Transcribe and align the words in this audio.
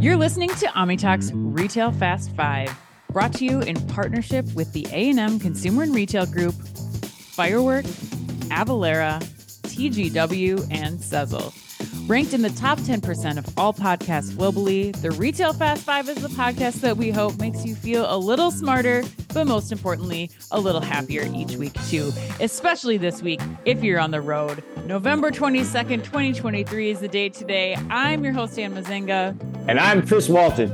You're 0.00 0.16
listening 0.16 0.50
to 0.50 0.66
OmniTalk's 0.68 1.32
Retail 1.34 1.90
Fast 1.90 2.30
Five, 2.36 2.72
brought 3.10 3.32
to 3.34 3.44
you 3.44 3.58
in 3.58 3.74
partnership 3.88 4.46
with 4.54 4.72
the 4.72 4.86
A&M 4.92 5.40
Consumer 5.40 5.82
and 5.82 5.92
Retail 5.92 6.24
Group, 6.24 6.54
Firework, 6.54 7.84
Avalara, 8.46 9.20
TGW, 9.64 10.68
and 10.70 11.00
Sezzle. 11.00 11.52
Ranked 12.08 12.32
in 12.32 12.42
the 12.42 12.50
top 12.50 12.78
10% 12.78 13.38
of 13.38 13.58
all 13.58 13.74
podcasts 13.74 14.30
globally, 14.30 14.94
the 15.02 15.10
Retail 15.10 15.52
Fast 15.52 15.82
Five 15.82 16.08
is 16.08 16.22
the 16.22 16.28
podcast 16.28 16.80
that 16.82 16.96
we 16.96 17.10
hope 17.10 17.36
makes 17.40 17.66
you 17.66 17.74
feel 17.74 18.06
a 18.08 18.16
little 18.16 18.52
smarter, 18.52 19.02
but 19.34 19.48
most 19.48 19.72
importantly, 19.72 20.30
a 20.52 20.60
little 20.60 20.80
happier 20.80 21.28
each 21.34 21.56
week, 21.56 21.74
too. 21.88 22.12
Especially 22.38 22.98
this 22.98 23.20
week 23.20 23.40
if 23.64 23.82
you're 23.82 23.98
on 23.98 24.12
the 24.12 24.20
road. 24.20 24.62
November 24.88 25.30
22nd, 25.30 26.02
2023 26.02 26.90
is 26.90 27.00
the 27.00 27.08
date 27.08 27.34
today. 27.34 27.76
I'm 27.90 28.24
your 28.24 28.32
host, 28.32 28.58
Anne 28.58 28.74
Mezzenga. 28.74 29.38
And 29.68 29.78
I'm 29.78 30.04
Chris 30.06 30.30
Walton. 30.30 30.72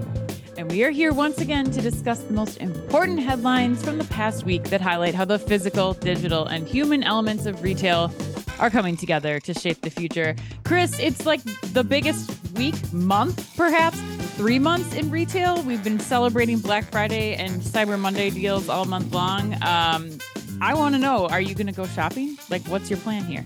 And 0.56 0.70
we 0.70 0.84
are 0.84 0.92
here 0.92 1.12
once 1.12 1.38
again 1.38 1.72
to 1.72 1.80
discuss 1.80 2.20
the 2.20 2.32
most 2.32 2.58
important 2.58 3.19
headlines 3.19 3.84
from 3.84 3.98
the 3.98 4.05
past 4.05 4.45
week 4.45 4.62
that 4.70 4.80
highlight 4.80 5.16
how 5.16 5.24
the 5.24 5.41
physical, 5.41 5.95
digital, 5.95 6.46
and 6.46 6.69
human 6.69 7.02
elements 7.02 7.45
of 7.46 7.60
retail 7.60 8.12
are 8.60 8.70
coming 8.70 8.96
together 8.96 9.41
to 9.41 9.52
shape 9.52 9.80
the 9.80 9.91
future. 9.91 10.36
Chris, 10.62 10.96
it's 11.00 11.27
like 11.27 11.42
the 11.72 11.83
biggest 11.83 12.30
week, 12.55 12.77
month, 12.92 13.56
perhaps 13.56 14.00
three 14.36 14.60
months 14.60 14.94
in 14.94 15.10
retail. 15.10 15.60
We've 15.64 15.83
been 15.83 15.98
celebrating 15.98 16.60
Black 16.60 16.88
Friday 16.88 17.34
and 17.34 17.60
Cyber 17.60 17.98
Monday 17.98 18.30
deals 18.30 18.69
all 18.69 18.84
month 18.84 19.12
long. 19.12 19.55
Um, 19.55 20.19
I 20.60 20.72
want 20.74 20.94
to 20.94 21.00
know 21.00 21.27
are 21.27 21.41
you 21.41 21.56
going 21.56 21.66
to 21.66 21.72
go 21.72 21.84
shopping? 21.88 22.38
Like, 22.48 22.64
what's 22.69 22.88
your 22.88 23.00
plan 23.00 23.24
here? 23.24 23.44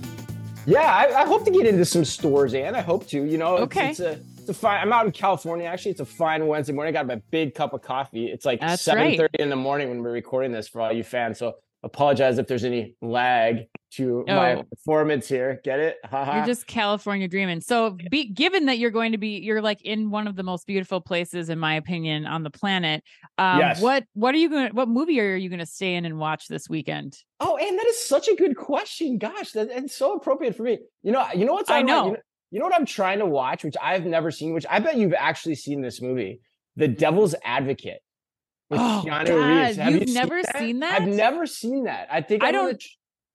Yeah, 0.69 0.81
I, 0.81 1.23
I, 1.23 1.25
hope 1.25 1.47
to 1.47 1.51
get 1.51 1.67
into 1.67 1.87
some 1.87 2.05
stores, 2.05 2.53
and 2.53 2.77
I 2.77 2.83
hope 2.83 3.07
to. 3.09 3.25
You 3.25 3.39
know, 3.39 3.57
okay. 3.59 3.91
it's, 3.91 4.01
it's 4.01 4.19
a 4.19 4.41
it's 4.41 4.49
a 4.51 4.55
fine. 4.55 4.83
I'm 4.83 4.93
out 4.93 5.07
in 5.07 5.13
California. 5.13 5.67
Actually, 5.67 5.93
it's 5.93 6.01
a 6.01 6.05
fine 6.05 6.47
Wednesday 6.47 6.75
morning. 6.75 6.95
I 6.95 6.99
got 6.99 7.07
my 7.07 7.23
big 7.31 7.55
cup 7.55 7.73
of 7.73 7.81
coffee. 7.81 8.27
It's 8.27 8.45
like 8.45 8.61
seven 8.79 9.17
thirty 9.17 9.23
right. 9.23 9.41
in 9.41 9.49
the 9.49 9.57
morning 9.57 9.89
when 9.89 10.03
we're 10.03 10.13
recording 10.13 10.53
this 10.53 10.69
for 10.69 10.83
all 10.83 10.93
you 10.93 11.05
fans. 11.05 11.39
So 11.39 11.55
apologize 11.83 12.39
if 12.39 12.47
there's 12.47 12.65
any 12.65 12.95
lag 13.01 13.67
to 13.91 14.25
oh. 14.29 14.35
my 14.35 14.63
performance 14.71 15.29
here. 15.29 15.61
Get 15.65 15.81
it? 15.81 15.97
you're 16.13 16.47
just 16.47 16.67
California 16.67 17.29
dreaming. 17.29 17.61
So, 17.61 17.97
be, 18.11 18.31
given 18.33 18.67
that 18.67 18.79
you're 18.79 18.91
going 18.91 19.13
to 19.13 19.19
be, 19.19 19.39
you're 19.39 19.63
like 19.63 19.83
in 19.83 20.11
one 20.11 20.27
of 20.27 20.37
the 20.37 20.43
most 20.43 20.67
beautiful 20.67 21.01
places, 21.01 21.49
in 21.49 21.59
my 21.59 21.75
opinion, 21.75 22.27
on 22.27 22.43
the 22.43 22.51
planet. 22.51 23.03
Um, 23.39 23.59
yes. 23.59 23.81
What 23.81 24.05
What 24.15 24.35
are 24.35 24.39
you 24.39 24.51
going? 24.51 24.75
What 24.75 24.89
movie 24.89 25.21
are 25.21 25.37
you 25.37 25.49
going 25.49 25.61
to 25.61 25.67
stay 25.67 25.95
in 25.95 26.05
and 26.05 26.19
watch 26.19 26.49
this 26.49 26.69
weekend? 26.69 27.17
Oh, 27.41 27.57
and 27.57 27.79
that 27.79 27.87
is 27.87 28.03
such 28.03 28.29
a 28.29 28.35
good 28.35 28.57
question. 28.57 29.19
Gosh, 29.19 29.53
that, 29.53 29.69
that's 29.69 29.95
so 29.95 30.15
appropriate 30.15 30.57
for 30.57 30.65
me. 30.65 30.79
You 31.03 31.13
know, 31.13 31.27
you 31.35 31.45
know 31.45 31.55
what's 31.55 31.71
I 31.71 31.83
know. 31.83 32.07
you 32.07 32.13
know. 32.13 32.19
You 32.51 32.59
know 32.59 32.65
what 32.65 32.75
I'm 32.75 32.87
trying 32.87 33.19
to 33.19 33.27
watch, 33.27 33.63
which 33.63 33.77
I've 33.83 34.07
never 34.07 34.31
seen, 34.31 34.55
which 34.55 34.65
I 34.71 34.79
bet 34.79 34.97
you've 34.97 35.13
actually 35.13 35.55
seen 35.55 35.83
this 35.83 36.01
movie, 36.01 36.41
The 36.77 36.89
Devil's 36.89 37.35
Advocate 37.45 38.01
oh, 38.71 39.05
Keanu 39.05 39.27
God, 39.27 39.67
Reeves. 39.67 39.77
Have 39.77 39.93
you've 39.93 40.09
you 40.09 40.15
never 40.15 40.37
seen 40.37 40.45
that? 40.53 40.59
seen 40.59 40.81
that? 40.81 41.01
I've 41.01 41.09
never 41.09 41.47
seen 41.47 41.85
that. 41.85 42.09
I 42.11 42.21
think 42.21 42.43
I 42.43 42.49
I'm 42.49 42.53
don't. 42.55 42.85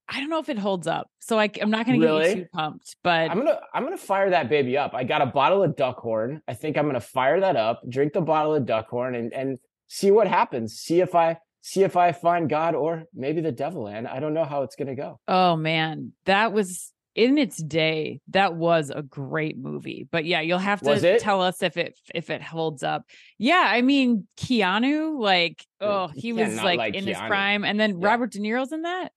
I 0.09 0.19
don't 0.19 0.29
know 0.29 0.39
if 0.39 0.49
it 0.49 0.59
holds 0.59 0.85
up, 0.85 1.09
so 1.19 1.39
I, 1.39 1.49
am 1.61 1.71
not 1.71 1.85
going 1.85 1.99
to 1.99 2.05
really? 2.05 2.23
get 2.25 2.37
you 2.37 2.43
too 2.43 2.49
pumped. 2.53 2.97
But 3.03 3.31
I'm 3.31 3.37
gonna 3.37 3.59
I'm 3.73 3.83
gonna 3.83 3.97
fire 3.97 4.29
that 4.29 4.49
baby 4.49 4.77
up. 4.77 4.93
I 4.93 5.03
got 5.05 5.21
a 5.21 5.25
bottle 5.25 5.63
of 5.63 5.75
Duckhorn. 5.75 6.41
I 6.47 6.53
think 6.53 6.77
I'm 6.77 6.85
gonna 6.85 6.99
fire 6.99 7.39
that 7.39 7.55
up, 7.55 7.81
drink 7.89 8.13
the 8.13 8.21
bottle 8.21 8.53
of 8.53 8.63
Duckhorn, 8.63 9.17
and 9.17 9.33
and 9.33 9.59
see 9.87 10.11
what 10.11 10.27
happens. 10.27 10.73
See 10.77 10.99
if 10.99 11.15
I 11.15 11.37
see 11.61 11.83
if 11.83 11.95
I 11.95 12.11
find 12.11 12.49
God 12.49 12.75
or 12.75 13.05
maybe 13.13 13.41
the 13.41 13.51
devil. 13.51 13.87
And 13.87 14.07
I 14.07 14.19
don't 14.19 14.33
know 14.33 14.45
how 14.45 14.63
it's 14.63 14.75
gonna 14.75 14.95
go. 14.95 15.19
Oh 15.27 15.55
man, 15.55 16.11
that 16.25 16.51
was 16.53 16.92
in 17.15 17.37
its 17.37 17.57
day, 17.57 18.21
that 18.29 18.55
was 18.55 18.89
a 18.89 19.01
great 19.01 19.57
movie. 19.57 20.07
But 20.09 20.25
yeah, 20.25 20.41
you'll 20.41 20.57
have 20.59 20.81
to 20.81 21.19
tell 21.19 21.41
us 21.41 21.61
if 21.61 21.77
it 21.77 21.99
if 22.13 22.29
it 22.29 22.41
holds 22.41 22.83
up. 22.83 23.03
Yeah, 23.37 23.63
I 23.65 23.81
mean 23.81 24.27
Keanu, 24.37 25.19
like 25.19 25.65
oh, 25.79 26.09
he 26.15 26.33
was 26.33 26.55
like, 26.61 26.77
like, 26.77 26.95
in 26.95 27.05
Keanu. 27.05 27.07
his 27.07 27.17
prime, 27.17 27.63
and 27.63 27.79
then 27.79 27.99
yeah. 27.99 28.07
Robert 28.07 28.31
De 28.31 28.39
Niro's 28.39 28.71
in 28.71 28.83
that. 28.83 29.11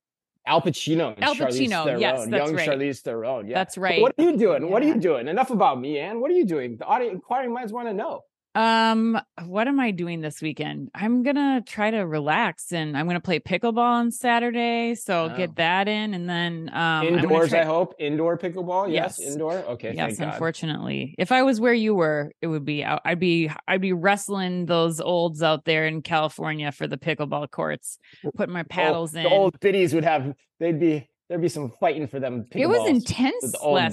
Al 0.47 0.62
Pacino, 0.62 1.20
Al 1.20 1.34
Pacino, 1.34 1.84
Theron, 1.84 2.00
yes, 2.00 2.26
that's 2.28 2.47
young 2.47 2.54
right. 2.54 2.69
Charlize 2.69 3.00
Theron. 3.00 3.48
Yeah, 3.48 3.54
that's 3.54 3.76
right. 3.76 3.97
But 3.97 4.03
what 4.03 4.15
are 4.19 4.31
you 4.31 4.38
doing? 4.38 4.62
Yeah. 4.62 4.69
What 4.69 4.82
are 4.82 4.87
you 4.87 5.00
doing? 5.00 5.26
Enough 5.26 5.50
about 5.50 5.81
me, 5.81 5.99
Anne. 5.99 6.20
What 6.20 6.31
are 6.31 6.34
you 6.34 6.47
doing? 6.47 6.76
The 6.76 6.84
audience, 6.84 7.15
inquiring 7.15 7.53
minds 7.53 7.72
want 7.72 7.88
to 7.88 7.94
know. 7.94 8.22
Um, 8.56 9.21
what 9.44 9.69
am 9.69 9.78
I 9.78 9.91
doing 9.91 10.22
this 10.22 10.41
weekend? 10.41 10.91
I'm 10.94 11.22
gonna 11.22 11.61
try 11.61 11.91
to 11.91 11.99
relax 11.99 12.72
and 12.72 12.97
I'm 12.97 13.06
gonna 13.06 13.21
play 13.21 13.39
pickleball 13.39 13.77
on 13.77 14.11
Saturday, 14.11 14.94
so 14.94 15.28
oh. 15.31 15.37
get 15.37 15.56
that 15.56 15.89
in, 15.89 16.15
and 16.15 16.27
then 16.27 16.71
um, 16.72 17.06
indoors. 17.06 17.50
Try... 17.50 17.61
I 17.61 17.65
hope 17.65 17.94
indoor 17.99 18.39
pickleball. 18.39 18.91
Yes, 18.91 19.19
yes. 19.21 19.33
indoor. 19.33 19.53
Okay. 19.53 19.93
Yes, 19.94 20.19
unfortunately, 20.19 21.15
if 21.19 21.33
I 21.33 21.43
was 21.43 21.61
where 21.61 21.75
you 21.75 21.94
were, 21.94 22.33
it 22.41 22.47
would 22.47 22.65
be. 22.65 22.83
I'd 22.83 23.21
be. 23.21 23.50
I'd 23.69 23.83
be 23.83 23.93
wrestling 23.93 24.65
those 24.65 25.03
olds 25.03 25.43
out 25.43 25.67
there 25.67 25.87
in 25.87 26.00
California 26.00 26.73
for 26.73 26.87
the 26.87 26.97
pickleball 26.97 27.50
courts, 27.50 27.99
putting 28.37 28.55
my 28.55 28.62
paddles 28.62 29.15
oh, 29.15 29.19
in. 29.19 29.25
The 29.25 29.31
old 29.31 29.61
biddies 29.61 29.93
would 29.93 30.05
have. 30.05 30.33
They'd 30.61 30.81
be 30.81 31.06
there'd 31.28 31.43
be 31.43 31.50
some 31.50 31.71
fighting 31.78 32.06
for 32.06 32.21
them. 32.21 32.47
It 32.53 32.69
was 32.69 32.88
intense 32.88 33.55
last, 33.62 33.93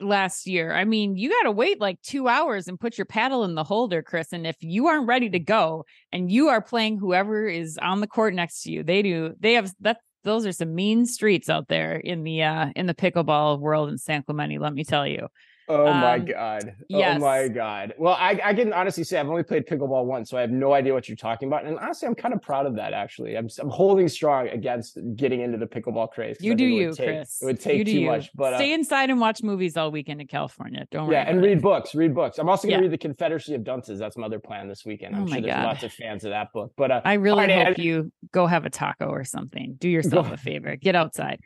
last 0.00 0.46
year. 0.46 0.72
I 0.72 0.84
mean, 0.84 1.16
you 1.16 1.30
got 1.30 1.44
to 1.44 1.50
wait 1.50 1.80
like 1.80 2.00
two 2.02 2.28
hours 2.28 2.68
and 2.68 2.78
put 2.78 2.98
your 2.98 3.04
paddle 3.04 3.44
in 3.44 3.54
the 3.54 3.64
holder, 3.64 4.02
Chris. 4.02 4.32
And 4.32 4.46
if 4.46 4.56
you 4.60 4.86
aren't 4.86 5.06
ready 5.06 5.30
to 5.30 5.38
go 5.38 5.84
and 6.12 6.30
you 6.30 6.48
are 6.48 6.60
playing 6.60 6.98
whoever 6.98 7.46
is 7.46 7.78
on 7.78 8.00
the 8.00 8.06
court 8.06 8.34
next 8.34 8.62
to 8.62 8.72
you, 8.72 8.82
they 8.82 9.02
do. 9.02 9.34
They 9.38 9.54
have 9.54 9.72
that. 9.80 9.98
Those 10.24 10.44
are 10.44 10.52
some 10.52 10.74
mean 10.74 11.06
streets 11.06 11.48
out 11.48 11.68
there 11.68 11.94
in 11.94 12.24
the 12.24 12.42
uh 12.42 12.70
in 12.74 12.86
the 12.86 12.94
pickleball 12.94 13.60
world 13.60 13.90
in 13.90 13.98
San 13.98 14.22
Clemente. 14.24 14.58
Let 14.58 14.74
me 14.74 14.84
tell 14.84 15.06
you. 15.06 15.28
Oh 15.68 15.86
um, 15.86 16.00
my 16.00 16.18
god! 16.18 16.76
Yes. 16.88 17.16
Oh 17.16 17.20
my 17.20 17.48
god! 17.48 17.94
Well, 17.98 18.14
I, 18.14 18.40
I 18.44 18.54
can 18.54 18.72
honestly 18.72 19.02
say 19.02 19.18
I've 19.18 19.28
only 19.28 19.42
played 19.42 19.66
pickleball 19.66 20.04
once, 20.04 20.30
so 20.30 20.36
I 20.36 20.40
have 20.40 20.50
no 20.50 20.72
idea 20.72 20.92
what 20.92 21.08
you're 21.08 21.16
talking 21.16 21.48
about. 21.48 21.64
And 21.64 21.78
honestly, 21.78 22.06
I'm 22.06 22.14
kind 22.14 22.32
of 22.34 22.40
proud 22.40 22.66
of 22.66 22.76
that. 22.76 22.92
Actually, 22.92 23.36
I'm, 23.36 23.48
I'm 23.58 23.68
holding 23.68 24.08
strong 24.08 24.48
against 24.48 24.98
getting 25.16 25.40
into 25.40 25.58
the 25.58 25.66
pickleball 25.66 26.10
craze. 26.12 26.36
You 26.40 26.54
do 26.54 26.64
you, 26.64 26.94
take, 26.94 27.06
Chris. 27.08 27.42
It 27.42 27.46
would 27.46 27.60
take 27.60 27.84
too 27.86 28.00
you. 28.00 28.06
much. 28.06 28.30
But 28.34 28.54
uh, 28.54 28.58
stay 28.58 28.72
inside 28.72 29.10
and 29.10 29.20
watch 29.20 29.42
movies 29.42 29.76
all 29.76 29.90
weekend 29.90 30.20
in 30.20 30.28
California. 30.28 30.86
Don't 30.90 31.10
yeah, 31.10 31.28
and 31.28 31.42
read 31.42 31.58
it. 31.58 31.62
books. 31.62 31.94
Read 31.94 32.14
books. 32.14 32.38
I'm 32.38 32.48
also 32.48 32.68
going 32.68 32.78
to 32.78 32.84
yeah. 32.84 32.90
read 32.90 32.92
the 32.92 32.98
Confederacy 32.98 33.54
of 33.54 33.64
Dunces. 33.64 33.98
That's 33.98 34.16
my 34.16 34.26
other 34.26 34.38
plan 34.38 34.68
this 34.68 34.84
weekend. 34.84 35.16
I'm 35.16 35.24
oh 35.24 35.26
sure 35.26 35.40
there's 35.40 35.54
god. 35.54 35.64
lots 35.64 35.82
of 35.82 35.92
fans 35.92 36.24
of 36.24 36.30
that 36.30 36.52
book. 36.52 36.72
But 36.76 36.92
uh, 36.92 37.00
I 37.04 37.14
really 37.14 37.46
right, 37.46 37.66
hope 37.66 37.78
I, 37.78 37.82
you 37.82 38.12
go 38.30 38.46
have 38.46 38.66
a 38.66 38.70
taco 38.70 39.06
or 39.06 39.24
something. 39.24 39.76
Do 39.78 39.88
yourself 39.96 40.30
a 40.30 40.36
favor. 40.36 40.76
Get 40.76 40.94
outside 40.94 41.40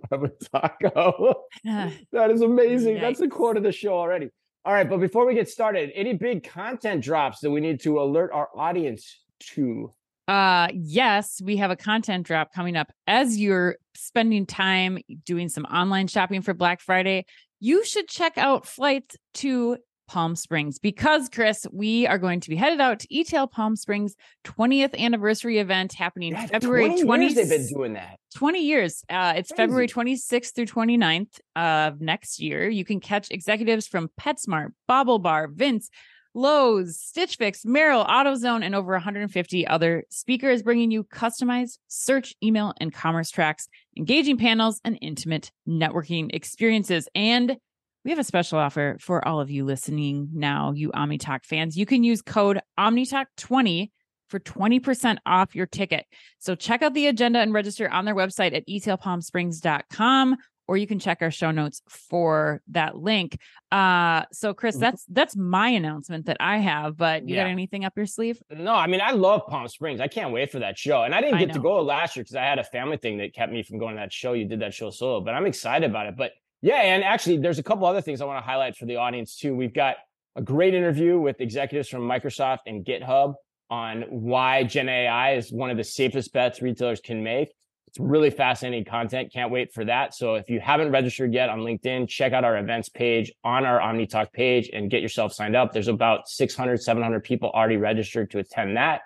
have 0.10 0.24
a 0.24 0.30
taco. 0.52 1.44
that 1.64 2.30
is 2.30 2.40
amazing. 2.40 2.94
Nice. 2.94 3.02
That's 3.02 3.20
the 3.20 3.28
quote 3.28 3.56
of 3.56 3.62
the 3.62 3.72
show 3.72 3.94
already. 3.94 4.30
All 4.64 4.72
right, 4.72 4.88
but 4.88 4.98
before 4.98 5.26
we 5.26 5.34
get 5.34 5.48
started, 5.48 5.90
any 5.94 6.14
big 6.14 6.44
content 6.44 7.02
drops 7.02 7.40
that 7.40 7.50
we 7.50 7.60
need 7.60 7.80
to 7.80 8.00
alert 8.00 8.30
our 8.32 8.48
audience 8.56 9.20
to? 9.54 9.92
Uh 10.28 10.68
yes, 10.72 11.40
we 11.42 11.56
have 11.56 11.72
a 11.72 11.76
content 11.76 12.26
drop 12.26 12.52
coming 12.52 12.76
up. 12.76 12.92
As 13.08 13.38
you're 13.38 13.76
spending 13.94 14.46
time 14.46 14.98
doing 15.24 15.48
some 15.48 15.64
online 15.64 16.06
shopping 16.06 16.42
for 16.42 16.54
Black 16.54 16.80
Friday, 16.80 17.26
you 17.58 17.84
should 17.84 18.08
check 18.08 18.38
out 18.38 18.66
flights 18.66 19.16
to 19.34 19.78
Palm 20.08 20.36
Springs 20.36 20.78
because, 20.78 21.28
Chris, 21.28 21.66
we 21.72 22.06
are 22.06 22.18
going 22.18 22.40
to 22.40 22.50
be 22.50 22.56
headed 22.56 22.80
out 22.80 23.00
to 23.00 23.08
eTail 23.08 23.50
Palm 23.50 23.76
Springs 23.76 24.14
20th 24.44 24.98
anniversary 24.98 25.58
event 25.58 25.92
happening 25.92 26.32
yeah, 26.32 26.46
February 26.46 26.88
20 26.88 27.02
20 27.02 27.24
years 27.24 27.34
they've 27.34 27.48
been 27.48 27.66
doing 27.66 27.92
that. 27.94 28.18
20 28.34 28.60
years. 28.60 29.04
Uh, 29.08 29.34
it's 29.36 29.50
Crazy. 29.50 29.56
February 29.56 29.88
26th 29.88 30.54
through 30.54 30.66
29th 30.66 31.40
of 31.56 32.00
next 32.00 32.40
year. 32.40 32.68
You 32.68 32.84
can 32.84 33.00
catch 33.00 33.30
executives 33.30 33.86
from 33.86 34.10
PetSmart, 34.20 34.72
Bobble 34.86 35.18
Bar, 35.18 35.48
Vince, 35.48 35.90
Lowe's, 36.34 36.98
Stitch 36.98 37.36
Fix, 37.36 37.64
Merrell, 37.64 38.08
AutoZone, 38.08 38.64
and 38.64 38.74
over 38.74 38.92
150 38.92 39.66
other 39.66 40.04
speakers 40.08 40.62
bringing 40.62 40.90
you 40.90 41.04
customized 41.04 41.78
search, 41.88 42.34
email, 42.42 42.72
and 42.80 42.92
commerce 42.92 43.30
tracks, 43.30 43.68
engaging 43.98 44.38
panels, 44.38 44.80
and 44.84 44.98
intimate 45.02 45.52
networking 45.68 46.34
experiences. 46.34 47.06
And 47.14 47.58
we 48.04 48.10
have 48.10 48.18
a 48.18 48.24
special 48.24 48.58
offer 48.58 48.96
for 49.00 49.26
all 49.26 49.40
of 49.40 49.50
you 49.50 49.64
listening 49.64 50.28
now, 50.32 50.72
you 50.72 50.90
OmniTalk 50.90 51.44
fans. 51.44 51.76
You 51.76 51.86
can 51.86 52.02
use 52.02 52.22
code 52.22 52.60
OmniTalk20 52.78 53.90
for 54.28 54.40
20% 54.40 55.18
off 55.26 55.54
your 55.54 55.66
ticket. 55.66 56.06
So 56.38 56.54
check 56.54 56.82
out 56.82 56.94
the 56.94 57.06
agenda 57.06 57.38
and 57.38 57.52
register 57.52 57.88
on 57.88 58.04
their 58.04 58.14
website 58.14 58.54
at 58.54 58.66
etailpalmsprings.com 58.66 60.36
or 60.68 60.76
you 60.76 60.86
can 60.86 60.98
check 60.98 61.18
our 61.20 61.30
show 61.30 61.50
notes 61.50 61.82
for 61.88 62.62
that 62.68 62.96
link. 62.96 63.36
Uh 63.70 64.22
so 64.32 64.54
Chris, 64.54 64.76
mm-hmm. 64.76 64.82
that's 64.82 65.04
that's 65.08 65.36
my 65.36 65.68
announcement 65.68 66.26
that 66.26 66.38
I 66.40 66.58
have, 66.58 66.96
but 66.96 67.28
you 67.28 67.34
yeah. 67.34 67.42
got 67.42 67.50
anything 67.50 67.84
up 67.84 67.92
your 67.96 68.06
sleeve? 68.06 68.40
No, 68.50 68.72
I 68.72 68.86
mean 68.86 69.00
I 69.02 69.10
love 69.10 69.46
Palm 69.48 69.68
Springs. 69.68 70.00
I 70.00 70.08
can't 70.08 70.32
wait 70.32 70.50
for 70.50 70.60
that 70.60 70.78
show. 70.78 71.02
And 71.02 71.14
I 71.14 71.20
didn't 71.20 71.38
get 71.40 71.52
to 71.52 71.60
go 71.60 71.82
last 71.82 72.16
year 72.16 72.22
because 72.22 72.36
I 72.36 72.44
had 72.44 72.58
a 72.58 72.64
family 72.64 72.96
thing 72.96 73.18
that 73.18 73.34
kept 73.34 73.52
me 73.52 73.62
from 73.62 73.78
going 73.78 73.96
to 73.96 74.00
that 74.00 74.12
show. 74.12 74.32
You 74.32 74.46
did 74.46 74.60
that 74.60 74.72
show 74.72 74.90
solo, 74.90 75.20
but 75.20 75.34
I'm 75.34 75.46
excited 75.46 75.90
about 75.90 76.06
it. 76.06 76.16
But 76.16 76.32
yeah, 76.62 76.76
and 76.76 77.02
actually, 77.02 77.38
there's 77.38 77.58
a 77.58 77.62
couple 77.62 77.86
other 77.86 78.00
things 78.00 78.20
I 78.20 78.24
want 78.24 78.38
to 78.38 78.48
highlight 78.48 78.76
for 78.76 78.86
the 78.86 78.96
audience 78.96 79.36
too. 79.36 79.54
We've 79.54 79.74
got 79.74 79.96
a 80.36 80.42
great 80.42 80.74
interview 80.74 81.18
with 81.18 81.40
executives 81.40 81.88
from 81.88 82.02
Microsoft 82.02 82.60
and 82.66 82.84
GitHub 82.84 83.34
on 83.68 84.02
why 84.08 84.62
Gen 84.62 84.88
AI 84.88 85.34
is 85.34 85.52
one 85.52 85.70
of 85.70 85.76
the 85.76 85.84
safest 85.84 86.32
bets 86.32 86.62
retailers 86.62 87.00
can 87.00 87.22
make. 87.22 87.48
It's 87.88 87.98
really 87.98 88.30
fascinating 88.30 88.84
content. 88.84 89.32
Can't 89.32 89.50
wait 89.50 89.74
for 89.74 89.84
that. 89.84 90.14
So 90.14 90.36
if 90.36 90.48
you 90.48 90.60
haven't 90.60 90.92
registered 90.92 91.34
yet 91.34 91.50
on 91.50 91.58
LinkedIn, 91.58 92.08
check 92.08 92.32
out 92.32 92.44
our 92.44 92.56
events 92.56 92.88
page 92.88 93.32
on 93.44 93.66
our 93.66 93.80
OmniTalk 93.80 94.32
page 94.32 94.70
and 94.72 94.90
get 94.90 95.02
yourself 95.02 95.34
signed 95.34 95.56
up. 95.56 95.72
There's 95.72 95.88
about 95.88 96.28
600, 96.28 96.80
700 96.80 97.24
people 97.24 97.50
already 97.50 97.76
registered 97.76 98.30
to 98.30 98.38
attend 98.38 98.76
that. 98.76 99.02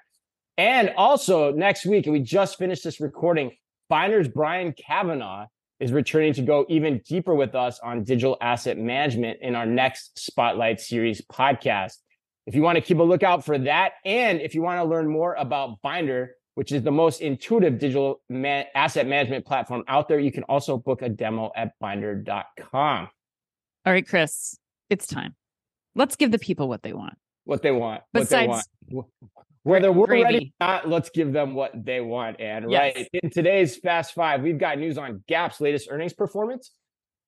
And 0.58 0.92
also 0.96 1.52
next 1.52 1.86
week, 1.86 2.06
and 2.06 2.12
we 2.12 2.20
just 2.20 2.58
finished 2.58 2.84
this 2.84 3.00
recording, 3.00 3.52
Bynder's 3.88 4.28
Brian 4.28 4.72
Kavanaugh 4.72 5.46
is 5.80 5.92
returning 5.92 6.32
to 6.34 6.42
go 6.42 6.64
even 6.68 7.00
deeper 7.06 7.34
with 7.34 7.54
us 7.54 7.78
on 7.80 8.04
digital 8.04 8.36
asset 8.40 8.78
management 8.78 9.38
in 9.42 9.54
our 9.54 9.66
next 9.66 10.18
Spotlight 10.18 10.80
Series 10.80 11.20
podcast. 11.22 11.94
If 12.46 12.54
you 12.54 12.62
want 12.62 12.76
to 12.76 12.82
keep 12.82 12.98
a 12.98 13.02
lookout 13.02 13.44
for 13.44 13.58
that, 13.58 13.94
and 14.04 14.40
if 14.40 14.54
you 14.54 14.62
want 14.62 14.80
to 14.80 14.84
learn 14.84 15.08
more 15.08 15.34
about 15.34 15.82
Bynder, 15.82 16.36
which 16.54 16.72
is 16.72 16.82
the 16.82 16.92
most 16.92 17.20
intuitive 17.20 17.78
digital 17.78 18.22
man- 18.30 18.64
asset 18.74 19.06
management 19.06 19.44
platform 19.44 19.84
out 19.88 20.08
there, 20.08 20.18
you 20.18 20.32
can 20.32 20.44
also 20.44 20.78
book 20.78 21.02
a 21.02 21.08
demo 21.08 21.50
at 21.54 21.72
bynder.com. 21.80 23.08
All 23.84 23.92
right, 23.92 24.06
Chris, 24.06 24.56
it's 24.88 25.06
time. 25.06 25.34
Let's 25.94 26.16
give 26.16 26.30
the 26.30 26.38
people 26.38 26.68
what 26.68 26.82
they 26.82 26.92
want. 26.92 27.14
What 27.44 27.62
they 27.62 27.72
want. 27.72 28.02
Besides, 28.12 28.48
what 28.48 28.64
they 28.88 28.94
want. 28.94 29.08
Whether 29.66 29.90
we're 29.90 30.06
Gravy. 30.06 30.22
ready 30.22 30.54
or 30.60 30.66
not, 30.68 30.88
let's 30.88 31.10
give 31.10 31.32
them 31.32 31.52
what 31.52 31.72
they 31.74 32.00
want. 32.00 32.40
And 32.40 32.70
yes. 32.70 32.94
right 32.94 33.08
in 33.14 33.30
today's 33.30 33.76
Fast 33.76 34.14
Five, 34.14 34.42
we've 34.42 34.58
got 34.58 34.78
news 34.78 34.96
on 34.96 35.24
Gap's 35.26 35.60
latest 35.60 35.88
earnings 35.90 36.12
performance. 36.12 36.70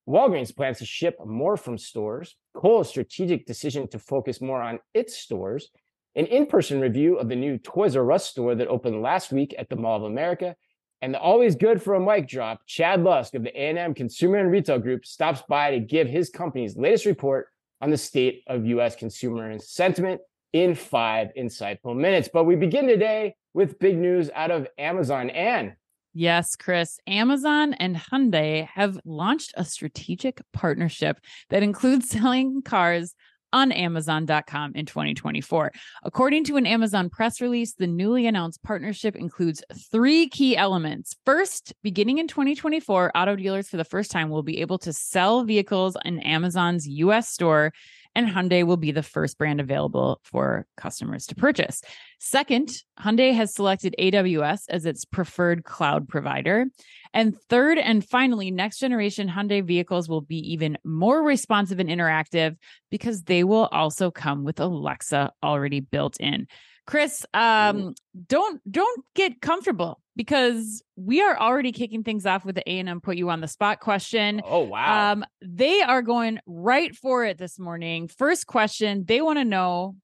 Walgreens 0.09 0.55
plans 0.55 0.79
to 0.79 0.87
ship 0.87 1.17
more 1.27 1.57
from 1.57 1.77
stores. 1.77 2.37
Kohl's 2.55 2.91
strategic 2.91 3.45
decision 3.45 3.89
to 3.89 3.99
focus 3.99 4.41
more 4.41 4.63
on 4.63 4.79
its 4.95 5.19
stores. 5.19 5.71
An 6.15 6.27
in-person 6.27 6.81
review 6.81 7.17
of 7.17 7.29
the 7.29 7.35
new 7.35 7.59
Toys 7.59 7.97
R 7.97 8.13
Us 8.13 8.27
store 8.27 8.55
that 8.55 8.69
opened 8.69 9.03
last 9.03 9.33
week 9.33 9.53
at 9.59 9.69
the 9.69 9.75
Mall 9.75 9.97
of 9.97 10.05
America. 10.05 10.55
And 11.03 11.13
the 11.13 11.19
always 11.19 11.57
good 11.57 11.83
for 11.83 11.95
a 11.95 12.01
mic 12.01 12.29
drop, 12.29 12.61
Chad 12.69 13.03
Lusk 13.03 13.35
of 13.35 13.43
the 13.43 13.51
A&M 13.51 13.95
Consumer 13.95 14.39
and 14.39 14.53
Retail 14.53 14.79
Group 14.79 15.05
stops 15.07 15.43
by 15.49 15.73
to 15.73 15.81
give 15.81 16.07
his 16.07 16.31
company's 16.31 16.77
latest 16.77 17.05
report 17.05 17.49
on 17.81 17.91
the 17.91 17.99
state 17.99 18.45
of 18.47 18.65
U.S. 18.65 18.95
consumer 18.95 19.59
sentiment 19.59 20.21
in 20.53 20.75
five 20.75 21.29
insightful 21.39 21.97
minutes. 21.97 22.29
But 22.33 22.45
we 22.45 22.57
begin 22.57 22.87
today 22.87 23.35
with 23.55 23.79
big 23.79 23.99
news 23.99 24.31
out 24.35 24.51
of 24.51 24.67
Amazon. 24.79 25.31
and 25.31 25.75
Yes, 26.15 26.57
Chris. 26.57 26.99
Amazon 27.07 27.75
and 27.75 27.97
Hyundai 27.97 28.67
have 28.67 28.99
launched 29.05 29.53
a 29.57 29.65
strategic 29.65 30.41
partnership 30.53 31.19
that 31.51 31.63
includes 31.63 32.09
selling 32.11 32.63
cars 32.63 33.15
on 33.53 33.73
Amazon.com 33.73 34.73
in 34.75 34.87
2024. 34.87 35.73
According 36.05 36.45
to 36.45 36.57
an 36.57 36.67
Amazon 36.67 37.09
press 37.09 37.41
release, 37.41 37.75
the 37.75 37.87
newly 37.87 38.27
announced 38.27 38.63
partnership 38.63 39.17
includes 39.17 39.63
three 39.91 40.29
key 40.29 40.57
elements. 40.57 41.17
First, 41.25 41.73
beginning 41.83 42.19
in 42.19 42.29
2024, 42.29 43.13
auto 43.15 43.37
dealers 43.37 43.69
for 43.69 43.77
the 43.77 43.85
first 43.85 44.11
time 44.11 44.29
will 44.29 44.43
be 44.43 44.61
able 44.61 44.79
to 44.79 44.93
sell 44.93 45.45
vehicles 45.45 45.97
in 46.05 46.21
Amazon's 46.21 46.87
US 46.87 47.29
store 47.29 47.73
and 48.19 48.29
Hyundai 48.29 48.67
will 48.67 48.77
be 48.77 48.91
the 48.91 49.03
first 49.03 49.39
brand 49.39 49.61
available 49.61 50.21
for 50.25 50.67
customers 50.77 51.25
to 51.27 51.37
purchase. 51.37 51.83
Second, 52.19 52.69
Hyundai 52.99 53.33
has 53.33 53.55
selected 53.55 53.95
AWS 53.97 54.63
as 54.69 54.87
its 54.87 55.05
preferred 55.05 55.63
cloud 55.63 56.09
provider. 56.09 56.67
And 57.15 57.39
third 57.49 57.79
and 57.79 58.05
finally, 58.05 58.51
next 58.51 58.79
generation 58.79 59.29
Hyundai 59.29 59.65
vehicles 59.65 60.09
will 60.09 60.21
be 60.21 60.39
even 60.53 60.79
more 60.83 61.23
responsive 61.23 61.79
and 61.79 61.89
interactive 61.89 62.57
because 62.91 63.23
they 63.23 63.45
will 63.45 63.67
also 63.71 64.11
come 64.11 64.43
with 64.43 64.59
Alexa 64.59 65.31
already 65.41 65.79
built 65.79 66.19
in. 66.19 66.49
Chris, 66.89 67.25
um, 67.35 67.95
don't 68.27 68.61
don't 68.69 69.05
get 69.15 69.41
comfortable 69.41 70.01
because 70.19 70.83
we 70.97 71.23
are 71.23 71.39
already 71.39 71.71
kicking 71.71 72.03
things 72.03 72.27
off 72.27 72.45
with 72.45 72.57
the 72.57 72.69
A 72.69 72.81
and 72.81 72.89
M 72.89 73.01
put 73.01 73.17
you 73.17 73.31
on 73.31 73.41
the 73.41 73.47
spot 73.47 73.79
question. 73.79 74.43
Oh 74.45 74.65
wow! 74.65 75.13
Um, 75.13 75.25
they 75.41 75.81
are 75.81 76.03
going 76.03 76.41
right 76.45 76.95
for 76.95 77.25
it 77.25 77.39
this 77.39 77.59
morning. 77.59 78.09
First 78.09 78.47
question, 78.47 79.05
they 79.07 79.23
want 79.23 79.39
to 79.39 79.45
know. 79.45 79.95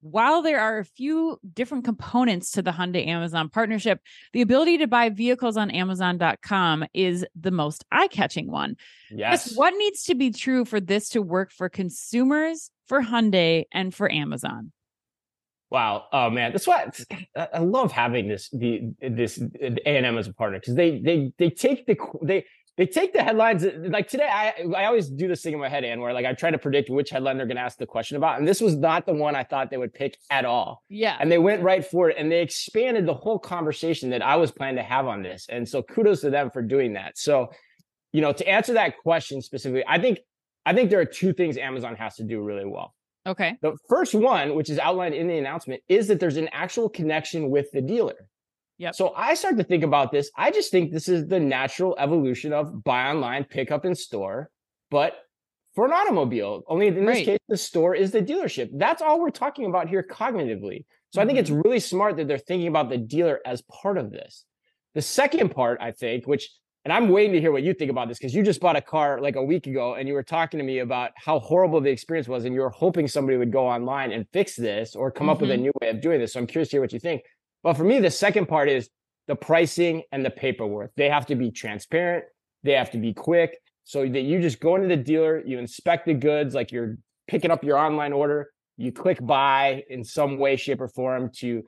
While 0.00 0.42
there 0.42 0.58
are 0.58 0.78
a 0.78 0.84
few 0.84 1.38
different 1.54 1.84
components 1.84 2.50
to 2.52 2.62
the 2.62 2.72
Hyundai 2.72 3.06
Amazon 3.06 3.48
partnership, 3.48 4.00
the 4.32 4.40
ability 4.40 4.78
to 4.78 4.88
buy 4.88 5.10
vehicles 5.10 5.56
on 5.56 5.70
Amazon.com 5.70 6.86
is 6.92 7.24
the 7.40 7.52
most 7.52 7.84
eye 7.92 8.08
catching 8.08 8.50
one. 8.50 8.74
Yes. 9.12 9.54
what 9.54 9.74
needs 9.76 10.02
to 10.04 10.16
be 10.16 10.32
true 10.32 10.64
for 10.64 10.80
this 10.80 11.10
to 11.10 11.22
work 11.22 11.52
for 11.52 11.68
consumers, 11.68 12.72
for 12.88 13.00
Hyundai, 13.00 13.66
and 13.70 13.94
for 13.94 14.10
Amazon? 14.10 14.72
Wow. 15.72 16.04
Oh 16.12 16.28
man, 16.28 16.52
that's 16.52 16.66
why 16.66 16.90
I 17.34 17.60
love 17.60 17.92
having 17.92 18.28
this 18.28 18.50
the 18.50 18.92
this 19.00 19.40
A 19.40 19.96
and 19.96 20.06
M 20.06 20.18
as 20.18 20.28
a 20.28 20.34
partner 20.34 20.60
because 20.60 20.74
they 20.74 21.00
they 21.00 21.32
they 21.38 21.48
take 21.48 21.86
the 21.86 21.96
they 22.22 22.44
they 22.76 22.86
take 22.86 23.14
the 23.14 23.22
headlines 23.22 23.64
uh, 23.64 23.70
like 23.84 24.06
today. 24.06 24.28
I 24.30 24.52
I 24.76 24.84
always 24.84 25.08
do 25.08 25.28
this 25.28 25.40
thing 25.40 25.54
in 25.54 25.60
my 25.60 25.70
head, 25.70 25.84
and 25.84 26.00
where 26.02 26.12
like 26.12 26.26
I 26.26 26.34
try 26.34 26.50
to 26.50 26.58
predict 26.58 26.90
which 26.90 27.08
headline 27.08 27.38
they're 27.38 27.46
going 27.46 27.56
to 27.56 27.62
ask 27.62 27.78
the 27.78 27.86
question 27.86 28.18
about, 28.18 28.38
and 28.38 28.46
this 28.46 28.60
was 28.60 28.76
not 28.76 29.06
the 29.06 29.14
one 29.14 29.34
I 29.34 29.44
thought 29.44 29.70
they 29.70 29.78
would 29.78 29.94
pick 29.94 30.18
at 30.28 30.44
all. 30.44 30.82
Yeah, 30.90 31.16
and 31.18 31.32
they 31.32 31.38
went 31.38 31.62
right 31.62 31.84
for 31.84 32.10
it, 32.10 32.16
and 32.18 32.30
they 32.30 32.42
expanded 32.42 33.06
the 33.06 33.14
whole 33.14 33.38
conversation 33.38 34.10
that 34.10 34.20
I 34.20 34.36
was 34.36 34.50
planning 34.50 34.76
to 34.76 34.82
have 34.82 35.06
on 35.06 35.22
this, 35.22 35.46
and 35.48 35.66
so 35.66 35.82
kudos 35.82 36.20
to 36.20 36.28
them 36.28 36.50
for 36.50 36.60
doing 36.60 36.92
that. 36.94 37.16
So, 37.16 37.48
you 38.12 38.20
know, 38.20 38.32
to 38.32 38.46
answer 38.46 38.74
that 38.74 38.98
question 38.98 39.40
specifically, 39.40 39.84
I 39.88 39.98
think 39.98 40.18
I 40.66 40.74
think 40.74 40.90
there 40.90 41.00
are 41.00 41.06
two 41.06 41.32
things 41.32 41.56
Amazon 41.56 41.96
has 41.96 42.16
to 42.16 42.24
do 42.24 42.42
really 42.42 42.66
well. 42.66 42.94
Okay. 43.26 43.56
The 43.62 43.76
first 43.88 44.14
one, 44.14 44.54
which 44.54 44.68
is 44.68 44.78
outlined 44.78 45.14
in 45.14 45.28
the 45.28 45.38
announcement, 45.38 45.82
is 45.88 46.08
that 46.08 46.18
there's 46.18 46.36
an 46.36 46.48
actual 46.52 46.88
connection 46.88 47.50
with 47.50 47.70
the 47.72 47.80
dealer. 47.80 48.28
Yep. 48.78 48.94
So 48.96 49.12
I 49.16 49.34
start 49.34 49.56
to 49.58 49.64
think 49.64 49.84
about 49.84 50.10
this. 50.10 50.30
I 50.36 50.50
just 50.50 50.72
think 50.72 50.90
this 50.90 51.08
is 51.08 51.28
the 51.28 51.38
natural 51.38 51.94
evolution 51.98 52.52
of 52.52 52.82
buy 52.82 53.10
online, 53.10 53.44
pick 53.44 53.70
up 53.70 53.84
in 53.84 53.94
store, 53.94 54.50
but 54.90 55.14
for 55.74 55.86
an 55.86 55.92
automobile. 55.92 56.62
Only 56.66 56.88
in 56.88 57.06
this 57.06 57.16
right. 57.16 57.24
case, 57.24 57.38
the 57.48 57.56
store 57.56 57.94
is 57.94 58.10
the 58.10 58.20
dealership. 58.20 58.70
That's 58.74 59.02
all 59.02 59.20
we're 59.20 59.30
talking 59.30 59.66
about 59.66 59.88
here 59.88 60.02
cognitively. 60.02 60.84
So 61.10 61.18
mm-hmm. 61.18 61.20
I 61.20 61.26
think 61.26 61.38
it's 61.38 61.50
mm-hmm. 61.50 61.60
really 61.60 61.80
smart 61.80 62.16
that 62.16 62.28
they're 62.28 62.38
thinking 62.38 62.68
about 62.68 62.90
the 62.90 62.98
dealer 62.98 63.40
as 63.46 63.62
part 63.62 63.98
of 63.98 64.10
this. 64.10 64.44
The 64.94 65.02
second 65.02 65.50
part, 65.50 65.78
I 65.80 65.92
think, 65.92 66.26
which 66.26 66.50
and 66.84 66.92
I'm 66.92 67.10
waiting 67.10 67.32
to 67.32 67.40
hear 67.40 67.52
what 67.52 67.62
you 67.62 67.74
think 67.74 67.90
about 67.90 68.08
this 68.08 68.18
because 68.18 68.34
you 68.34 68.42
just 68.42 68.60
bought 68.60 68.74
a 68.74 68.80
car 68.80 69.20
like 69.20 69.36
a 69.36 69.42
week 69.42 69.68
ago 69.68 69.94
and 69.94 70.08
you 70.08 70.14
were 70.14 70.22
talking 70.24 70.58
to 70.58 70.64
me 70.64 70.80
about 70.80 71.12
how 71.14 71.38
horrible 71.38 71.80
the 71.80 71.90
experience 71.90 72.26
was 72.26 72.44
and 72.44 72.54
you 72.54 72.60
were 72.60 72.70
hoping 72.70 73.06
somebody 73.06 73.38
would 73.38 73.52
go 73.52 73.66
online 73.66 74.10
and 74.10 74.26
fix 74.32 74.56
this 74.56 74.96
or 74.96 75.10
come 75.10 75.26
mm-hmm. 75.26 75.30
up 75.30 75.40
with 75.40 75.50
a 75.50 75.54
mm-hmm. 75.54 75.62
new 75.62 75.72
way 75.80 75.90
of 75.90 76.00
doing 76.00 76.18
this. 76.18 76.32
So 76.32 76.40
I'm 76.40 76.46
curious 76.46 76.70
to 76.70 76.76
hear 76.76 76.80
what 76.80 76.92
you 76.92 76.98
think. 76.98 77.22
But 77.62 77.74
for 77.74 77.84
me, 77.84 78.00
the 78.00 78.10
second 78.10 78.46
part 78.46 78.68
is 78.68 78.90
the 79.28 79.36
pricing 79.36 80.02
and 80.10 80.24
the 80.24 80.30
paperwork. 80.30 80.90
They 80.96 81.08
have 81.08 81.26
to 81.26 81.36
be 81.36 81.52
transparent, 81.52 82.24
they 82.64 82.72
have 82.72 82.90
to 82.90 82.98
be 82.98 83.14
quick 83.14 83.58
so 83.84 84.08
that 84.08 84.22
you 84.22 84.40
just 84.40 84.60
go 84.60 84.74
into 84.76 84.88
the 84.88 84.96
dealer, 84.96 85.42
you 85.44 85.58
inspect 85.58 86.06
the 86.06 86.14
goods 86.14 86.54
like 86.54 86.72
you're 86.72 86.96
picking 87.28 87.50
up 87.50 87.62
your 87.62 87.78
online 87.78 88.12
order, 88.12 88.50
you 88.76 88.90
click 88.90 89.24
buy 89.24 89.84
in 89.88 90.02
some 90.04 90.38
way, 90.38 90.56
shape, 90.56 90.80
or 90.80 90.88
form 90.88 91.30
to 91.36 91.62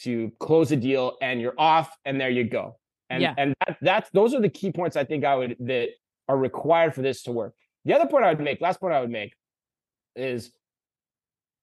to 0.00 0.30
close 0.38 0.70
a 0.70 0.76
deal 0.76 1.16
and 1.20 1.40
you're 1.40 1.58
off 1.58 1.90
and 2.04 2.20
there 2.20 2.30
you 2.30 2.44
go 2.44 2.76
and 3.10 3.22
yeah. 3.22 3.34
and 3.36 3.54
that, 3.60 3.76
that's 3.80 4.10
those 4.10 4.34
are 4.34 4.40
the 4.40 4.48
key 4.48 4.72
points 4.72 4.96
I 4.96 5.04
think 5.04 5.24
I 5.24 5.34
would 5.34 5.56
that 5.60 5.88
are 6.28 6.36
required 6.36 6.94
for 6.94 7.02
this 7.02 7.22
to 7.24 7.32
work. 7.32 7.54
The 7.84 7.94
other 7.94 8.06
point 8.06 8.24
I 8.24 8.28
would 8.28 8.40
make, 8.40 8.60
last 8.60 8.80
point 8.80 8.92
I 8.92 9.00
would 9.00 9.10
make, 9.10 9.34
is 10.14 10.52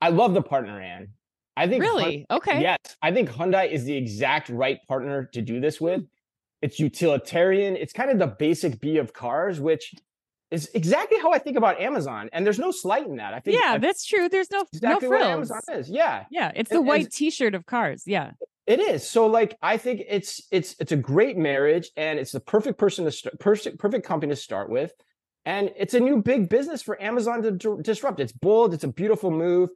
I 0.02 0.10
love 0.10 0.34
the 0.34 0.42
partner, 0.42 0.82
Anne. 0.82 1.10
I 1.58 1.68
think 1.68 1.84
really 1.84 2.26
Hyundai, 2.30 2.38
okay. 2.38 2.62
Yes, 2.62 2.78
I 3.02 3.12
think 3.12 3.30
Hyundai 3.30 3.72
is 3.72 3.86
the 3.86 3.96
exact 3.96 4.50
right 4.50 4.80
partner 4.88 5.30
to 5.34 5.42
do 5.42 5.60
this 5.60 5.80
with. 5.80 6.02
Hmm. 6.02 6.06
It's 6.62 6.80
utilitarian. 6.80 7.76
It's 7.76 7.94
kind 7.94 8.10
of 8.10 8.18
the 8.18 8.28
basic 8.28 8.80
B 8.80 8.98
of 8.98 9.14
cars, 9.14 9.60
which 9.60 9.94
is 10.52 10.70
exactly 10.74 11.20
how 11.20 11.32
I 11.32 11.38
think 11.38 11.58
about 11.58 11.80
Amazon. 11.80 12.30
And 12.34 12.46
there's 12.46 12.60
no 12.60 12.72
slight 12.72 13.06
in 13.06 13.18
that. 13.18 13.34
I 13.34 13.40
think 13.40 13.58
yeah, 13.58 13.78
that's 13.78 14.06
true. 14.06 14.30
There's 14.30 14.50
no 14.52 14.66
exactly 14.74 15.10
no 15.10 15.16
frills. 15.16 15.52
Amazon 15.52 15.62
is. 15.74 15.90
Yeah, 15.90 16.26
yeah. 16.32 16.52
It's 16.56 16.70
the 16.70 16.78
and, 16.78 16.88
white 16.88 17.12
T-shirt 17.12 17.54
of 17.56 17.66
cars. 17.66 18.04
Yeah, 18.06 18.32
it 18.68 18.80
is. 18.80 19.08
So 19.08 19.28
like 19.28 19.58
I 19.62 19.78
think 19.78 20.02
it's 20.08 20.42
it's 20.52 20.76
it's 20.80 20.92
a 20.92 20.98
great 20.98 21.38
marriage 21.38 21.90
and 21.96 22.18
it's 22.18 22.32
the 22.32 22.40
perfect 22.40 22.80
person 22.80 23.06
to 23.06 23.12
start 23.12 23.40
perfect 23.40 23.80
perfect 23.80 24.06
company 24.06 24.32
to 24.32 24.36
start 24.36 24.70
with. 24.70 24.92
And 25.46 25.72
it's 25.78 25.94
a 25.94 26.00
new 26.00 26.22
big 26.22 26.50
business 26.50 26.82
for 26.82 27.00
Amazon 27.02 27.44
to 27.44 27.52
d- 27.52 27.82
disrupt. 27.82 28.20
It's 28.20 28.32
bold, 28.32 28.74
it's 28.74 28.84
a 28.84 28.88
beautiful 28.88 29.30
move. 29.30 29.70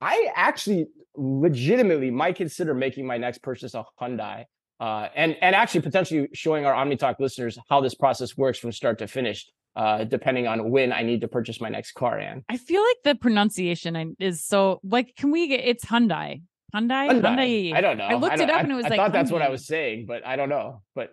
I 0.00 0.28
actually 0.34 0.86
legitimately 1.14 2.10
might 2.10 2.36
consider 2.36 2.72
making 2.72 3.06
my 3.06 3.18
next 3.18 3.42
purchase 3.42 3.74
a 3.74 3.84
Hyundai. 4.00 4.44
Uh, 4.78 5.08
and 5.14 5.36
and 5.42 5.54
actually 5.54 5.82
potentially 5.82 6.28
showing 6.32 6.64
our 6.64 6.72
OmniTalk 6.72 7.16
listeners 7.20 7.58
how 7.68 7.82
this 7.82 7.94
process 7.94 8.38
works 8.38 8.58
from 8.58 8.72
start 8.72 8.98
to 8.98 9.06
finish, 9.06 9.46
uh, 9.76 10.04
depending 10.04 10.46
on 10.46 10.70
when 10.70 10.90
I 10.90 11.02
need 11.02 11.20
to 11.20 11.28
purchase 11.28 11.60
my 11.60 11.68
next 11.68 11.92
car. 11.92 12.18
And 12.18 12.42
I 12.48 12.56
feel 12.56 12.82
like 12.82 12.96
the 13.04 13.14
pronunciation 13.14 14.16
is 14.18 14.42
so 14.42 14.80
like, 14.82 15.14
can 15.18 15.30
we 15.30 15.48
get 15.48 15.60
it's 15.60 15.84
Hyundai? 15.84 16.40
Hyundai? 16.74 17.08
Hyundai. 17.08 17.74
I 17.74 17.80
don't 17.80 17.98
know. 17.98 18.04
I 18.04 18.14
looked 18.14 18.38
I 18.38 18.44
it 18.44 18.50
up 18.50 18.62
and 18.62 18.72
it 18.72 18.74
was 18.74 18.86
I 18.86 18.88
like. 18.90 18.98
I 18.98 19.02
thought 19.02 19.10
Hyundai. 19.10 19.12
that's 19.12 19.32
what 19.32 19.42
I 19.42 19.48
was 19.48 19.66
saying, 19.66 20.06
but 20.06 20.26
I 20.26 20.36
don't 20.36 20.48
know. 20.48 20.82
But 20.94 21.12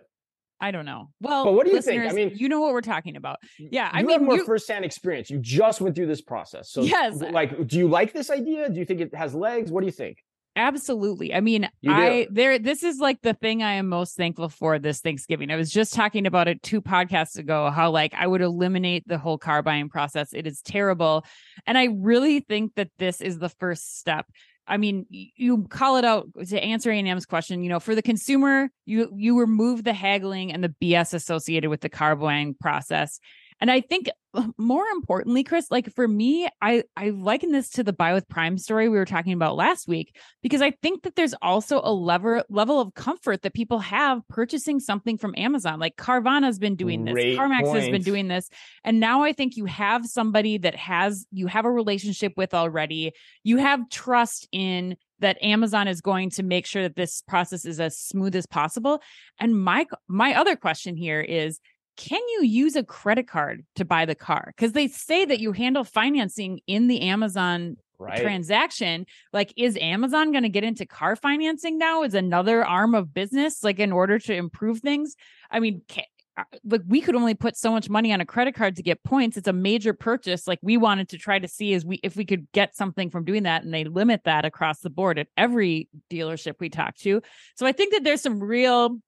I 0.60 0.70
don't 0.70 0.84
know. 0.84 1.10
Well, 1.20 1.44
but 1.44 1.52
what 1.52 1.66
do 1.66 1.72
you 1.72 1.80
think? 1.80 2.02
I 2.02 2.12
mean, 2.12 2.32
you 2.34 2.48
know 2.48 2.60
what 2.60 2.72
we're 2.72 2.80
talking 2.80 3.16
about. 3.16 3.38
Yeah, 3.58 3.88
I 3.92 4.02
mean, 4.02 4.10
have 4.10 4.22
more 4.22 4.36
you... 4.36 4.44
firsthand 4.44 4.84
experience. 4.84 5.30
You 5.30 5.38
just 5.38 5.80
went 5.80 5.94
through 5.94 6.06
this 6.06 6.20
process, 6.20 6.70
so 6.70 6.82
yes. 6.82 7.20
Like, 7.20 7.66
do 7.66 7.78
you 7.78 7.88
like 7.88 8.12
this 8.12 8.30
idea? 8.30 8.68
Do 8.68 8.78
you 8.78 8.84
think 8.84 9.00
it 9.00 9.14
has 9.14 9.34
legs? 9.34 9.70
What 9.70 9.80
do 9.80 9.86
you 9.86 9.92
think? 9.92 10.18
Absolutely. 10.58 11.32
I 11.32 11.40
mean, 11.40 11.68
I 11.86 12.26
there 12.32 12.58
this 12.58 12.82
is 12.82 12.98
like 12.98 13.22
the 13.22 13.34
thing 13.34 13.62
I 13.62 13.74
am 13.74 13.88
most 13.88 14.16
thankful 14.16 14.48
for 14.48 14.80
this 14.80 15.00
Thanksgiving. 15.00 15.52
I 15.52 15.56
was 15.56 15.70
just 15.70 15.94
talking 15.94 16.26
about 16.26 16.48
it 16.48 16.60
two 16.64 16.82
podcasts 16.82 17.38
ago 17.38 17.70
how 17.70 17.92
like 17.92 18.12
I 18.14 18.26
would 18.26 18.40
eliminate 18.40 19.06
the 19.06 19.18
whole 19.18 19.38
car 19.38 19.62
buying 19.62 19.88
process. 19.88 20.32
It 20.32 20.48
is 20.48 20.60
terrible. 20.60 21.24
And 21.64 21.78
I 21.78 21.90
really 21.92 22.40
think 22.40 22.74
that 22.74 22.90
this 22.98 23.20
is 23.20 23.38
the 23.38 23.48
first 23.48 24.00
step. 24.00 24.26
I 24.68 24.76
mean, 24.76 25.06
you 25.10 25.64
call 25.64 25.96
it 25.96 26.04
out 26.04 26.28
to 26.48 26.62
answer 26.62 26.90
A&M's 26.90 27.26
question, 27.26 27.62
you 27.62 27.68
know, 27.68 27.80
for 27.80 27.94
the 27.94 28.02
consumer, 28.02 28.70
you 28.84 29.10
you 29.16 29.40
remove 29.40 29.84
the 29.84 29.94
haggling 29.94 30.52
and 30.52 30.62
the 30.62 30.74
BS 30.80 31.14
associated 31.14 31.70
with 31.70 31.80
the 31.80 31.88
car 31.88 32.14
buying 32.14 32.54
process. 32.54 33.18
And 33.60 33.70
I 33.70 33.80
think 33.80 34.08
uh, 34.34 34.46
more 34.56 34.84
importantly, 34.86 35.42
Chris, 35.42 35.70
like 35.70 35.92
for 35.94 36.06
me, 36.06 36.48
I 36.60 36.84
I 36.96 37.10
liken 37.10 37.50
this 37.50 37.70
to 37.70 37.82
the 37.82 37.92
buy 37.92 38.12
with 38.12 38.28
Prime 38.28 38.58
story 38.58 38.88
we 38.88 38.98
were 38.98 39.04
talking 39.04 39.32
about 39.32 39.56
last 39.56 39.88
week 39.88 40.14
because 40.42 40.62
I 40.62 40.72
think 40.82 41.02
that 41.02 41.16
there's 41.16 41.34
also 41.40 41.80
a 41.82 41.92
lever 41.92 42.44
level 42.48 42.80
of 42.80 42.94
comfort 42.94 43.42
that 43.42 43.54
people 43.54 43.78
have 43.80 44.20
purchasing 44.28 44.80
something 44.80 45.16
from 45.16 45.34
Amazon. 45.36 45.80
Like 45.80 45.96
Carvana's 45.96 46.58
been 46.58 46.76
doing 46.76 47.04
this, 47.04 47.14
Great 47.14 47.38
CarMax 47.38 47.62
point. 47.62 47.78
has 47.78 47.88
been 47.88 48.02
doing 48.02 48.28
this, 48.28 48.48
and 48.84 49.00
now 49.00 49.22
I 49.22 49.32
think 49.32 49.56
you 49.56 49.64
have 49.64 50.06
somebody 50.06 50.58
that 50.58 50.74
has 50.74 51.26
you 51.32 51.46
have 51.46 51.64
a 51.64 51.72
relationship 51.72 52.34
with 52.36 52.54
already. 52.54 53.12
You 53.42 53.56
have 53.56 53.88
trust 53.88 54.46
in 54.52 54.96
that 55.20 55.42
Amazon 55.42 55.88
is 55.88 56.00
going 56.00 56.30
to 56.30 56.42
make 56.42 56.66
sure 56.66 56.82
that 56.82 56.96
this 56.96 57.22
process 57.22 57.64
is 57.64 57.80
as 57.80 57.98
smooth 57.98 58.36
as 58.36 58.46
possible. 58.46 59.02
And 59.40 59.60
my 59.60 59.86
my 60.06 60.34
other 60.34 60.54
question 60.54 60.96
here 60.96 61.20
is 61.20 61.60
can 61.98 62.20
you 62.28 62.44
use 62.44 62.76
a 62.76 62.84
credit 62.84 63.26
card 63.26 63.66
to 63.74 63.84
buy 63.84 64.06
the 64.06 64.14
car? 64.14 64.54
Because 64.56 64.72
they 64.72 64.86
say 64.86 65.24
that 65.24 65.40
you 65.40 65.52
handle 65.52 65.82
financing 65.82 66.60
in 66.68 66.86
the 66.86 67.02
Amazon 67.02 67.76
right. 67.98 68.22
transaction. 68.22 69.04
Like, 69.32 69.52
is 69.56 69.76
Amazon 69.76 70.30
going 70.30 70.44
to 70.44 70.48
get 70.48 70.62
into 70.62 70.86
car 70.86 71.16
financing 71.16 71.76
now? 71.76 72.04
Is 72.04 72.14
another 72.14 72.64
arm 72.64 72.94
of 72.94 73.12
business 73.12 73.64
like 73.64 73.80
in 73.80 73.90
order 73.90 74.20
to 74.20 74.34
improve 74.34 74.78
things? 74.78 75.16
I 75.50 75.58
mean, 75.58 75.82
can, 75.88 76.04
uh, 76.36 76.44
like 76.62 76.82
we 76.86 77.00
could 77.00 77.16
only 77.16 77.34
put 77.34 77.56
so 77.56 77.72
much 77.72 77.90
money 77.90 78.12
on 78.12 78.20
a 78.20 78.26
credit 78.26 78.54
card 78.54 78.76
to 78.76 78.82
get 78.84 79.02
points. 79.02 79.36
It's 79.36 79.48
a 79.48 79.52
major 79.52 79.92
purchase. 79.92 80.46
Like 80.46 80.60
we 80.62 80.76
wanted 80.76 81.08
to 81.08 81.18
try 81.18 81.40
to 81.40 81.48
see 81.48 81.72
is 81.72 81.84
we 81.84 81.98
if 82.04 82.14
we 82.14 82.24
could 82.24 82.46
get 82.52 82.76
something 82.76 83.10
from 83.10 83.24
doing 83.24 83.42
that, 83.42 83.64
and 83.64 83.74
they 83.74 83.82
limit 83.82 84.22
that 84.24 84.44
across 84.44 84.78
the 84.78 84.90
board 84.90 85.18
at 85.18 85.26
every 85.36 85.88
dealership 86.08 86.54
we 86.60 86.68
talk 86.68 86.94
to. 86.98 87.22
So 87.56 87.66
I 87.66 87.72
think 87.72 87.92
that 87.92 88.04
there's 88.04 88.22
some 88.22 88.40
real 88.40 89.00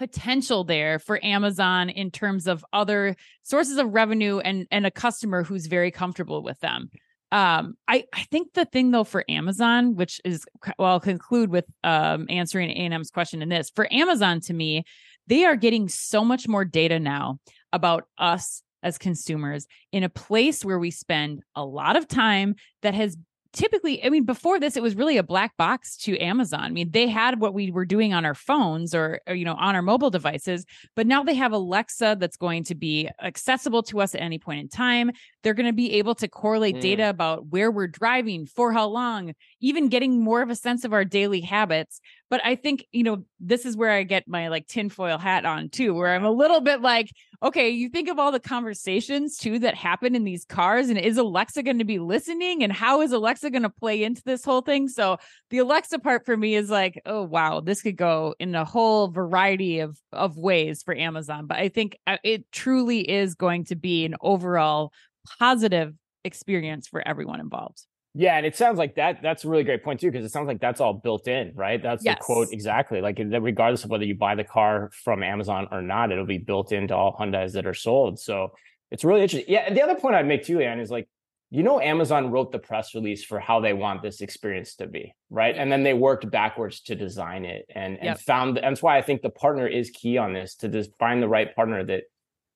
potential 0.00 0.64
there 0.64 0.98
for 0.98 1.22
Amazon 1.22 1.90
in 1.90 2.10
terms 2.10 2.46
of 2.46 2.64
other 2.72 3.14
sources 3.42 3.76
of 3.76 3.92
revenue 3.92 4.38
and 4.38 4.66
and 4.70 4.86
a 4.86 4.90
customer 4.90 5.44
who's 5.44 5.66
very 5.66 5.90
comfortable 5.90 6.42
with 6.42 6.58
them. 6.60 6.88
Um, 7.30 7.74
I 7.86 8.04
I 8.14 8.22
think 8.30 8.54
the 8.54 8.64
thing 8.64 8.92
though 8.92 9.04
for 9.04 9.26
Amazon, 9.28 9.96
which 9.96 10.18
is 10.24 10.46
well, 10.78 10.92
I'll 10.92 11.00
conclude 11.00 11.50
with 11.50 11.66
um 11.84 12.26
answering 12.30 12.70
A&M's 12.70 13.10
question 13.10 13.42
in 13.42 13.50
this. 13.50 13.70
For 13.76 13.92
Amazon, 13.92 14.40
to 14.46 14.54
me, 14.54 14.84
they 15.26 15.44
are 15.44 15.54
getting 15.54 15.86
so 15.90 16.24
much 16.24 16.48
more 16.48 16.64
data 16.64 16.98
now 16.98 17.38
about 17.70 18.04
us 18.16 18.62
as 18.82 18.96
consumers 18.96 19.66
in 19.92 20.02
a 20.02 20.08
place 20.08 20.64
where 20.64 20.78
we 20.78 20.90
spend 20.90 21.42
a 21.54 21.62
lot 21.62 21.96
of 21.96 22.08
time 22.08 22.54
that 22.80 22.94
has 22.94 23.18
typically, 23.52 24.04
I 24.04 24.10
mean, 24.10 24.24
before 24.24 24.60
this, 24.60 24.76
it 24.76 24.82
was 24.82 24.94
really 24.94 25.16
a 25.16 25.22
black 25.22 25.56
box 25.56 25.96
to 25.98 26.18
Amazon. 26.18 26.64
I 26.64 26.70
mean, 26.70 26.90
they 26.90 27.08
had 27.08 27.40
what 27.40 27.54
we 27.54 27.70
were 27.70 27.84
doing 27.84 28.14
on 28.14 28.24
our 28.24 28.34
phones 28.34 28.94
or, 28.94 29.20
or, 29.26 29.34
you 29.34 29.44
know, 29.44 29.54
on 29.54 29.74
our 29.74 29.82
mobile 29.82 30.10
devices, 30.10 30.64
but 30.94 31.06
now 31.06 31.22
they 31.22 31.34
have 31.34 31.52
Alexa 31.52 32.16
that's 32.20 32.36
going 32.36 32.64
to 32.64 32.74
be 32.74 33.08
accessible 33.22 33.82
to 33.84 34.00
us 34.00 34.14
at 34.14 34.20
any 34.20 34.38
point 34.38 34.60
in 34.60 34.68
time. 34.68 35.10
They're 35.42 35.54
going 35.54 35.66
to 35.66 35.72
be 35.72 35.94
able 35.94 36.14
to 36.16 36.28
correlate 36.28 36.76
mm. 36.76 36.80
data 36.80 37.08
about 37.08 37.46
where 37.46 37.70
we're 37.70 37.86
driving, 37.86 38.46
for 38.46 38.72
how 38.72 38.88
long, 38.88 39.34
even 39.60 39.88
getting 39.88 40.22
more 40.22 40.42
of 40.42 40.50
a 40.50 40.56
sense 40.56 40.84
of 40.84 40.92
our 40.92 41.04
daily 41.04 41.40
habits. 41.40 42.00
But 42.28 42.40
I 42.44 42.54
think, 42.54 42.86
you 42.92 43.02
know, 43.02 43.24
this 43.40 43.66
is 43.66 43.76
where 43.76 43.90
I 43.90 44.04
get 44.04 44.28
my 44.28 44.48
like 44.48 44.66
tinfoil 44.66 45.18
hat 45.18 45.44
on 45.44 45.68
too, 45.68 45.94
where 45.94 46.14
I'm 46.14 46.24
a 46.24 46.30
little 46.30 46.60
bit 46.60 46.80
like, 46.80 47.10
okay, 47.42 47.70
you 47.70 47.88
think 47.88 48.08
of 48.08 48.18
all 48.18 48.30
the 48.30 48.38
conversations 48.38 49.36
too 49.38 49.58
that 49.60 49.74
happen 49.74 50.14
in 50.14 50.24
these 50.24 50.44
cars, 50.44 50.90
and 50.90 50.98
is 50.98 51.16
Alexa 51.16 51.62
going 51.62 51.78
to 51.78 51.84
be 51.84 51.98
listening? 51.98 52.62
And 52.62 52.72
how 52.72 53.00
is 53.00 53.12
Alexa 53.12 53.50
going 53.50 53.62
to 53.62 53.70
play 53.70 54.04
into 54.04 54.22
this 54.24 54.44
whole 54.44 54.60
thing? 54.60 54.88
So 54.88 55.16
the 55.48 55.58
Alexa 55.58 55.98
part 55.98 56.24
for 56.24 56.36
me 56.36 56.54
is 56.54 56.70
like, 56.70 57.00
oh, 57.06 57.22
wow, 57.22 57.60
this 57.60 57.82
could 57.82 57.96
go 57.96 58.34
in 58.38 58.54
a 58.54 58.64
whole 58.64 59.08
variety 59.08 59.80
of, 59.80 59.98
of 60.12 60.36
ways 60.36 60.82
for 60.82 60.94
Amazon. 60.94 61.46
But 61.46 61.58
I 61.58 61.68
think 61.68 61.96
uh, 62.06 62.18
it 62.22 62.52
truly 62.52 63.00
is 63.00 63.34
going 63.34 63.64
to 63.64 63.74
be 63.74 64.04
an 64.04 64.14
overall 64.20 64.92
positive 65.38 65.94
experience 66.24 66.88
for 66.88 67.06
everyone 67.06 67.40
involved. 67.40 67.84
Yeah, 68.14 68.36
and 68.36 68.44
it 68.44 68.56
sounds 68.56 68.76
like 68.76 68.96
that. 68.96 69.20
That's 69.22 69.44
a 69.44 69.48
really 69.48 69.62
great 69.62 69.84
point 69.84 70.00
too, 70.00 70.10
because 70.10 70.26
it 70.26 70.32
sounds 70.32 70.48
like 70.48 70.60
that's 70.60 70.80
all 70.80 70.94
built 70.94 71.28
in, 71.28 71.52
right? 71.54 71.80
That's 71.80 72.04
yes. 72.04 72.18
the 72.18 72.24
quote 72.24 72.48
exactly. 72.50 73.00
Like 73.00 73.18
that 73.30 73.40
regardless 73.40 73.84
of 73.84 73.90
whether 73.90 74.04
you 74.04 74.16
buy 74.16 74.34
the 74.34 74.44
car 74.44 74.90
from 75.04 75.22
Amazon 75.22 75.68
or 75.70 75.80
not, 75.80 76.10
it'll 76.10 76.26
be 76.26 76.38
built 76.38 76.72
into 76.72 76.94
all 76.94 77.16
Hyundai's 77.16 77.52
that 77.52 77.66
are 77.66 77.74
sold. 77.74 78.18
So 78.18 78.52
it's 78.90 79.04
really 79.04 79.22
interesting. 79.22 79.52
Yeah, 79.52 79.60
and 79.60 79.76
the 79.76 79.82
other 79.82 79.94
point 79.94 80.16
I'd 80.16 80.26
make 80.26 80.44
too, 80.44 80.60
Anne, 80.60 80.80
is 80.80 80.90
like, 80.90 81.08
you 81.50 81.62
know, 81.62 81.80
Amazon 81.80 82.32
wrote 82.32 82.50
the 82.50 82.58
press 82.58 82.94
release 82.96 83.24
for 83.24 83.38
how 83.38 83.60
they 83.60 83.72
want 83.72 84.02
this 84.02 84.20
experience 84.20 84.74
to 84.76 84.88
be, 84.88 85.14
right? 85.30 85.56
And 85.56 85.70
then 85.70 85.84
they 85.84 85.94
worked 85.94 86.28
backwards 86.30 86.80
to 86.82 86.96
design 86.96 87.44
it 87.44 87.66
and 87.72 87.96
and 87.98 88.04
yep. 88.06 88.20
found. 88.20 88.58
And 88.58 88.72
that's 88.72 88.82
why 88.82 88.98
I 88.98 89.02
think 89.02 89.22
the 89.22 89.30
partner 89.30 89.68
is 89.68 89.90
key 89.90 90.18
on 90.18 90.32
this 90.32 90.56
to 90.56 90.68
just 90.68 90.90
find 90.98 91.22
the 91.22 91.28
right 91.28 91.54
partner 91.54 91.84
that 91.84 92.04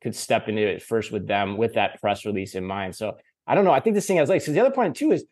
could 0.04 0.14
step 0.14 0.48
into 0.48 0.60
it 0.60 0.82
first 0.82 1.10
with 1.10 1.26
them 1.26 1.56
with 1.56 1.74
that 1.74 2.00
press 2.00 2.26
release 2.26 2.54
in 2.54 2.64
mind. 2.64 2.94
So 2.94 3.16
I 3.46 3.54
don't 3.54 3.64
know. 3.64 3.72
I 3.72 3.80
think 3.80 3.94
this 3.94 4.06
thing 4.06 4.18
has 4.18 4.28
legs. 4.28 4.44
Because 4.44 4.54
the 4.54 4.60
other 4.60 4.70
point 4.70 4.94
too 4.94 5.10
is 5.12 5.24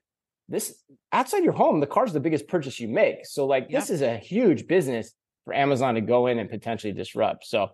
this 0.48 0.82
outside 1.12 1.44
your 1.44 1.52
home, 1.52 1.78
the 1.78 1.86
car's 1.86 2.12
the 2.12 2.20
biggest 2.20 2.48
purchase 2.48 2.80
you 2.80 2.88
make. 2.88 3.26
So 3.26 3.46
like 3.46 3.68
this 3.68 3.90
is 3.90 4.00
a 4.00 4.16
huge 4.16 4.66
business 4.66 5.12
for 5.44 5.54
Amazon 5.54 5.94
to 5.94 6.00
go 6.00 6.26
in 6.26 6.38
and 6.38 6.48
potentially 6.48 6.92
disrupt. 6.92 7.46
So 7.46 7.68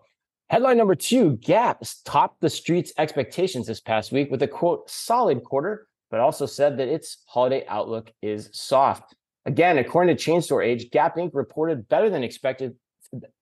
headline 0.50 0.76
number 0.76 0.96
two, 0.96 1.36
Gap 1.36 1.82
topped 2.04 2.40
the 2.40 2.50
street's 2.50 2.92
expectations 2.98 3.68
this 3.68 3.80
past 3.80 4.10
week 4.10 4.30
with 4.30 4.42
a 4.42 4.48
quote 4.48 4.90
solid 4.90 5.44
quarter, 5.44 5.86
but 6.10 6.18
also 6.18 6.46
said 6.46 6.78
that 6.78 6.88
its 6.88 7.18
holiday 7.26 7.64
outlook 7.68 8.12
is 8.22 8.50
soft. 8.52 9.14
Again, 9.46 9.78
according 9.78 10.16
to 10.16 10.22
Chain 10.22 10.42
Store 10.42 10.62
Age, 10.62 10.90
Gap 10.90 11.16
Inc. 11.16 11.30
reported 11.32 11.88
better 11.88 12.10
than 12.10 12.24
expected, 12.24 12.74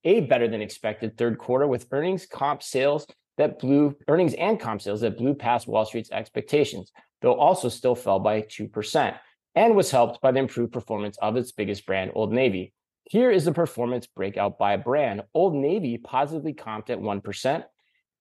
a 0.05 0.21
better 0.21 0.47
than 0.47 0.61
expected 0.61 1.17
third 1.17 1.39
quarter 1.39 1.67
with 1.67 1.87
earnings 1.91 2.27
comp 2.27 2.63
sales 2.63 3.07
that 3.37 3.59
blew 3.59 3.97
earnings 4.09 4.35
and 4.35 4.59
comp 4.59 4.83
sales 4.83 5.01
that 5.03 5.19
blew 5.19 5.35
past 5.35 5.69
Wall 5.69 5.85
Street's 5.85 6.11
expectations, 6.11 6.93
though 7.23 7.35
also 7.35 7.69
still 7.69 7.95
fell 7.95 8.19
by 8.19 8.43
2% 8.43 9.19
and 9.55 9.75
was 9.75 9.91
helped 9.91 10.21
by 10.21 10.31
the 10.31 10.39
improved 10.39 10.73
performance 10.73 11.17
of 11.19 11.37
its 11.37 11.53
biggest 11.53 11.87
brand, 11.87 12.13
Old 12.15 12.33
Navy. 12.33 12.73
Here 13.05 13.31
is 13.31 13.45
the 13.45 13.53
performance 13.53 14.07
breakout 14.07 14.59
by 14.59 14.77
brand. 14.77 15.23
Old 15.33 15.55
Navy 15.55 15.97
positively 15.97 16.53
comped 16.53 16.91
at 16.91 16.99
1%. 16.99 17.65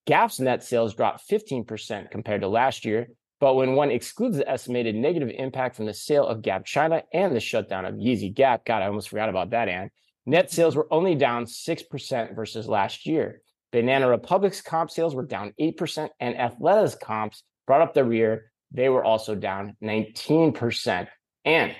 Gap's 0.06 0.40
net 0.40 0.62
sales 0.62 0.94
dropped 0.94 1.28
15% 1.28 2.10
compared 2.10 2.40
to 2.40 2.48
last 2.48 2.84
year, 2.84 3.08
but 3.40 3.54
when 3.54 3.74
one 3.74 3.90
excludes 3.90 4.36
the 4.36 4.48
estimated 4.48 4.94
negative 4.94 5.30
impact 5.36 5.76
from 5.76 5.86
the 5.86 5.92
sale 5.92 6.26
of 6.26 6.42
Gap 6.42 6.64
China 6.64 7.02
and 7.12 7.34
the 7.34 7.40
shutdown 7.40 7.84
of 7.84 7.96
Yeezy 7.96 8.32
Gap, 8.32 8.64
God, 8.64 8.82
I 8.82 8.86
almost 8.86 9.10
forgot 9.10 9.28
about 9.28 9.50
that, 9.50 9.68
Anne. 9.68 9.90
Net 10.24 10.50
sales 10.50 10.74
were 10.74 10.88
only 10.90 11.14
down 11.14 11.44
6% 11.44 12.34
versus 12.34 12.68
last 12.68 13.06
year. 13.06 13.42
Banana 13.72 14.08
Republic's 14.08 14.62
comp 14.62 14.90
sales 14.90 15.14
were 15.14 15.24
down 15.24 15.52
8%, 15.60 16.08
and 16.20 16.36
Athleta's 16.36 16.94
comps 16.94 17.42
brought 17.66 17.82
up 17.82 17.94
the 17.94 18.04
rear. 18.04 18.52
They 18.72 18.88
were 18.88 19.04
also 19.04 19.34
down 19.34 19.76
19%. 19.82 21.08
And 21.44 21.74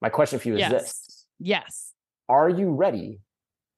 my 0.00 0.08
question 0.08 0.38
for 0.38 0.48
you 0.48 0.54
is 0.54 0.60
yes. 0.60 0.72
this 0.72 1.26
Yes. 1.38 1.92
Are 2.28 2.48
you 2.48 2.70
ready 2.70 3.20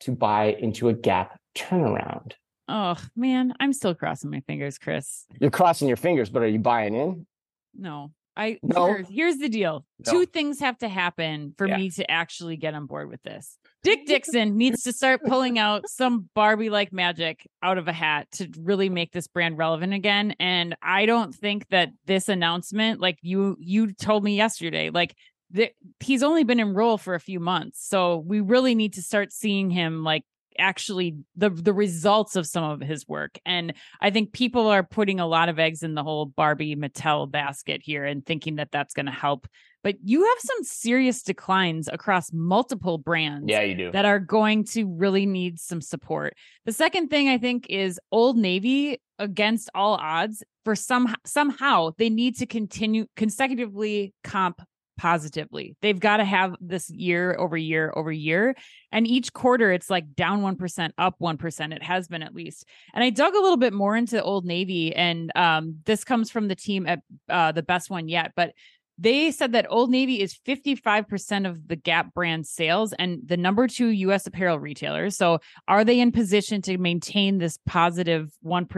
to 0.00 0.12
buy 0.12 0.56
into 0.58 0.88
a 0.88 0.94
gap 0.94 1.38
turnaround? 1.56 2.32
Oh, 2.68 2.96
man. 3.16 3.54
I'm 3.60 3.72
still 3.72 3.94
crossing 3.94 4.30
my 4.30 4.40
fingers, 4.40 4.78
Chris. 4.78 5.26
You're 5.40 5.50
crossing 5.50 5.88
your 5.88 5.96
fingers, 5.96 6.30
but 6.30 6.42
are 6.42 6.48
you 6.48 6.58
buying 6.58 6.94
in? 6.94 7.26
No. 7.74 8.12
I 8.38 8.58
no. 8.62 8.86
Here's, 8.86 9.08
here's 9.08 9.36
the 9.38 9.48
deal. 9.48 9.84
No. 10.06 10.12
Two 10.12 10.26
things 10.26 10.60
have 10.60 10.78
to 10.78 10.88
happen 10.88 11.54
for 11.58 11.66
yeah. 11.66 11.76
me 11.76 11.90
to 11.90 12.08
actually 12.08 12.56
get 12.56 12.72
on 12.72 12.86
board 12.86 13.10
with 13.10 13.20
this. 13.24 13.58
Dick 13.82 14.00
Dickson 14.06 14.56
needs 14.56 14.84
to 14.84 14.92
start 14.92 15.22
pulling 15.24 15.58
out 15.58 15.88
some 15.88 16.30
Barbie 16.34 16.70
like 16.70 16.92
magic 16.92 17.46
out 17.62 17.78
of 17.78 17.88
a 17.88 17.92
hat 17.92 18.28
to 18.32 18.48
really 18.60 18.88
make 18.88 19.12
this 19.12 19.26
brand 19.26 19.58
relevant 19.58 19.92
again. 19.92 20.36
And 20.38 20.76
I 20.80 21.04
don't 21.04 21.34
think 21.34 21.68
that 21.70 21.90
this 22.06 22.28
announcement, 22.28 23.00
like 23.00 23.18
you 23.22 23.56
you 23.58 23.92
told 23.92 24.22
me 24.22 24.36
yesterday, 24.36 24.90
like 24.90 25.16
the, 25.50 25.70
he's 25.98 26.22
only 26.22 26.44
been 26.44 26.60
in 26.60 26.74
role 26.74 26.96
for 26.96 27.14
a 27.14 27.20
few 27.20 27.40
months. 27.40 27.84
So 27.88 28.18
we 28.18 28.40
really 28.40 28.76
need 28.76 28.94
to 28.94 29.02
start 29.02 29.32
seeing 29.32 29.68
him 29.68 30.04
like 30.04 30.22
actually 30.58 31.16
the 31.36 31.50
the 31.50 31.72
results 31.72 32.36
of 32.36 32.46
some 32.46 32.64
of 32.64 32.80
his 32.80 33.06
work. 33.08 33.38
And 33.46 33.74
i 34.00 34.10
think 34.10 34.32
people 34.32 34.68
are 34.68 34.82
putting 34.82 35.20
a 35.20 35.26
lot 35.26 35.48
of 35.48 35.58
eggs 35.58 35.82
in 35.82 35.94
the 35.94 36.02
whole 36.02 36.26
barbie 36.26 36.76
mattel 36.76 37.30
basket 37.30 37.80
here 37.82 38.04
and 38.04 38.24
thinking 38.24 38.56
that 38.56 38.70
that's 38.70 38.94
going 38.94 39.06
to 39.06 39.12
help. 39.12 39.46
But 39.84 39.96
you 40.02 40.24
have 40.24 40.38
some 40.40 40.64
serious 40.64 41.22
declines 41.22 41.88
across 41.88 42.32
multiple 42.32 42.98
brands 42.98 43.46
yeah 43.48 43.62
you 43.62 43.74
do. 43.74 43.92
that 43.92 44.04
are 44.04 44.18
going 44.18 44.64
to 44.66 44.84
really 44.86 45.26
need 45.26 45.58
some 45.58 45.80
support. 45.80 46.34
The 46.64 46.72
second 46.72 47.08
thing 47.08 47.28
i 47.28 47.38
think 47.38 47.66
is 47.68 48.00
old 48.10 48.36
navy 48.36 49.00
against 49.18 49.70
all 49.74 49.94
odds 49.94 50.42
for 50.64 50.76
some 50.76 51.14
somehow 51.24 51.90
they 51.98 52.10
need 52.10 52.36
to 52.38 52.46
continue 52.46 53.06
consecutively 53.16 54.14
comp 54.22 54.60
positively. 54.98 55.76
They've 55.80 55.98
got 55.98 56.18
to 56.18 56.24
have 56.24 56.54
this 56.60 56.90
year 56.90 57.34
over 57.38 57.56
year 57.56 57.92
over 57.96 58.12
year. 58.12 58.54
And 58.92 59.06
each 59.06 59.32
quarter, 59.32 59.72
it's 59.72 59.88
like 59.88 60.14
down 60.14 60.42
1%, 60.42 60.90
up 60.98 61.14
1%. 61.20 61.74
It 61.74 61.82
has 61.82 62.08
been 62.08 62.22
at 62.22 62.34
least. 62.34 62.66
And 62.92 63.02
I 63.02 63.10
dug 63.10 63.34
a 63.34 63.40
little 63.40 63.56
bit 63.56 63.72
more 63.72 63.96
into 63.96 64.22
Old 64.22 64.44
Navy. 64.44 64.94
And 64.94 65.32
um, 65.36 65.78
this 65.86 66.04
comes 66.04 66.30
from 66.30 66.48
the 66.48 66.56
team 66.56 66.86
at 66.86 67.00
uh, 67.28 67.52
the 67.52 67.62
best 67.62 67.88
one 67.88 68.08
yet. 68.08 68.32
But 68.36 68.52
they 68.98 69.30
said 69.30 69.52
that 69.52 69.66
Old 69.70 69.90
Navy 69.90 70.20
is 70.20 70.36
55% 70.46 71.48
of 71.48 71.68
the 71.68 71.76
Gap 71.76 72.12
brand 72.12 72.46
sales 72.46 72.92
and 72.92 73.20
the 73.24 73.36
number 73.36 73.68
two 73.68 73.88
US 73.88 74.26
apparel 74.26 74.58
retailer. 74.58 75.08
So, 75.10 75.38
are 75.68 75.84
they 75.84 76.00
in 76.00 76.10
position 76.10 76.60
to 76.62 76.76
maintain 76.78 77.38
this 77.38 77.58
positive 77.64 78.30
1 78.42 78.68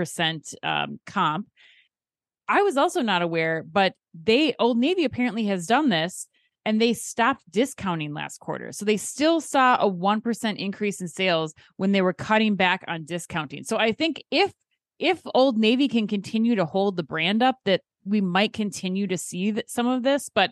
um, 0.62 1.00
comp? 1.06 1.46
I 2.50 2.62
was 2.62 2.76
also 2.76 3.00
not 3.00 3.22
aware, 3.22 3.62
but 3.62 3.94
they, 4.12 4.54
Old 4.58 4.76
Navy 4.76 5.04
apparently 5.04 5.44
has 5.46 5.66
done 5.66 5.88
this 5.88 6.26
and 6.66 6.80
they 6.80 6.92
stopped 6.92 7.48
discounting 7.50 8.12
last 8.12 8.40
quarter. 8.40 8.72
So, 8.72 8.84
they 8.84 8.96
still 8.96 9.40
saw 9.40 9.76
a 9.76 9.90
1% 9.90 10.56
increase 10.56 11.00
in 11.00 11.08
sales 11.08 11.54
when 11.76 11.92
they 11.92 12.02
were 12.02 12.12
cutting 12.12 12.56
back 12.56 12.84
on 12.88 13.04
discounting. 13.04 13.62
So, 13.62 13.76
I 13.76 13.92
think 13.92 14.22
if 14.30 14.52
if 14.98 15.22
Old 15.34 15.56
Navy 15.56 15.88
can 15.88 16.06
continue 16.06 16.56
to 16.56 16.66
hold 16.66 16.96
the 16.96 17.02
brand 17.02 17.42
up, 17.42 17.56
that 17.64 17.80
we 18.04 18.20
might 18.20 18.52
continue 18.52 19.06
to 19.06 19.16
see 19.16 19.50
that 19.52 19.70
some 19.70 19.86
of 19.86 20.02
this, 20.02 20.28
but 20.28 20.50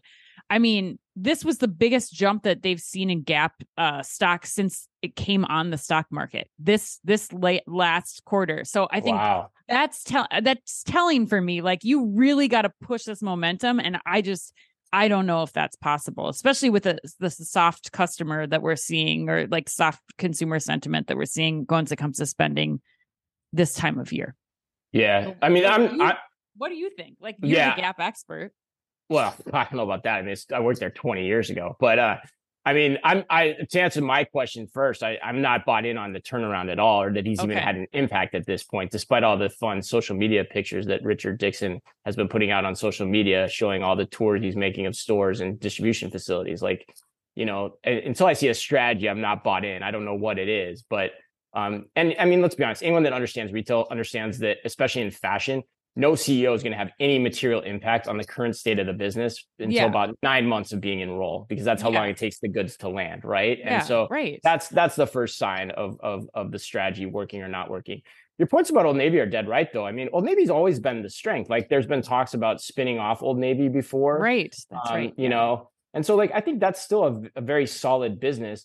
I 0.50 0.58
mean, 0.58 0.98
this 1.14 1.44
was 1.44 1.58
the 1.58 1.68
biggest 1.68 2.12
jump 2.12 2.44
that 2.44 2.62
they've 2.62 2.80
seen 2.80 3.10
in 3.10 3.22
Gap 3.22 3.54
uh, 3.76 4.02
stock 4.02 4.46
since 4.46 4.88
it 5.02 5.16
came 5.16 5.44
on 5.44 5.70
the 5.70 5.78
stock 5.78 6.06
market. 6.10 6.48
This 6.58 7.00
this 7.04 7.32
late 7.32 7.62
last 7.66 8.24
quarter. 8.24 8.64
So 8.64 8.88
I 8.90 9.00
think 9.00 9.16
wow. 9.16 9.50
that's 9.68 10.04
tell 10.04 10.26
that's 10.42 10.82
telling 10.84 11.26
for 11.26 11.40
me. 11.40 11.60
Like 11.60 11.84
you 11.84 12.06
really 12.06 12.48
got 12.48 12.62
to 12.62 12.72
push 12.80 13.04
this 13.04 13.20
momentum, 13.20 13.80
and 13.80 13.98
I 14.06 14.22
just 14.22 14.54
I 14.92 15.08
don't 15.08 15.26
know 15.26 15.42
if 15.42 15.52
that's 15.52 15.76
possible, 15.76 16.28
especially 16.28 16.70
with 16.70 16.84
the 16.84 16.98
the 17.18 17.30
soft 17.30 17.92
customer 17.92 18.46
that 18.46 18.62
we're 18.62 18.76
seeing, 18.76 19.28
or 19.28 19.46
like 19.48 19.68
soft 19.68 20.02
consumer 20.16 20.58
sentiment 20.60 21.08
that 21.08 21.16
we're 21.16 21.26
seeing 21.26 21.64
when 21.68 21.84
it 21.84 21.96
comes 21.96 22.18
to 22.18 22.26
spending 22.26 22.80
this 23.52 23.74
time 23.74 23.98
of 23.98 24.12
year. 24.12 24.34
Yeah, 24.92 25.34
I 25.42 25.50
mean, 25.50 25.66
I'm. 25.66 26.00
I, 26.00 26.16
what 26.56 26.70
do 26.70 26.76
you 26.76 26.90
think? 26.90 27.16
Like 27.20 27.36
you're 27.42 27.58
yeah. 27.58 27.74
the 27.74 27.80
Gap 27.82 28.00
expert. 28.00 28.52
Well, 29.08 29.34
I 29.52 29.64
don't 29.64 29.74
know 29.74 29.84
about 29.84 30.04
that. 30.04 30.18
I 30.18 30.22
mean, 30.22 30.36
I 30.54 30.60
worked 30.60 30.80
there 30.80 30.90
20 30.90 31.24
years 31.24 31.50
ago, 31.50 31.76
but 31.80 31.98
uh, 31.98 32.16
I 32.64 32.74
mean, 32.74 32.98
I'm 33.02 33.24
I 33.30 33.54
to 33.70 33.80
answer 33.80 34.02
my 34.02 34.24
question 34.24 34.66
first. 34.66 35.02
I, 35.02 35.18
I'm 35.24 35.40
not 35.40 35.64
bought 35.64 35.86
in 35.86 35.96
on 35.96 36.12
the 36.12 36.20
turnaround 36.20 36.70
at 36.70 36.78
all, 36.78 37.02
or 37.02 37.12
that 37.14 37.24
he's 37.24 37.40
okay. 37.40 37.52
even 37.52 37.62
had 37.62 37.76
an 37.76 37.86
impact 37.94 38.34
at 38.34 38.44
this 38.44 38.62
point, 38.62 38.90
despite 38.90 39.24
all 39.24 39.38
the 39.38 39.48
fun 39.48 39.80
social 39.80 40.14
media 40.14 40.44
pictures 40.44 40.84
that 40.86 41.02
Richard 41.02 41.38
Dickson 41.38 41.80
has 42.04 42.14
been 42.14 42.28
putting 42.28 42.50
out 42.50 42.66
on 42.66 42.74
social 42.74 43.06
media, 43.06 43.48
showing 43.48 43.82
all 43.82 43.96
the 43.96 44.04
tours 44.04 44.42
he's 44.42 44.56
making 44.56 44.84
of 44.84 44.94
stores 44.94 45.40
and 45.40 45.58
distribution 45.58 46.10
facilities. 46.10 46.60
Like, 46.60 46.86
you 47.34 47.46
know, 47.46 47.76
until 47.84 48.26
I 48.26 48.34
see 48.34 48.48
a 48.48 48.54
strategy, 48.54 49.08
I'm 49.08 49.22
not 49.22 49.44
bought 49.44 49.64
in. 49.64 49.82
I 49.82 49.90
don't 49.90 50.04
know 50.04 50.16
what 50.16 50.38
it 50.38 50.50
is, 50.50 50.82
but 50.82 51.12
um, 51.54 51.86
and 51.96 52.14
I 52.18 52.26
mean, 52.26 52.42
let's 52.42 52.54
be 52.54 52.64
honest. 52.64 52.82
Anyone 52.82 53.04
that 53.04 53.14
understands 53.14 53.50
retail 53.50 53.86
understands 53.90 54.40
that, 54.40 54.58
especially 54.66 55.02
in 55.02 55.10
fashion, 55.10 55.62
no 55.98 56.12
CEO 56.12 56.54
is 56.54 56.62
going 56.62 56.70
to 56.70 56.78
have 56.78 56.92
any 57.00 57.18
material 57.18 57.60
impact 57.62 58.06
on 58.06 58.16
the 58.16 58.24
current 58.24 58.54
state 58.54 58.78
of 58.78 58.86
the 58.86 58.92
business 58.92 59.44
until 59.58 59.74
yeah. 59.74 59.84
about 59.84 60.16
nine 60.22 60.46
months 60.46 60.72
of 60.72 60.80
being 60.80 61.00
in 61.00 61.10
role, 61.10 61.44
because 61.48 61.64
that's 61.64 61.82
how 61.82 61.90
yeah. 61.90 61.98
long 61.98 62.08
it 62.08 62.16
takes 62.16 62.38
the 62.38 62.46
goods 62.48 62.76
to 62.76 62.88
land, 62.88 63.24
right? 63.24 63.58
Yeah, 63.58 63.78
and 63.78 63.86
so 63.86 64.06
right. 64.08 64.38
that's 64.44 64.68
that's 64.68 64.94
the 64.94 65.08
first 65.08 65.38
sign 65.38 65.72
of 65.72 65.98
of 66.00 66.28
of 66.34 66.52
the 66.52 66.58
strategy 66.58 67.04
working 67.04 67.42
or 67.42 67.48
not 67.48 67.68
working. 67.68 68.02
Your 68.38 68.46
points 68.46 68.70
about 68.70 68.86
Old 68.86 68.96
Navy 68.96 69.18
are 69.18 69.26
dead 69.26 69.48
right, 69.48 69.68
though. 69.72 69.84
I 69.84 69.90
mean, 69.90 70.08
Old 70.12 70.24
Navy's 70.24 70.50
always 70.50 70.78
been 70.78 71.02
the 71.02 71.10
strength. 71.10 71.50
Like, 71.50 71.68
there's 71.68 71.88
been 71.88 72.02
talks 72.02 72.34
about 72.34 72.60
spinning 72.60 73.00
off 73.00 73.20
Old 73.20 73.36
Navy 73.36 73.68
before, 73.68 74.20
right? 74.20 74.54
That's 74.70 74.90
um, 74.90 74.96
right. 74.96 75.14
You 75.16 75.28
know, 75.28 75.68
and 75.94 76.06
so 76.06 76.14
like 76.14 76.30
I 76.32 76.40
think 76.40 76.60
that's 76.60 76.80
still 76.80 77.04
a, 77.04 77.22
a 77.34 77.40
very 77.40 77.66
solid 77.66 78.20
business 78.20 78.64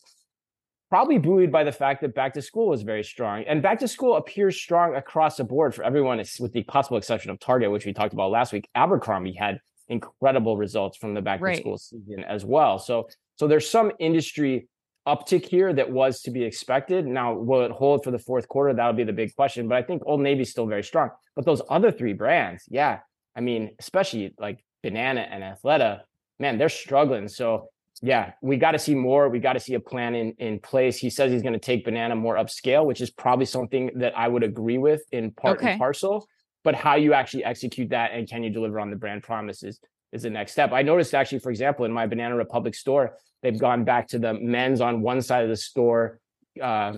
probably 0.93 1.17
buoyed 1.17 1.51
by 1.51 1.63
the 1.63 1.71
fact 1.71 2.01
that 2.01 2.13
back 2.13 2.35
to 2.35 2.39
school 2.39 2.67
was 2.69 2.83
very 2.83 3.03
strong. 3.03 3.43
And 3.47 3.63
back 3.63 3.79
to 3.79 3.87
school 3.87 4.15
appears 4.15 4.61
strong 4.61 4.93
across 4.93 5.37
the 5.37 5.43
board 5.43 5.73
for 5.73 5.83
everyone, 5.83 6.19
with 6.39 6.53
the 6.53 6.61
possible 6.65 6.97
exception 6.97 7.31
of 7.31 7.39
Target, 7.39 7.71
which 7.71 7.87
we 7.87 7.93
talked 7.93 8.13
about 8.13 8.29
last 8.29 8.53
week. 8.53 8.69
Abercrombie 8.75 9.33
had 9.33 9.59
incredible 9.89 10.55
results 10.55 10.95
from 10.95 11.15
the 11.15 11.21
back 11.23 11.41
to 11.41 11.55
school 11.55 11.79
season 11.79 12.23
as 12.23 12.45
well. 12.45 12.77
So, 12.77 13.07
so 13.37 13.47
there's 13.47 13.67
some 13.67 13.91
industry 13.97 14.67
uptick 15.07 15.47
here 15.47 15.73
that 15.73 15.89
was 15.89 16.21
to 16.21 16.29
be 16.29 16.43
expected. 16.43 17.07
Now, 17.07 17.33
will 17.33 17.65
it 17.65 17.71
hold 17.71 18.03
for 18.03 18.11
the 18.11 18.19
fourth 18.19 18.47
quarter? 18.47 18.71
That'll 18.71 18.93
be 18.93 19.03
the 19.03 19.13
big 19.13 19.35
question. 19.35 19.67
But 19.67 19.79
I 19.79 19.81
think 19.81 20.03
Old 20.05 20.21
Navy's 20.21 20.51
still 20.51 20.67
very 20.67 20.83
strong. 20.83 21.09
But 21.35 21.43
those 21.43 21.63
other 21.71 21.91
three 21.91 22.13
brands, 22.13 22.65
yeah, 22.69 22.99
I 23.35 23.41
mean, 23.41 23.71
especially 23.79 24.35
like 24.37 24.63
Banana 24.83 25.21
and 25.21 25.41
Athleta, 25.41 26.01
man, 26.39 26.59
they're 26.59 26.69
struggling. 26.69 27.27
So 27.29 27.69
yeah, 28.05 28.33
we 28.41 28.57
got 28.57 28.71
to 28.71 28.79
see 28.79 28.95
more. 28.95 29.29
We 29.29 29.39
got 29.39 29.53
to 29.53 29.61
see 29.61 29.75
a 29.75 29.79
plan 29.79 30.13
in 30.13 30.33
in 30.37 30.59
place. 30.59 30.97
He 30.97 31.09
says 31.09 31.31
he's 31.31 31.41
going 31.41 31.53
to 31.53 31.59
take 31.59 31.85
Banana 31.85 32.17
more 32.17 32.35
upscale, 32.35 32.85
which 32.85 32.99
is 32.99 33.09
probably 33.09 33.45
something 33.45 33.91
that 33.95 34.15
I 34.17 34.27
would 34.27 34.43
agree 34.43 34.77
with 34.77 35.01
in 35.13 35.31
part 35.31 35.59
okay. 35.59 35.71
and 35.71 35.79
parcel. 35.79 36.27
But 36.65 36.75
how 36.75 36.95
you 36.95 37.13
actually 37.13 37.45
execute 37.45 37.91
that 37.91 38.11
and 38.11 38.29
can 38.29 38.43
you 38.43 38.49
deliver 38.49 38.81
on 38.81 38.89
the 38.89 38.97
brand 38.97 39.23
promises 39.23 39.79
is 40.11 40.23
the 40.23 40.29
next 40.29 40.51
step. 40.51 40.73
I 40.73 40.81
noticed 40.81 41.13
actually, 41.13 41.39
for 41.39 41.49
example, 41.49 41.85
in 41.85 41.93
my 41.93 42.05
Banana 42.05 42.35
Republic 42.35 42.75
store, 42.75 43.15
they've 43.41 43.57
gone 43.57 43.85
back 43.85 44.09
to 44.09 44.19
the 44.19 44.33
men's 44.33 44.81
on 44.81 45.01
one 45.01 45.21
side 45.21 45.43
of 45.43 45.49
the 45.49 45.55
store, 45.55 46.19
uh, 46.61 46.97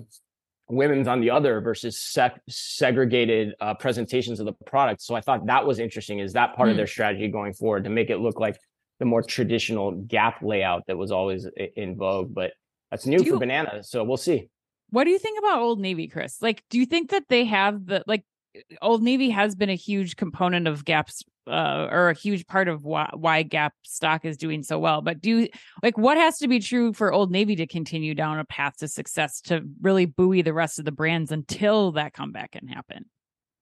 women's 0.70 1.08
on 1.08 1.22
the 1.22 1.30
other 1.30 1.62
versus 1.62 2.00
sec- 2.00 2.42
segregated 2.50 3.54
uh, 3.62 3.76
presentations 3.76 4.40
of 4.40 4.48
the 4.48 4.54
product. 4.66 5.04
So 5.04 5.14
I 5.14 5.22
thought 5.22 5.46
that 5.46 5.68
was 5.68 5.78
interesting. 5.78 6.18
Is 6.18 6.34
that 6.34 6.56
part 6.56 6.68
mm. 6.68 6.72
of 6.72 6.76
hmm. 6.76 6.78
their 6.78 6.88
strategy 6.88 7.28
going 7.28 7.54
forward 7.54 7.84
to 7.84 7.92
make 7.92 8.10
it 8.10 8.18
look 8.18 8.40
like 8.40 8.58
the 9.00 9.06
more 9.06 9.22
traditional 9.22 9.92
gap 9.92 10.42
layout 10.42 10.84
that 10.88 10.98
was 10.98 11.12
always 11.12 11.48
in 11.76 11.98
vogue. 11.98 12.34
But 12.34 12.54
that's 12.92 13.06
new 13.06 13.18
do 13.18 13.24
for 13.24 13.30
you, 13.30 13.40
Banana, 13.40 13.84
so 13.84 14.04
we'll 14.04 14.18
see. 14.18 14.50
What 14.90 15.06
do 15.06 15.10
you 15.10 15.20
think 15.20 15.40
about 15.40 15.62
Old 15.62 15.80
Navy, 15.80 16.08
Chris? 16.08 16.42
Like, 16.42 16.64
do 16.70 16.78
you 16.80 16.86
think 16.86 17.12
that 17.12 17.24
they 17.28 17.46
have 17.46 17.86
the 17.86 18.04
like 18.08 18.24
Old 18.82 19.04
Navy 19.04 19.30
has 19.30 19.56
been 19.56 19.70
a 19.70 19.76
huge 19.76 20.16
component 20.16 20.68
of 20.68 20.86
Gap's 20.86 21.24
uh, 21.48 21.88
or 21.92 22.10
a 22.10 22.14
huge 22.14 22.48
part 22.48 22.68
of 22.68 22.84
why, 22.84 23.10
why 23.14 23.44
Gap 23.44 23.74
stock 23.84 24.26
is 24.26 24.38
doing 24.38 24.64
so 24.64 24.80
well. 24.80 25.02
But 25.02 25.22
do 25.22 25.30
you, 25.30 25.50
like 25.84 25.98
what 25.98 26.18
has 26.18 26.38
to 26.40 26.48
be 26.48 26.60
true 26.60 26.94
for 26.94 27.14
Old 27.14 27.32
Navy 27.32 27.56
to 27.58 27.68
continue 27.68 28.16
down 28.16 28.40
a 28.40 28.46
path 28.46 28.78
to 28.78 28.88
success 28.88 29.42
to 29.42 29.62
really 29.82 30.06
buoy 30.06 30.42
the 30.42 30.54
rest 30.54 30.80
of 30.80 30.86
the 30.86 30.92
brands 30.92 31.32
until 31.32 31.92
that 31.94 32.14
comeback 32.14 32.52
can 32.52 32.68
happen? 32.68 33.06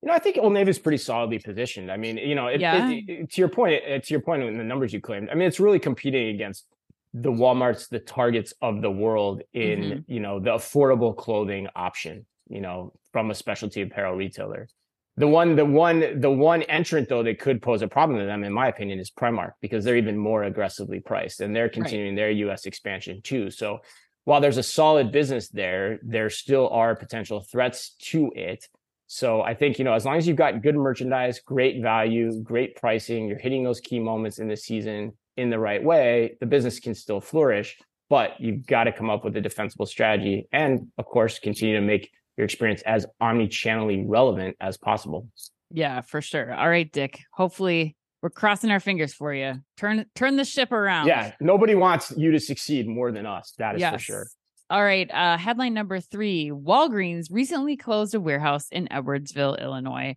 You 0.03 0.07
know, 0.09 0.15
I 0.15 0.19
think 0.19 0.37
Old 0.37 0.51
Navy 0.51 0.69
is 0.69 0.79
pretty 0.79 0.97
solidly 0.97 1.39
positioned. 1.39 1.89
I 1.89 1.95
mean, 1.95 2.17
you 2.17 2.35
know, 2.35 2.47
it, 2.47 2.59
yeah. 2.59 2.89
it, 2.89 3.05
it, 3.07 3.31
to 3.31 3.41
your 3.41 3.47
point, 3.47 3.81
to 3.85 4.13
your 4.13 4.19
point 4.19 4.43
in 4.43 4.57
the 4.57 4.63
numbers 4.63 4.91
you 4.91 4.99
claimed, 4.99 5.29
I 5.29 5.35
mean, 5.35 5.47
it's 5.47 5.61
really 5.61 5.79
competing 5.79 6.27
against 6.27 6.65
the 7.13 7.31
WalMarts, 7.31 7.87
the 7.87 7.99
Targets 7.99 8.53
of 8.61 8.81
the 8.81 8.91
world 8.91 9.43
in, 9.53 9.79
mm-hmm. 9.79 10.11
you 10.11 10.19
know, 10.19 10.41
the 10.41 10.49
affordable 10.49 11.15
clothing 11.15 11.69
option, 11.73 12.25
you 12.49 12.59
know, 12.59 12.91
from 13.13 13.31
a 13.31 13.33
specialty 13.33 13.81
apparel 13.81 14.13
retailer. 14.13 14.67
The 15.15 15.27
one, 15.27 15.55
the 15.55 15.63
one, 15.63 16.19
the 16.19 16.31
one 16.31 16.63
entrant 16.63 17.07
though 17.07 17.23
that 17.23 17.39
could 17.39 17.61
pose 17.61 17.81
a 17.81 17.87
problem 17.87 18.19
to 18.19 18.25
them, 18.25 18.43
in 18.43 18.51
my 18.51 18.67
opinion, 18.67 18.99
is 18.99 19.09
Primark 19.09 19.51
because 19.61 19.85
they're 19.85 19.95
even 19.95 20.17
more 20.17 20.43
aggressively 20.43 20.99
priced 20.99 21.39
and 21.39 21.55
they're 21.55 21.69
continuing 21.69 22.15
right. 22.15 22.23
their 22.23 22.31
U.S. 22.31 22.65
expansion 22.65 23.21
too. 23.21 23.51
So 23.51 23.79
while 24.25 24.41
there's 24.41 24.57
a 24.57 24.63
solid 24.63 25.13
business 25.13 25.49
there, 25.49 25.99
there 26.01 26.29
still 26.29 26.67
are 26.69 26.95
potential 26.95 27.41
threats 27.41 27.95
to 27.99 28.31
it. 28.35 28.67
So 29.13 29.43
I 29.43 29.53
think, 29.53 29.77
you 29.77 29.85
know, 29.85 29.93
as 29.93 30.05
long 30.05 30.17
as 30.17 30.27
you've 30.27 30.37
got 30.37 30.63
good 30.63 30.73
merchandise, 30.73 31.39
great 31.39 31.83
value, 31.83 32.41
great 32.41 32.75
pricing, 32.75 33.27
you're 33.27 33.37
hitting 33.37 33.63
those 33.63 33.79
key 33.79 33.99
moments 33.99 34.39
in 34.39 34.47
the 34.47 34.57
season 34.57 35.13
in 35.37 35.51
the 35.51 35.59
right 35.59 35.83
way, 35.83 36.35
the 36.39 36.47
business 36.47 36.79
can 36.79 36.95
still 36.95 37.21
flourish. 37.21 37.77
But 38.09 38.31
you've 38.39 38.65
got 38.65 38.85
to 38.85 38.91
come 38.91 39.11
up 39.11 39.23
with 39.23 39.37
a 39.37 39.41
defensible 39.41 39.85
strategy 39.85 40.47
and, 40.51 40.87
of 40.97 41.05
course, 41.05 41.37
continue 41.37 41.75
to 41.75 41.81
make 41.85 42.09
your 42.37 42.45
experience 42.45 42.81
as 42.87 43.05
omni-channelly 43.21 44.03
relevant 44.07 44.57
as 44.59 44.77
possible. 44.77 45.29
Yeah, 45.69 46.01
for 46.01 46.19
sure. 46.19 46.51
All 46.51 46.67
right, 46.67 46.91
Dick. 46.91 47.19
Hopefully 47.33 47.95
we're 48.23 48.31
crossing 48.31 48.71
our 48.71 48.79
fingers 48.79 49.13
for 49.13 49.31
you. 49.31 49.61
Turn 49.77 50.07
turn 50.15 50.37
the 50.37 50.43
ship 50.43 50.71
around. 50.71 51.05
Yeah, 51.05 51.33
nobody 51.39 51.75
wants 51.75 52.11
you 52.17 52.31
to 52.31 52.39
succeed 52.39 52.87
more 52.87 53.11
than 53.11 53.27
us. 53.27 53.53
That 53.59 53.75
is 53.75 53.81
yes. 53.81 53.93
for 53.93 53.99
sure. 53.99 54.27
All 54.73 54.83
right. 54.83 55.07
Uh, 55.13 55.37
headline 55.37 55.75
number 55.75 55.99
three 55.99 56.49
Walgreens 56.49 57.27
recently 57.29 57.77
closed 57.77 58.15
a 58.15 58.19
warehouse 58.19 58.69
in 58.71 58.87
Edwardsville, 58.87 59.61
Illinois, 59.61 60.15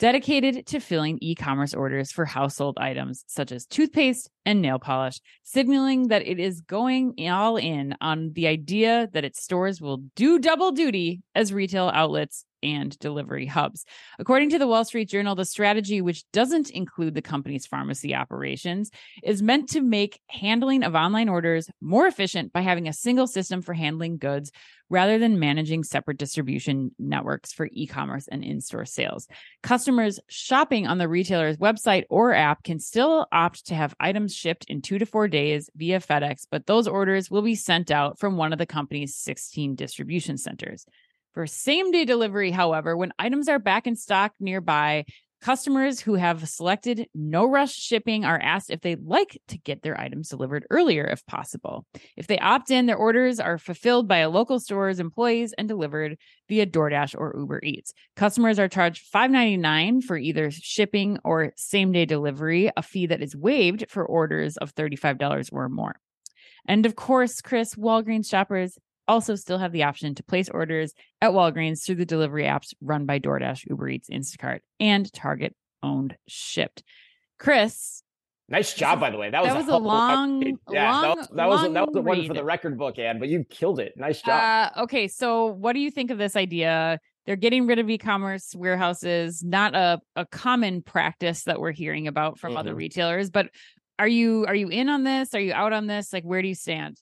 dedicated 0.00 0.64
to 0.68 0.80
filling 0.80 1.18
e 1.20 1.34
commerce 1.34 1.74
orders 1.74 2.10
for 2.10 2.24
household 2.24 2.78
items 2.80 3.22
such 3.26 3.52
as 3.52 3.66
toothpaste 3.66 4.30
and 4.46 4.62
nail 4.62 4.78
polish, 4.78 5.20
signaling 5.42 6.08
that 6.08 6.26
it 6.26 6.40
is 6.40 6.62
going 6.62 7.16
all 7.30 7.58
in 7.58 7.94
on 8.00 8.32
the 8.32 8.46
idea 8.46 9.10
that 9.12 9.26
its 9.26 9.42
stores 9.42 9.78
will 9.78 9.98
do 10.16 10.38
double 10.38 10.72
duty 10.72 11.20
as 11.34 11.52
retail 11.52 11.90
outlets 11.92 12.46
and 12.62 12.98
delivery 12.98 13.46
hubs. 13.46 13.84
According 14.18 14.50
to 14.50 14.58
the 14.58 14.66
Wall 14.66 14.84
Street 14.84 15.08
Journal, 15.08 15.34
the 15.34 15.44
strategy, 15.44 16.00
which 16.00 16.30
doesn't 16.32 16.70
include 16.70 17.14
the 17.14 17.22
company's 17.22 17.66
pharmacy 17.66 18.14
operations, 18.14 18.90
is 19.22 19.42
meant 19.42 19.68
to 19.70 19.80
make 19.80 20.20
handling 20.28 20.82
of 20.82 20.94
online 20.94 21.28
orders 21.28 21.70
more 21.80 22.06
efficient 22.06 22.52
by 22.52 22.60
having 22.60 22.88
a 22.88 22.92
single 22.92 23.26
system 23.26 23.62
for 23.62 23.74
handling 23.74 24.18
goods 24.18 24.52
rather 24.90 25.18
than 25.18 25.38
managing 25.38 25.84
separate 25.84 26.18
distribution 26.18 26.90
networks 26.98 27.52
for 27.52 27.68
e 27.72 27.86
commerce 27.86 28.28
and 28.28 28.42
in 28.42 28.60
store 28.60 28.84
sales. 28.84 29.28
Customers 29.62 30.18
shopping 30.28 30.86
on 30.86 30.98
the 30.98 31.08
retailer's 31.08 31.58
website 31.58 32.04
or 32.08 32.32
app 32.32 32.62
can 32.62 32.78
still 32.78 33.26
opt 33.32 33.66
to 33.66 33.74
have 33.74 33.94
items 34.00 34.34
shipped 34.34 34.64
in 34.68 34.80
two 34.80 34.98
to 34.98 35.06
four 35.06 35.28
days 35.28 35.68
via 35.76 36.00
FedEx, 36.00 36.46
but 36.50 36.66
those 36.66 36.88
orders 36.88 37.30
will 37.30 37.42
be 37.42 37.54
sent 37.54 37.90
out 37.90 38.18
from 38.18 38.36
one 38.36 38.52
of 38.52 38.58
the 38.58 38.66
company's 38.66 39.14
16 39.14 39.74
distribution 39.74 40.36
centers. 40.38 40.86
For 41.38 41.46
same 41.46 41.92
day 41.92 42.04
delivery, 42.04 42.50
however, 42.50 42.96
when 42.96 43.12
items 43.16 43.48
are 43.48 43.60
back 43.60 43.86
in 43.86 43.94
stock 43.94 44.32
nearby, 44.40 45.04
Customers 45.40 46.00
who 46.00 46.14
have 46.14 46.48
selected 46.48 47.06
no 47.14 47.44
rush 47.44 47.72
shipping 47.72 48.24
are 48.24 48.40
asked 48.42 48.70
if 48.70 48.80
they'd 48.80 49.04
like 49.04 49.40
to 49.46 49.56
get 49.56 49.82
their 49.82 49.96
items 50.00 50.30
delivered 50.30 50.66
earlier 50.68 51.04
if 51.04 51.24
possible. 51.26 51.86
If 52.16 52.26
they 52.26 52.40
opt 52.40 52.72
in, 52.72 52.86
their 52.86 52.96
orders 52.96 53.38
are 53.38 53.56
fulfilled 53.56 54.08
by 54.08 54.16
a 54.16 54.28
local 54.28 54.58
store's 54.58 54.98
employees 54.98 55.54
and 55.56 55.68
delivered 55.68 56.16
via 56.48 56.66
DoorDash 56.66 57.14
or 57.16 57.36
Uber 57.38 57.60
Eats. 57.62 57.92
Customers 58.16 58.58
are 58.58 58.66
charged 58.66 59.04
$5.99 59.14 60.02
for 60.02 60.16
either 60.16 60.50
shipping 60.50 61.20
or 61.22 61.52
same 61.56 61.92
day 61.92 62.04
delivery, 62.04 62.72
a 62.76 62.82
fee 62.82 63.06
that 63.06 63.22
is 63.22 63.36
waived 63.36 63.88
for 63.88 64.04
orders 64.04 64.56
of 64.56 64.74
$35 64.74 65.50
or 65.52 65.68
more. 65.68 66.00
And 66.66 66.84
of 66.84 66.96
course, 66.96 67.40
Chris, 67.40 67.76
Walgreens 67.76 68.28
shoppers 68.28 68.76
also 69.08 69.34
still 69.34 69.58
have 69.58 69.72
the 69.72 69.82
option 69.82 70.14
to 70.14 70.22
place 70.22 70.48
orders 70.48 70.92
at 71.20 71.32
Walgreens 71.32 71.84
through 71.84 71.96
the 71.96 72.06
delivery 72.06 72.44
apps 72.44 72.74
run 72.80 73.06
by 73.06 73.18
DoorDash, 73.18 73.66
Uber 73.68 73.88
Eats, 73.88 74.10
Instacart, 74.10 74.60
and 74.78 75.12
Target 75.12 75.56
owned 75.82 76.16
Shipt. 76.28 76.82
Chris. 77.38 78.02
Nice 78.50 78.72
job, 78.72 78.98
by 78.98 79.10
the 79.10 79.18
way. 79.18 79.30
That 79.30 79.42
was, 79.42 79.52
that 79.52 79.58
was 79.58 79.68
a, 79.68 79.72
a 79.72 79.76
long, 79.76 80.42
yeah, 80.70 80.90
long, 80.90 81.02
that 81.02 81.16
was 81.16 81.28
that 81.28 81.48
was, 81.48 81.72
that 81.74 81.86
was 81.86 81.94
the 81.94 82.00
one 82.00 82.26
for 82.26 82.34
the 82.34 82.44
record 82.44 82.78
book, 82.78 82.98
Anne. 82.98 83.18
But 83.18 83.28
you 83.28 83.44
killed 83.44 83.78
it. 83.78 83.92
Nice 83.96 84.22
job. 84.22 84.72
Uh, 84.74 84.82
okay, 84.84 85.06
so 85.06 85.46
what 85.46 85.74
do 85.74 85.80
you 85.80 85.90
think 85.90 86.10
of 86.10 86.16
this 86.16 86.34
idea? 86.34 86.98
They're 87.26 87.36
getting 87.36 87.66
rid 87.66 87.78
of 87.78 87.90
e-commerce 87.90 88.54
warehouses, 88.56 89.44
not 89.44 89.74
a, 89.74 90.00
a 90.16 90.24
common 90.24 90.80
practice 90.80 91.44
that 91.44 91.60
we're 91.60 91.72
hearing 91.72 92.08
about 92.08 92.38
from 92.38 92.52
mm-hmm. 92.52 92.60
other 92.60 92.74
retailers. 92.74 93.28
But 93.28 93.50
are 93.98 94.08
you 94.08 94.46
are 94.46 94.54
you 94.54 94.68
in 94.68 94.88
on 94.88 95.04
this? 95.04 95.34
Are 95.34 95.40
you 95.40 95.52
out 95.52 95.74
on 95.74 95.86
this? 95.86 96.10
Like, 96.10 96.24
where 96.24 96.40
do 96.40 96.48
you 96.48 96.54
stand? 96.54 96.96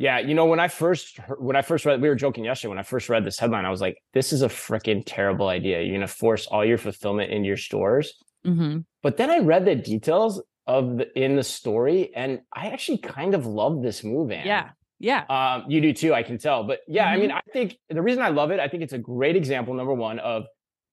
Yeah, 0.00 0.18
you 0.18 0.32
know, 0.32 0.46
when 0.46 0.60
I 0.60 0.68
first 0.68 1.18
heard, 1.18 1.42
when 1.42 1.56
I 1.56 1.60
first 1.60 1.84
read, 1.84 2.00
we 2.00 2.08
were 2.08 2.14
joking 2.14 2.42
yesterday. 2.42 2.70
When 2.70 2.78
I 2.78 2.82
first 2.82 3.10
read 3.10 3.22
this 3.22 3.38
headline, 3.38 3.66
I 3.66 3.70
was 3.70 3.82
like, 3.82 3.98
"This 4.14 4.32
is 4.32 4.40
a 4.40 4.48
freaking 4.48 5.02
terrible 5.04 5.48
idea. 5.48 5.82
You're 5.82 5.94
gonna 5.94 6.08
force 6.08 6.46
all 6.46 6.64
your 6.64 6.78
fulfillment 6.78 7.30
in 7.30 7.44
your 7.44 7.58
stores." 7.58 8.14
Mm-hmm. 8.46 8.78
But 9.02 9.18
then 9.18 9.28
I 9.28 9.40
read 9.40 9.66
the 9.66 9.74
details 9.74 10.42
of 10.66 10.96
the, 10.96 11.22
in 11.22 11.36
the 11.36 11.42
story, 11.42 12.12
and 12.16 12.40
I 12.50 12.68
actually 12.68 12.96
kind 12.96 13.34
of 13.34 13.44
love 13.44 13.82
this 13.82 14.02
move. 14.02 14.30
Anne. 14.30 14.46
Yeah, 14.46 14.70
yeah. 15.00 15.24
Um, 15.28 15.70
you 15.70 15.82
do 15.82 15.92
too, 15.92 16.14
I 16.14 16.22
can 16.22 16.38
tell. 16.38 16.64
But 16.64 16.80
yeah, 16.88 17.04
mm-hmm. 17.04 17.12
I 17.12 17.16
mean, 17.18 17.32
I 17.32 17.42
think 17.52 17.76
the 17.90 18.00
reason 18.00 18.22
I 18.22 18.30
love 18.30 18.50
it, 18.52 18.58
I 18.58 18.68
think 18.68 18.82
it's 18.82 18.94
a 18.94 18.98
great 18.98 19.36
example. 19.36 19.74
Number 19.74 19.92
one 19.92 20.18
of 20.20 20.46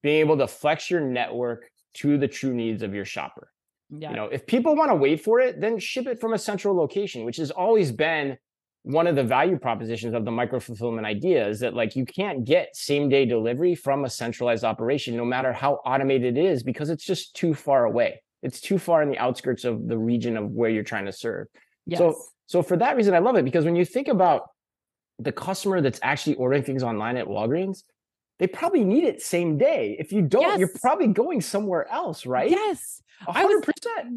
being 0.04 0.20
able 0.20 0.38
to 0.40 0.48
flex 0.48 0.92
your 0.92 1.00
network 1.00 1.70
to 2.00 2.18
the 2.18 2.28
true 2.28 2.54
needs 2.54 2.84
of 2.84 2.94
your 2.94 3.06
shopper. 3.06 3.54
Yeah. 3.90 4.10
You 4.10 4.18
know, 4.18 4.26
if 4.26 4.46
people 4.46 4.76
want 4.76 4.92
to 4.92 4.96
wait 4.96 5.22
for 5.22 5.40
it, 5.40 5.62
then 5.62 5.80
ship 5.80 6.08
it 6.08 6.20
from 6.20 6.34
a 6.34 6.38
central 6.38 6.76
location, 6.76 7.24
which 7.24 7.38
has 7.38 7.52
always 7.52 7.94
been 7.94 8.38
one 8.88 9.06
of 9.06 9.18
the 9.18 9.24
value 9.24 9.60
propositions 9.60 10.14
of 10.14 10.24
the 10.24 10.32
micro 10.32 10.62
fulfillment 10.62 11.06
idea 11.06 11.46
is 11.46 11.60
that 11.60 11.74
like 11.74 11.98
you 11.98 12.06
can't 12.06 12.46
get 12.46 12.74
same 12.74 13.10
day 13.10 13.26
delivery 13.26 13.76
from 13.76 14.06
a 14.06 14.10
centralized 14.10 14.64
operation 14.64 15.18
no 15.18 15.26
matter 15.26 15.52
how 15.52 15.74
automated 15.86 16.38
it 16.38 16.46
is 16.46 16.64
because 16.64 16.90
it's 16.90 17.04
just 17.04 17.36
too 17.36 17.54
far 17.54 17.84
away. 17.84 18.22
It's 18.44 18.62
too 18.62 18.78
far 18.78 19.04
in 19.04 19.10
the 19.10 19.18
outskirts 19.18 19.66
of 19.66 19.90
the 19.90 19.98
region 19.98 20.38
of 20.38 20.52
where 20.52 20.70
you're 20.70 20.84
trying 20.84 21.06
to 21.06 21.12
serve. 21.12 21.48
Yes. 21.86 22.00
so 22.00 22.18
so 22.46 22.62
for 22.62 22.76
that 22.76 22.98
reason 22.98 23.14
i 23.14 23.20
love 23.20 23.38
it 23.38 23.46
because 23.46 23.64
when 23.64 23.78
you 23.78 23.86
think 23.86 24.10
about 24.10 24.50
the 25.20 25.32
customer 25.32 25.80
that's 25.80 26.02
actually 26.04 26.36
ordering 26.36 26.64
things 26.64 26.84
online 26.84 27.16
at 27.16 27.26
walgreens 27.26 27.84
they 28.40 28.48
probably 28.48 28.84
need 28.84 29.04
it 29.04 29.22
same 29.22 29.58
day. 29.58 29.96
If 30.00 30.12
you 30.12 30.22
don't 30.22 30.44
yes. 30.44 30.60
you're 30.60 30.74
probably 30.80 31.08
going 31.08 31.42
somewhere 31.42 31.90
else 31.92 32.26
right? 32.26 32.50
Yes. 32.50 33.02
100% 33.28 33.36
I 33.36 33.46
was, 33.46 33.64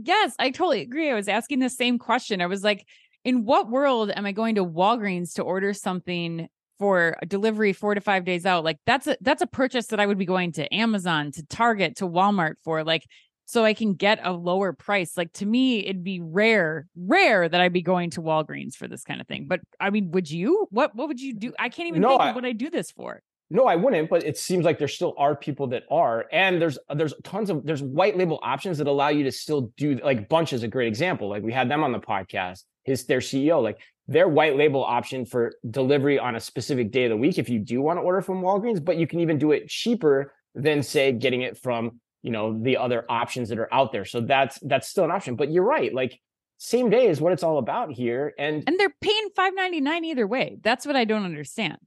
yes 0.04 0.34
i 0.38 0.50
totally 0.50 0.82
agree. 0.82 1.10
I 1.10 1.14
was 1.14 1.26
asking 1.26 1.58
the 1.58 1.70
same 1.70 1.98
question. 1.98 2.40
I 2.40 2.46
was 2.46 2.62
like 2.62 2.86
in 3.24 3.44
what 3.44 3.70
world 3.70 4.10
am 4.14 4.26
I 4.26 4.32
going 4.32 4.54
to 4.56 4.64
Walgreens 4.64 5.34
to 5.34 5.42
order 5.42 5.72
something 5.72 6.48
for 6.78 7.16
delivery 7.26 7.72
four 7.72 7.94
to 7.94 8.00
five 8.00 8.24
days 8.24 8.46
out? 8.46 8.64
Like 8.64 8.78
that's 8.86 9.06
a 9.06 9.16
that's 9.20 9.42
a 9.42 9.46
purchase 9.46 9.88
that 9.88 10.00
I 10.00 10.06
would 10.06 10.18
be 10.18 10.26
going 10.26 10.52
to 10.52 10.74
Amazon, 10.74 11.32
to 11.32 11.46
Target, 11.46 11.96
to 11.96 12.08
Walmart 12.08 12.54
for. 12.64 12.84
Like 12.84 13.04
so 13.50 13.64
I 13.64 13.74
can 13.74 13.94
get 13.94 14.20
a 14.22 14.32
lower 14.32 14.72
price. 14.72 15.16
Like 15.16 15.32
to 15.34 15.46
me, 15.46 15.80
it'd 15.80 16.04
be 16.04 16.20
rare, 16.20 16.86
rare 16.96 17.48
that 17.48 17.60
I'd 17.60 17.72
be 17.72 17.82
going 17.82 18.10
to 18.10 18.22
Walgreens 18.22 18.76
for 18.76 18.86
this 18.86 19.02
kind 19.02 19.20
of 19.20 19.26
thing. 19.26 19.46
But 19.48 19.58
I 19.80 19.90
mean, 19.90 20.12
would 20.12 20.30
you? 20.30 20.68
What 20.70 20.94
what 20.94 21.08
would 21.08 21.20
you 21.20 21.34
do? 21.34 21.52
I 21.58 21.68
can't 21.68 21.88
even 21.88 22.00
no, 22.00 22.10
think 22.10 22.20
I, 22.20 22.28
of 22.28 22.36
what 22.36 22.44
I 22.44 22.52
do 22.52 22.70
this 22.70 22.92
for. 22.92 23.20
No, 23.50 23.66
I 23.66 23.74
wouldn't, 23.74 24.08
but 24.08 24.22
it 24.22 24.38
seems 24.38 24.64
like 24.64 24.78
there 24.78 24.86
still 24.86 25.14
are 25.18 25.34
people 25.34 25.66
that 25.68 25.82
are. 25.90 26.26
And 26.30 26.62
there's 26.62 26.78
there's 26.94 27.12
tons 27.24 27.50
of 27.50 27.66
there's 27.66 27.82
white 27.82 28.16
label 28.16 28.38
options 28.40 28.78
that 28.78 28.86
allow 28.86 29.08
you 29.08 29.24
to 29.24 29.32
still 29.32 29.72
do 29.76 29.98
like 30.04 30.28
Bunch 30.28 30.52
is 30.52 30.62
a 30.62 30.68
great 30.68 30.86
example. 30.86 31.28
Like 31.28 31.42
we 31.42 31.52
had 31.52 31.68
them 31.68 31.82
on 31.82 31.90
the 31.90 31.98
podcast 31.98 32.62
his 32.84 33.06
their 33.06 33.20
CEO. 33.20 33.62
Like 33.62 33.78
their 34.08 34.28
white 34.28 34.56
label 34.56 34.84
option 34.84 35.24
for 35.24 35.52
delivery 35.70 36.18
on 36.18 36.34
a 36.34 36.40
specific 36.40 36.90
day 36.90 37.04
of 37.04 37.10
the 37.10 37.16
week 37.16 37.38
if 37.38 37.48
you 37.48 37.58
do 37.60 37.80
want 37.80 37.96
to 37.96 38.02
order 38.02 38.20
from 38.20 38.42
Walgreens, 38.42 38.84
but 38.84 38.96
you 38.96 39.06
can 39.06 39.20
even 39.20 39.38
do 39.38 39.52
it 39.52 39.68
cheaper 39.68 40.32
than 40.54 40.82
say 40.82 41.12
getting 41.12 41.42
it 41.42 41.56
from, 41.56 42.00
you 42.22 42.30
know, 42.30 42.60
the 42.60 42.76
other 42.76 43.04
options 43.08 43.48
that 43.50 43.58
are 43.58 43.72
out 43.72 43.92
there. 43.92 44.04
So 44.04 44.20
that's 44.20 44.58
that's 44.60 44.88
still 44.88 45.04
an 45.04 45.10
option. 45.10 45.36
But 45.36 45.52
you're 45.52 45.64
right, 45.64 45.94
like 45.94 46.18
same 46.58 46.90
day 46.90 47.06
is 47.06 47.20
what 47.20 47.32
it's 47.32 47.42
all 47.42 47.58
about 47.58 47.92
here. 47.92 48.34
And 48.38 48.64
and 48.66 48.78
they're 48.78 48.94
paying 49.00 49.28
5.99 49.36 50.04
either 50.04 50.26
way. 50.26 50.58
That's 50.60 50.84
what 50.84 50.96
I 50.96 51.04
don't 51.04 51.24
understand. 51.24 51.78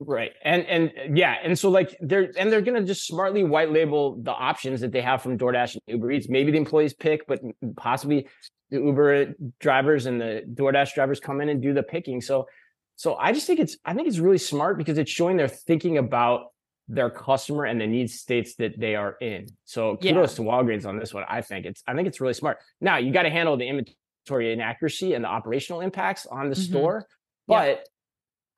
Right. 0.00 0.32
And 0.42 0.64
and 0.66 1.16
yeah, 1.16 1.36
and 1.42 1.58
so 1.58 1.68
like 1.68 1.96
they're 2.00 2.32
and 2.38 2.50
they're 2.50 2.62
gonna 2.62 2.84
just 2.84 3.06
smartly 3.06 3.44
white 3.44 3.70
label 3.70 4.16
the 4.22 4.32
options 4.32 4.80
that 4.80 4.90
they 4.92 5.02
have 5.02 5.22
from 5.22 5.36
DoorDash 5.36 5.74
and 5.74 5.82
Uber 5.86 6.12
Eats. 6.12 6.28
Maybe 6.28 6.50
the 6.50 6.58
employees 6.58 6.94
pick, 6.94 7.26
but 7.26 7.40
possibly 7.76 8.26
the 8.72 8.78
Uber 8.78 9.34
drivers 9.60 10.06
and 10.06 10.20
the 10.20 10.42
DoorDash 10.54 10.94
drivers 10.94 11.20
come 11.20 11.42
in 11.42 11.50
and 11.50 11.62
do 11.62 11.74
the 11.74 11.82
picking. 11.82 12.22
So, 12.22 12.48
so 12.96 13.14
I 13.16 13.32
just 13.32 13.46
think 13.46 13.60
it's 13.60 13.76
I 13.84 13.94
think 13.94 14.08
it's 14.08 14.18
really 14.18 14.38
smart 14.38 14.78
because 14.78 14.98
it's 14.98 15.10
showing 15.10 15.36
they're 15.36 15.46
thinking 15.46 15.98
about 15.98 16.46
their 16.88 17.10
customer 17.10 17.66
and 17.66 17.80
the 17.80 17.86
need 17.86 18.10
states 18.10 18.56
that 18.56 18.80
they 18.80 18.96
are 18.96 19.16
in. 19.20 19.46
So 19.66 19.96
kudos 19.98 20.32
yeah. 20.32 20.44
to 20.44 20.50
Walgreens 20.50 20.86
on 20.86 20.98
this 20.98 21.12
one. 21.12 21.24
I 21.28 21.42
think 21.42 21.66
it's 21.66 21.82
I 21.86 21.94
think 21.94 22.08
it's 22.08 22.20
really 22.20 22.34
smart. 22.34 22.58
Now 22.80 22.96
you 22.96 23.12
got 23.12 23.22
to 23.22 23.30
handle 23.30 23.56
the 23.58 23.68
inventory 23.68 24.52
inaccuracy 24.52 25.12
and 25.12 25.24
the 25.24 25.28
operational 25.28 25.82
impacts 25.82 26.24
on 26.26 26.48
the 26.48 26.56
mm-hmm. 26.56 26.72
store, 26.72 27.06
but 27.46 27.68
yeah. 27.68 27.76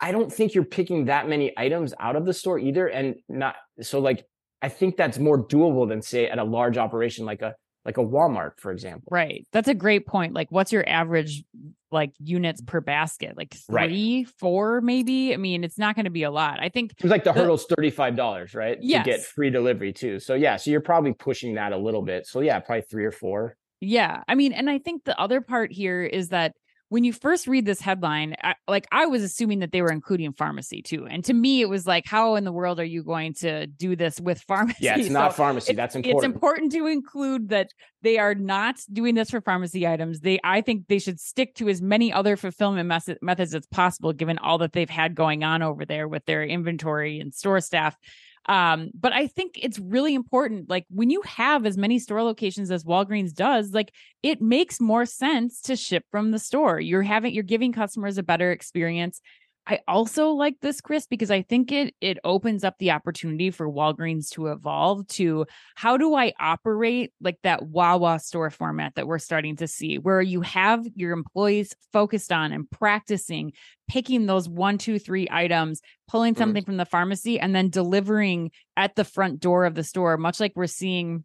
I 0.00 0.12
don't 0.12 0.32
think 0.32 0.54
you're 0.54 0.64
picking 0.64 1.06
that 1.06 1.28
many 1.28 1.52
items 1.56 1.92
out 1.98 2.14
of 2.14 2.24
the 2.24 2.32
store 2.32 2.58
either. 2.60 2.86
And 2.86 3.16
not 3.28 3.56
so 3.80 3.98
like 3.98 4.24
I 4.62 4.68
think 4.68 4.96
that's 4.96 5.18
more 5.18 5.44
doable 5.44 5.88
than 5.88 6.02
say 6.02 6.28
at 6.28 6.38
a 6.38 6.44
large 6.44 6.78
operation 6.78 7.26
like 7.26 7.42
a 7.42 7.56
like 7.84 7.98
a 7.98 8.04
Walmart, 8.04 8.52
for 8.58 8.72
example. 8.72 9.08
Right. 9.10 9.46
That's 9.52 9.68
a 9.68 9.74
great 9.74 10.06
point. 10.06 10.32
Like, 10.32 10.50
what's 10.50 10.72
your 10.72 10.88
average 10.88 11.44
like 11.92 12.12
units 12.18 12.60
per 12.60 12.80
basket? 12.80 13.36
Like 13.36 13.54
three, 13.54 14.24
right. 14.24 14.28
four, 14.38 14.80
maybe. 14.80 15.34
I 15.34 15.36
mean, 15.36 15.64
it's 15.64 15.78
not 15.78 15.94
going 15.94 16.06
to 16.06 16.10
be 16.10 16.22
a 16.22 16.30
lot. 16.30 16.60
I 16.60 16.68
think 16.68 16.92
it's 16.92 17.04
like 17.04 17.24
the, 17.24 17.32
the 17.32 17.40
hurdle's 17.40 17.66
thirty 17.66 17.90
five 17.90 18.16
dollars, 18.16 18.54
right? 18.54 18.78
Yes. 18.80 19.04
To 19.04 19.10
get 19.10 19.22
free 19.22 19.50
delivery 19.50 19.92
too. 19.92 20.18
So 20.18 20.34
yeah, 20.34 20.56
so 20.56 20.70
you're 20.70 20.80
probably 20.80 21.12
pushing 21.12 21.54
that 21.54 21.72
a 21.72 21.78
little 21.78 22.02
bit. 22.02 22.26
So 22.26 22.40
yeah, 22.40 22.58
probably 22.60 22.82
three 22.82 23.04
or 23.04 23.12
four. 23.12 23.56
Yeah. 23.80 24.22
I 24.26 24.34
mean, 24.34 24.52
and 24.52 24.70
I 24.70 24.78
think 24.78 25.04
the 25.04 25.18
other 25.20 25.40
part 25.40 25.70
here 25.72 26.02
is 26.02 26.30
that 26.30 26.54
when 26.88 27.04
you 27.04 27.12
first 27.12 27.46
read 27.46 27.64
this 27.64 27.80
headline, 27.80 28.36
I, 28.42 28.54
like 28.68 28.86
I 28.92 29.06
was 29.06 29.22
assuming 29.22 29.60
that 29.60 29.72
they 29.72 29.82
were 29.82 29.90
including 29.90 30.32
pharmacy 30.32 30.82
too. 30.82 31.06
And 31.06 31.24
to 31.24 31.32
me, 31.32 31.60
it 31.60 31.68
was 31.68 31.86
like, 31.86 32.06
how 32.06 32.34
in 32.36 32.44
the 32.44 32.52
world 32.52 32.78
are 32.78 32.84
you 32.84 33.02
going 33.02 33.34
to 33.40 33.66
do 33.66 33.96
this 33.96 34.20
with 34.20 34.40
pharmacy? 34.48 34.84
Yeah, 34.84 34.98
it's 34.98 35.10
not 35.10 35.34
pharmacy. 35.34 35.72
That's 35.72 35.96
important. 35.96 36.24
It's 36.24 36.34
important 36.34 36.72
to 36.72 36.86
include 36.86 37.48
that 37.48 37.70
they 38.02 38.18
are 38.18 38.34
not 38.34 38.76
doing 38.92 39.14
this 39.14 39.30
for 39.30 39.40
pharmacy 39.40 39.86
items. 39.86 40.20
They, 40.20 40.38
I 40.44 40.60
think 40.60 40.88
they 40.88 40.98
should 40.98 41.18
stick 41.18 41.54
to 41.56 41.68
as 41.68 41.80
many 41.80 42.12
other 42.12 42.36
fulfillment 42.36 42.86
mes- 42.86 43.16
methods 43.22 43.54
as 43.54 43.66
possible, 43.66 44.12
given 44.12 44.38
all 44.38 44.58
that 44.58 44.72
they've 44.72 44.90
had 44.90 45.14
going 45.14 45.42
on 45.42 45.62
over 45.62 45.84
there 45.84 46.06
with 46.06 46.26
their 46.26 46.44
inventory 46.44 47.18
and 47.18 47.34
store 47.34 47.60
staff. 47.60 47.96
Um, 48.46 48.90
but 48.98 49.12
I 49.12 49.26
think 49.26 49.58
it's 49.62 49.78
really 49.78 50.14
important. 50.14 50.68
Like 50.68 50.84
when 50.90 51.10
you 51.10 51.22
have 51.22 51.64
as 51.64 51.78
many 51.78 51.98
store 51.98 52.22
locations 52.22 52.70
as 52.70 52.84
Walgreens 52.84 53.32
does, 53.32 53.72
like 53.72 53.92
it 54.22 54.42
makes 54.42 54.80
more 54.80 55.06
sense 55.06 55.60
to 55.62 55.76
ship 55.76 56.04
from 56.10 56.30
the 56.30 56.38
store. 56.38 56.78
You're 56.78 57.02
having, 57.02 57.32
you're 57.32 57.42
giving 57.42 57.72
customers 57.72 58.18
a 58.18 58.22
better 58.22 58.52
experience. 58.52 59.20
I 59.66 59.80
also 59.88 60.30
like 60.30 60.60
this, 60.60 60.82
Chris, 60.82 61.06
because 61.06 61.30
I 61.30 61.42
think 61.42 61.72
it 61.72 61.94
it 62.00 62.18
opens 62.22 62.64
up 62.64 62.76
the 62.78 62.90
opportunity 62.90 63.50
for 63.50 63.66
Walgreens 63.68 64.28
to 64.32 64.48
evolve 64.48 65.06
to 65.08 65.46
how 65.74 65.96
do 65.96 66.14
I 66.14 66.34
operate 66.38 67.12
like 67.20 67.38
that 67.44 67.66
Wawa 67.66 68.20
store 68.20 68.50
format 68.50 68.94
that 68.96 69.06
we're 69.06 69.18
starting 69.18 69.56
to 69.56 69.66
see, 69.66 69.96
where 69.96 70.20
you 70.20 70.42
have 70.42 70.84
your 70.94 71.12
employees 71.12 71.74
focused 71.92 72.30
on 72.30 72.52
and 72.52 72.70
practicing 72.70 73.52
picking 73.88 74.26
those 74.26 74.48
one, 74.48 74.78
two, 74.78 74.98
three 74.98 75.28
items, 75.30 75.80
pulling 76.08 76.34
mm. 76.34 76.38
something 76.38 76.62
mm. 76.62 76.66
from 76.66 76.76
the 76.76 76.86
pharmacy, 76.86 77.40
and 77.40 77.54
then 77.54 77.70
delivering 77.70 78.50
at 78.76 78.94
the 78.96 79.04
front 79.04 79.40
door 79.40 79.64
of 79.64 79.74
the 79.74 79.84
store, 79.84 80.16
much 80.16 80.40
like 80.40 80.52
we're 80.54 80.66
seeing 80.66 81.24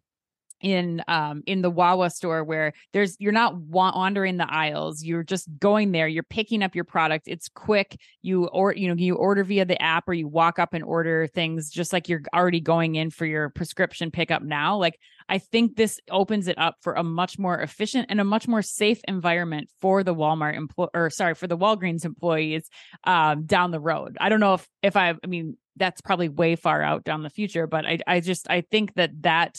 in 0.60 1.02
um 1.08 1.42
in 1.46 1.62
the 1.62 1.70
Wawa 1.70 2.10
store 2.10 2.44
where 2.44 2.72
there's 2.92 3.16
you're 3.18 3.32
not 3.32 3.56
wandering 3.56 4.36
the 4.36 4.52
aisles 4.52 5.02
you're 5.02 5.22
just 5.22 5.48
going 5.58 5.92
there 5.92 6.08
you're 6.08 6.22
picking 6.22 6.62
up 6.62 6.74
your 6.74 6.84
product 6.84 7.28
it's 7.28 7.48
quick 7.48 7.98
you 8.22 8.46
or 8.46 8.74
you 8.74 8.88
know 8.88 8.94
you 8.94 9.14
order 9.14 9.44
via 9.44 9.64
the 9.64 9.80
app 9.80 10.08
or 10.08 10.12
you 10.12 10.28
walk 10.28 10.58
up 10.58 10.74
and 10.74 10.84
order 10.84 11.26
things 11.26 11.70
just 11.70 11.92
like 11.92 12.08
you're 12.08 12.22
already 12.34 12.60
going 12.60 12.94
in 12.94 13.10
for 13.10 13.26
your 13.26 13.48
prescription 13.50 14.10
pickup 14.10 14.42
now 14.42 14.76
like 14.76 14.98
I 15.30 15.38
think 15.38 15.76
this 15.76 16.00
opens 16.10 16.48
it 16.48 16.58
up 16.58 16.74
for 16.80 16.94
a 16.94 17.04
much 17.04 17.38
more 17.38 17.60
efficient 17.60 18.06
and 18.10 18.20
a 18.20 18.24
much 18.24 18.48
more 18.48 18.62
safe 18.62 19.00
environment 19.06 19.70
for 19.80 20.02
the 20.02 20.14
Walmart 20.14 20.56
employee 20.56 20.88
or 20.92 21.08
sorry 21.08 21.34
for 21.34 21.46
the 21.46 21.56
Walgreens 21.56 22.04
employees 22.04 22.68
um 23.04 23.46
down 23.46 23.70
the 23.70 23.80
road. 23.80 24.18
I 24.20 24.28
don't 24.28 24.40
know 24.40 24.54
if 24.54 24.68
if 24.82 24.96
I 24.96 25.10
I 25.10 25.26
mean 25.26 25.56
that's 25.76 26.00
probably 26.00 26.28
way 26.28 26.56
far 26.56 26.82
out 26.82 27.04
down 27.04 27.22
the 27.22 27.30
future 27.30 27.68
but 27.68 27.86
I 27.86 28.00
I 28.06 28.20
just 28.20 28.50
I 28.50 28.62
think 28.62 28.94
that 28.94 29.22
that 29.22 29.56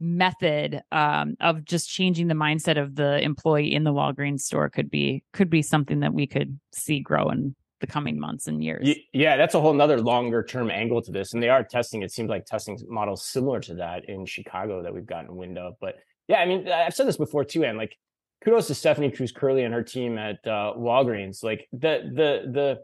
method 0.00 0.82
um, 0.90 1.36
of 1.40 1.64
just 1.64 1.88
changing 1.88 2.28
the 2.28 2.34
mindset 2.34 2.80
of 2.80 2.96
the 2.96 3.20
employee 3.20 3.74
in 3.74 3.84
the 3.84 3.92
Walgreens 3.92 4.40
store 4.40 4.68
could 4.68 4.90
be 4.90 5.22
could 5.32 5.50
be 5.50 5.62
something 5.62 6.00
that 6.00 6.14
we 6.14 6.26
could 6.26 6.58
see 6.72 7.00
grow 7.00 7.28
in 7.30 7.54
the 7.80 7.86
coming 7.86 8.18
months 8.18 8.46
and 8.46 8.62
years. 8.62 8.96
Yeah, 9.12 9.36
that's 9.36 9.54
a 9.54 9.60
whole 9.60 9.72
nother 9.72 10.00
longer 10.00 10.42
term 10.42 10.70
angle 10.70 11.02
to 11.02 11.10
this. 11.10 11.32
And 11.32 11.42
they 11.42 11.48
are 11.48 11.64
testing, 11.64 12.02
it 12.02 12.12
seems 12.12 12.28
like 12.28 12.44
testing 12.44 12.78
models 12.88 13.24
similar 13.24 13.60
to 13.60 13.74
that 13.76 14.08
in 14.08 14.26
Chicago 14.26 14.82
that 14.82 14.94
we've 14.94 15.06
gotten 15.06 15.34
wind 15.34 15.58
of. 15.58 15.74
But 15.80 15.96
yeah, 16.28 16.38
I 16.38 16.46
mean, 16.46 16.68
I've 16.68 16.94
said 16.94 17.06
this 17.06 17.16
before 17.16 17.44
too, 17.44 17.64
and 17.64 17.76
like 17.76 17.96
kudos 18.44 18.68
to 18.68 18.74
Stephanie 18.74 19.10
Cruz 19.10 19.32
Curley 19.32 19.64
and 19.64 19.74
her 19.74 19.82
team 19.82 20.18
at 20.18 20.46
uh, 20.46 20.74
Walgreens. 20.76 21.42
Like 21.42 21.66
the 21.72 22.10
the 22.14 22.50
the 22.50 22.78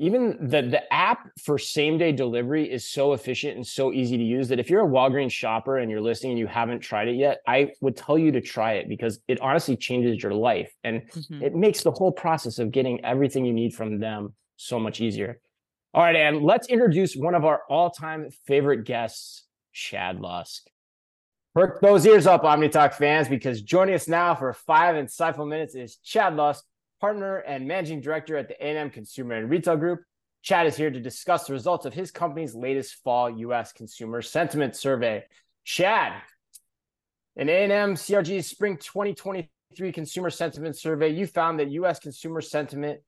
even 0.00 0.48
the 0.48 0.62
the 0.62 0.92
app 0.92 1.28
for 1.38 1.58
same 1.58 1.98
day 1.98 2.10
delivery 2.10 2.64
is 2.70 2.88
so 2.88 3.12
efficient 3.12 3.56
and 3.56 3.66
so 3.66 3.92
easy 3.92 4.16
to 4.16 4.24
use 4.24 4.48
that 4.48 4.58
if 4.58 4.70
you're 4.70 4.84
a 4.84 4.88
Walgreens 4.88 5.30
shopper 5.30 5.76
and 5.76 5.90
you're 5.90 6.00
listening 6.00 6.32
and 6.32 6.38
you 6.38 6.46
haven't 6.46 6.80
tried 6.80 7.08
it 7.08 7.16
yet, 7.16 7.42
I 7.46 7.72
would 7.82 7.98
tell 7.98 8.16
you 8.16 8.32
to 8.32 8.40
try 8.40 8.72
it 8.72 8.88
because 8.88 9.20
it 9.28 9.38
honestly 9.42 9.76
changes 9.76 10.22
your 10.22 10.32
life 10.32 10.72
and 10.84 11.02
mm-hmm. 11.02 11.42
it 11.42 11.54
makes 11.54 11.82
the 11.82 11.90
whole 11.90 12.12
process 12.12 12.58
of 12.58 12.70
getting 12.70 13.04
everything 13.04 13.44
you 13.44 13.52
need 13.52 13.74
from 13.74 13.98
them 14.00 14.32
so 14.56 14.80
much 14.80 15.02
easier. 15.02 15.38
All 15.92 16.02
right, 16.02 16.16
and 16.16 16.40
let's 16.42 16.68
introduce 16.68 17.14
one 17.14 17.34
of 17.34 17.44
our 17.44 17.60
all-time 17.68 18.30
favorite 18.46 18.84
guests, 18.84 19.44
Chad 19.74 20.20
Lusk. 20.20 20.66
Perk 21.54 21.80
those 21.82 22.06
ears 22.06 22.26
up, 22.26 22.44
OmniTalk 22.44 22.94
fans, 22.94 23.28
because 23.28 23.60
joining 23.60 23.96
us 23.96 24.08
now 24.08 24.34
for 24.34 24.52
five 24.54 24.94
insightful 24.94 25.48
minutes 25.48 25.74
is 25.74 25.96
Chad 25.96 26.36
Lusk, 26.36 26.64
partner 27.00 27.38
and 27.38 27.66
managing 27.66 28.00
director 28.00 28.36
at 28.36 28.48
the 28.48 28.64
A&M 28.64 28.90
Consumer 28.90 29.34
and 29.34 29.48
Retail 29.48 29.76
Group. 29.76 30.02
Chad 30.42 30.66
is 30.66 30.76
here 30.76 30.90
to 30.90 31.00
discuss 31.00 31.46
the 31.46 31.52
results 31.52 31.86
of 31.86 31.94
his 31.94 32.10
company's 32.10 32.54
latest 32.54 32.94
fall 33.02 33.30
U.S. 33.30 33.72
consumer 33.72 34.22
sentiment 34.22 34.76
survey. 34.76 35.24
Chad, 35.64 36.12
in 37.36 37.48
A&M 37.48 37.94
CRG's 37.94 38.46
spring 38.46 38.76
2023 38.76 39.92
consumer 39.92 40.30
sentiment 40.30 40.76
survey, 40.76 41.10
you 41.10 41.26
found 41.26 41.60
that 41.60 41.70
U.S. 41.70 41.98
consumer 41.98 42.40
sentiment 42.40 43.00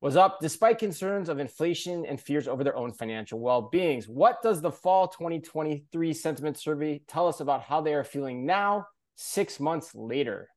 was 0.00 0.16
up 0.16 0.38
despite 0.40 0.78
concerns 0.78 1.28
of 1.28 1.40
inflation 1.40 2.06
and 2.06 2.20
fears 2.20 2.46
over 2.46 2.62
their 2.62 2.76
own 2.76 2.92
financial 2.92 3.40
well-beings. 3.40 4.08
What 4.08 4.42
does 4.42 4.60
the 4.60 4.70
fall 4.70 5.08
2023 5.08 6.12
sentiment 6.12 6.56
survey 6.56 7.00
tell 7.08 7.26
us 7.26 7.40
about 7.40 7.62
how 7.62 7.80
they 7.80 7.94
are 7.94 8.04
feeling 8.04 8.46
now, 8.46 8.86
six 9.16 9.58
months 9.58 9.94
later? 9.94 10.48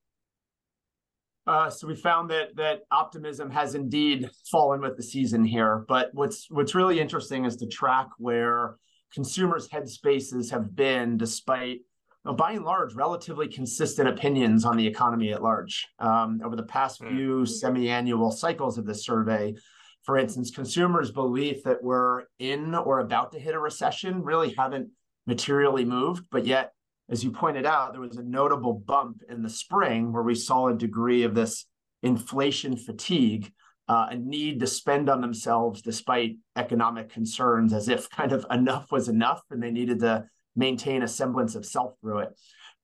Uh, 1.47 1.69
so 1.69 1.87
we 1.87 1.95
found 1.95 2.29
that 2.29 2.55
that 2.55 2.81
optimism 2.91 3.49
has 3.49 3.73
indeed 3.73 4.29
fallen 4.49 4.81
with 4.81 4.95
the 4.95 5.03
season 5.03 5.43
here. 5.43 5.85
But 5.87 6.09
what's 6.13 6.47
what's 6.49 6.75
really 6.75 6.99
interesting 6.99 7.45
is 7.45 7.55
to 7.57 7.67
track 7.67 8.07
where 8.17 8.75
consumers' 9.13 9.67
headspaces 9.67 10.51
have 10.51 10.75
been, 10.75 11.17
despite 11.17 11.79
you 11.79 11.83
know, 12.25 12.33
by 12.33 12.51
and 12.51 12.63
large 12.63 12.93
relatively 12.93 13.47
consistent 13.47 14.07
opinions 14.07 14.65
on 14.65 14.77
the 14.77 14.85
economy 14.85 15.33
at 15.33 15.41
large. 15.41 15.87
Um, 15.99 16.41
over 16.43 16.55
the 16.55 16.63
past 16.63 17.01
hmm. 17.01 17.09
few 17.09 17.45
semi-annual 17.45 18.31
cycles 18.31 18.77
of 18.77 18.85
this 18.85 19.03
survey, 19.03 19.55
for 20.03 20.17
instance, 20.17 20.51
consumers' 20.51 21.11
belief 21.11 21.63
that 21.63 21.83
we're 21.83 22.23
in 22.39 22.75
or 22.75 22.99
about 22.99 23.31
to 23.31 23.39
hit 23.39 23.55
a 23.55 23.59
recession 23.59 24.23
really 24.23 24.53
haven't 24.57 24.89
materially 25.27 25.85
moved, 25.85 26.25
but 26.31 26.45
yet 26.45 26.73
as 27.11 27.23
you 27.25 27.31
pointed 27.31 27.65
out, 27.65 27.91
there 27.91 28.01
was 28.01 28.15
a 28.15 28.23
notable 28.23 28.73
bump 28.73 29.21
in 29.29 29.43
the 29.43 29.49
spring 29.49 30.13
where 30.13 30.23
we 30.23 30.33
saw 30.33 30.69
a 30.69 30.73
degree 30.73 31.23
of 31.23 31.35
this 31.35 31.65
inflation 32.01 32.77
fatigue, 32.77 33.51
uh, 33.89 34.07
a 34.11 34.15
need 34.15 34.61
to 34.61 34.67
spend 34.67 35.09
on 35.09 35.19
themselves 35.19 35.81
despite 35.81 36.37
economic 36.55 37.09
concerns, 37.09 37.73
as 37.73 37.89
if 37.89 38.09
kind 38.11 38.31
of 38.31 38.45
enough 38.49 38.91
was 38.91 39.09
enough 39.09 39.41
and 39.51 39.61
they 39.61 39.71
needed 39.71 39.99
to 39.99 40.23
maintain 40.55 41.03
a 41.03 41.07
semblance 41.07 41.53
of 41.55 41.65
self 41.65 41.93
through 41.99 42.19
it. 42.19 42.29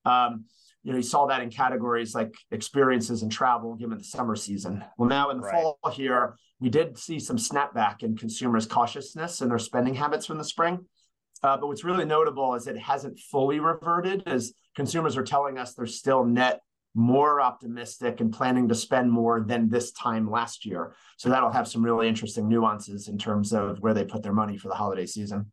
Um, 0.04 0.46
you 0.84 0.92
know, 0.92 0.98
you 0.98 1.04
saw 1.04 1.26
that 1.28 1.42
in 1.42 1.50
categories 1.50 2.14
like 2.14 2.34
experiences 2.52 3.22
and 3.22 3.32
travel, 3.32 3.76
given 3.76 3.98
the 3.98 4.04
summer 4.04 4.36
season. 4.36 4.84
Well, 4.98 5.10
now 5.10 5.30
in 5.32 5.38
the 5.38 5.44
right. 5.44 5.62
fall 5.62 5.80
here, 5.92 6.38
we 6.60 6.70
did 6.70 6.98
see 6.98 7.20
some 7.20 7.38
snapback 7.38 8.04
in 8.04 8.18
consumers' 8.18 8.66
cautiousness 8.66 9.42
and 9.42 9.52
their 9.52 9.60
spending 9.60 9.96
habits 9.96 10.26
from 10.26 10.38
the 10.38 10.44
spring. 10.44 10.86
Uh, 11.44 11.58
but 11.58 11.68
what's 11.68 11.84
really 11.84 12.06
notable 12.06 12.56
is 12.56 12.68
it 12.68 12.78
hasn't 12.78 13.20
fully 13.20 13.60
reverted, 13.60 14.24
as 14.26 14.54
consumers 14.76 15.18
are 15.18 15.24
telling 15.24 15.58
us 15.58 15.74
they're 15.74 15.86
still 15.86 16.24
net 16.24 16.62
more 16.96 17.40
optimistic 17.40 18.22
and 18.22 18.34
planning 18.34 18.68
to 18.68 18.74
spend 18.74 19.12
more 19.12 19.42
than 19.42 19.70
this 19.70 19.92
time 19.92 20.30
last 20.30 20.66
year. 20.66 20.96
So 21.18 21.30
that'll 21.30 21.52
have 21.52 21.68
some 21.68 21.84
really 21.84 22.08
interesting 22.08 22.50
nuances 22.50 23.08
in 23.08 23.20
terms 23.20 23.54
of 23.54 23.78
where 23.80 23.94
they 23.94 24.04
put 24.04 24.24
their 24.24 24.34
money 24.34 24.58
for 24.58 24.68
the 24.68 24.74
holiday 24.74 25.06
season. 25.06 25.52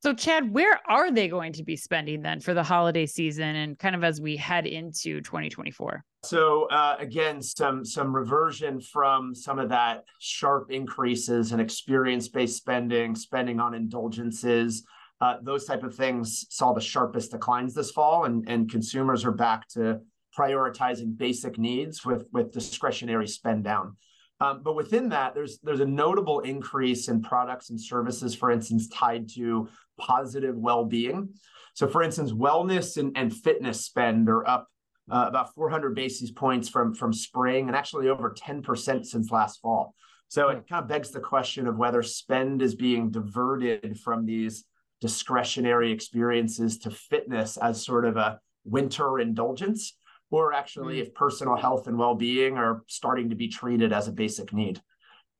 So, 0.00 0.14
Chad, 0.14 0.54
where 0.54 0.80
are 0.88 1.10
they 1.10 1.26
going 1.26 1.52
to 1.54 1.64
be 1.64 1.74
spending 1.74 2.22
then 2.22 2.40
for 2.40 2.54
the 2.54 2.62
holiday 2.62 3.04
season 3.04 3.56
and 3.56 3.76
kind 3.76 3.96
of 3.96 4.04
as 4.04 4.20
we 4.20 4.36
head 4.36 4.64
into 4.64 5.20
2024? 5.20 6.04
So, 6.22 6.66
uh, 6.66 6.96
again, 7.00 7.42
some 7.42 7.84
some 7.84 8.14
reversion 8.14 8.80
from 8.80 9.34
some 9.34 9.58
of 9.58 9.70
that 9.70 10.04
sharp 10.20 10.70
increases 10.70 11.50
in 11.50 11.58
experience-based 11.58 12.56
spending, 12.56 13.16
spending 13.16 13.58
on 13.58 13.74
indulgences, 13.74 14.84
uh, 15.20 15.36
those 15.42 15.64
type 15.64 15.82
of 15.82 15.94
things 15.94 16.46
saw 16.50 16.72
the 16.72 16.80
sharpest 16.80 17.32
declines 17.32 17.74
this 17.74 17.90
fall, 17.90 18.24
and, 18.24 18.48
and 18.48 18.70
consumers 18.70 19.24
are 19.24 19.32
back 19.32 19.68
to 19.68 20.00
prioritizing 20.36 21.16
basic 21.16 21.58
needs 21.58 22.04
with, 22.04 22.26
with 22.32 22.52
discretionary 22.52 23.26
spend 23.26 23.64
down. 23.64 23.96
Um, 24.40 24.62
but 24.62 24.76
within 24.76 25.08
that, 25.08 25.34
there's 25.34 25.58
there's 25.64 25.80
a 25.80 25.86
notable 25.86 26.40
increase 26.40 27.08
in 27.08 27.20
products 27.20 27.70
and 27.70 27.80
services, 27.80 28.36
for 28.36 28.52
instance, 28.52 28.86
tied 28.88 29.28
to 29.30 29.68
positive 29.98 30.56
well-being. 30.56 31.30
So, 31.74 31.88
for 31.88 32.04
instance, 32.04 32.30
wellness 32.30 32.98
and, 32.98 33.16
and 33.16 33.34
fitness 33.34 33.84
spend 33.84 34.28
are 34.28 34.48
up 34.48 34.68
uh, 35.10 35.24
about 35.26 35.54
400 35.54 35.92
basis 35.94 36.30
points 36.30 36.68
from 36.68 36.94
from 36.94 37.12
spring, 37.12 37.66
and 37.66 37.76
actually 37.76 38.08
over 38.08 38.32
10% 38.32 39.04
since 39.04 39.30
last 39.32 39.60
fall. 39.60 39.94
So 40.28 40.50
it 40.50 40.68
kind 40.68 40.82
of 40.82 40.88
begs 40.88 41.10
the 41.10 41.20
question 41.20 41.66
of 41.66 41.78
whether 41.78 42.02
spend 42.02 42.60
is 42.60 42.74
being 42.74 43.10
diverted 43.10 43.98
from 43.98 44.26
these 44.26 44.64
discretionary 45.00 45.92
experiences 45.92 46.78
to 46.78 46.90
fitness 46.90 47.56
as 47.56 47.84
sort 47.84 48.04
of 48.04 48.16
a 48.16 48.40
winter 48.64 49.18
indulgence, 49.18 49.96
or 50.30 50.52
actually 50.52 50.94
mm-hmm. 50.94 51.08
if 51.08 51.14
personal 51.14 51.56
health 51.56 51.86
and 51.86 51.98
well 51.98 52.14
being 52.14 52.56
are 52.56 52.82
starting 52.86 53.30
to 53.30 53.36
be 53.36 53.48
treated 53.48 53.92
as 53.92 54.08
a 54.08 54.12
basic 54.12 54.52
need. 54.52 54.80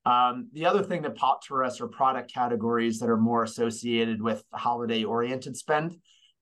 Um, 0.05 0.49
the 0.53 0.65
other 0.65 0.83
thing 0.83 1.03
that 1.03 1.17
popped 1.17 1.47
for 1.47 1.65
us 1.65 1.81
are 1.81 1.89
product 1.89 2.33
categories 2.33 2.99
that 3.01 3.11
are 3.11 3.19
more 3.19 3.43
associated 3.43 4.23
with 4.23 4.43
holiday 4.53 5.05
oriented 5.05 5.57
spend. 5.57 5.97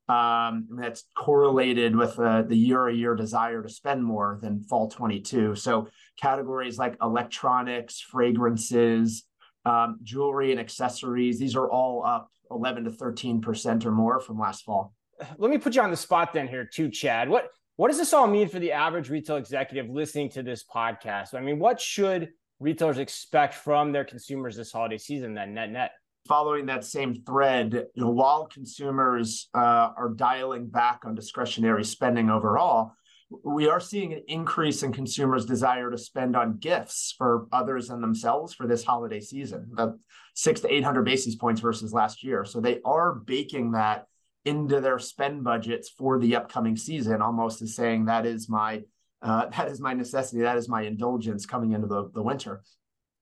Um, 0.08 0.68
that's 0.70 1.02
correlated 1.16 1.96
with 1.96 2.16
uh, 2.20 2.42
the 2.42 2.56
year 2.56 2.86
a 2.86 2.94
year 2.94 3.16
desire 3.16 3.60
to 3.60 3.68
spend 3.68 4.04
more 4.04 4.38
than 4.40 4.62
fall 4.62 4.88
22. 4.88 5.56
So, 5.56 5.88
categories 6.16 6.78
like 6.78 6.96
electronics, 7.02 8.00
fragrances, 8.00 9.24
um, 9.64 9.98
jewelry, 10.04 10.52
and 10.52 10.60
accessories, 10.60 11.40
these 11.40 11.56
are 11.56 11.68
all 11.68 12.06
up 12.06 12.30
11 12.50 12.84
to 12.84 12.90
13% 12.90 13.84
or 13.84 13.90
more 13.90 14.20
from 14.20 14.38
last 14.38 14.64
fall. 14.64 14.94
Let 15.38 15.50
me 15.50 15.58
put 15.58 15.74
you 15.74 15.82
on 15.82 15.90
the 15.90 15.96
spot 15.96 16.32
then 16.32 16.48
here 16.48 16.64
too, 16.64 16.90
Chad. 16.90 17.28
What 17.28 17.48
what 17.76 17.88
does 17.88 17.98
this 17.98 18.14
all 18.14 18.26
mean 18.26 18.48
for 18.48 18.58
the 18.58 18.72
average 18.72 19.10
retail 19.10 19.36
executive 19.36 19.90
listening 19.90 20.30
to 20.30 20.42
this 20.42 20.64
podcast? 20.64 21.34
I 21.34 21.40
mean, 21.40 21.58
what 21.58 21.78
should 21.78 22.30
retailers 22.58 22.98
expect 22.98 23.54
from 23.54 23.92
their 23.92 24.04
consumers 24.04 24.56
this 24.56 24.72
holiday 24.72 24.98
season 24.98 25.34
then 25.34 25.52
net 25.52 25.70
net? 25.70 25.92
Following 26.26 26.66
that 26.66 26.84
same 26.84 27.22
thread, 27.22 27.72
you 27.94 28.02
know, 28.02 28.10
while 28.10 28.46
consumers 28.46 29.48
uh, 29.54 29.92
are 29.96 30.12
dialing 30.16 30.66
back 30.66 31.02
on 31.04 31.14
discretionary 31.14 31.84
spending 31.84 32.30
overall, 32.30 32.92
we 33.28 33.68
are 33.68 33.80
seeing 33.80 34.12
an 34.12 34.22
increase 34.28 34.82
in 34.82 34.92
consumers' 34.92 35.46
desire 35.46 35.90
to 35.90 35.98
spend 35.98 36.36
on 36.36 36.58
gifts 36.58 37.14
for 37.16 37.46
others 37.52 37.90
and 37.90 38.02
themselves 38.02 38.54
for 38.54 38.66
this 38.66 38.84
holiday 38.84 39.20
season, 39.20 39.68
about 39.72 39.98
six 40.34 40.60
to 40.60 40.72
800 40.72 41.02
basis 41.04 41.34
points 41.34 41.60
versus 41.60 41.92
last 41.92 42.22
year. 42.22 42.44
So 42.44 42.60
they 42.60 42.80
are 42.84 43.14
baking 43.14 43.72
that 43.72 44.06
into 44.44 44.80
their 44.80 45.00
spend 45.00 45.42
budgets 45.42 45.88
for 45.88 46.20
the 46.20 46.36
upcoming 46.36 46.76
season, 46.76 47.20
almost 47.20 47.62
as 47.62 47.74
saying 47.74 48.04
that 48.04 48.26
is 48.26 48.48
my 48.48 48.82
uh, 49.22 49.46
that 49.56 49.68
is 49.68 49.80
my 49.80 49.92
necessity, 49.92 50.42
that 50.42 50.56
is 50.56 50.68
my 50.68 50.82
indulgence 50.82 51.46
coming 51.46 51.72
into 51.72 51.88
the, 51.88 52.10
the 52.14 52.22
winter. 52.22 52.62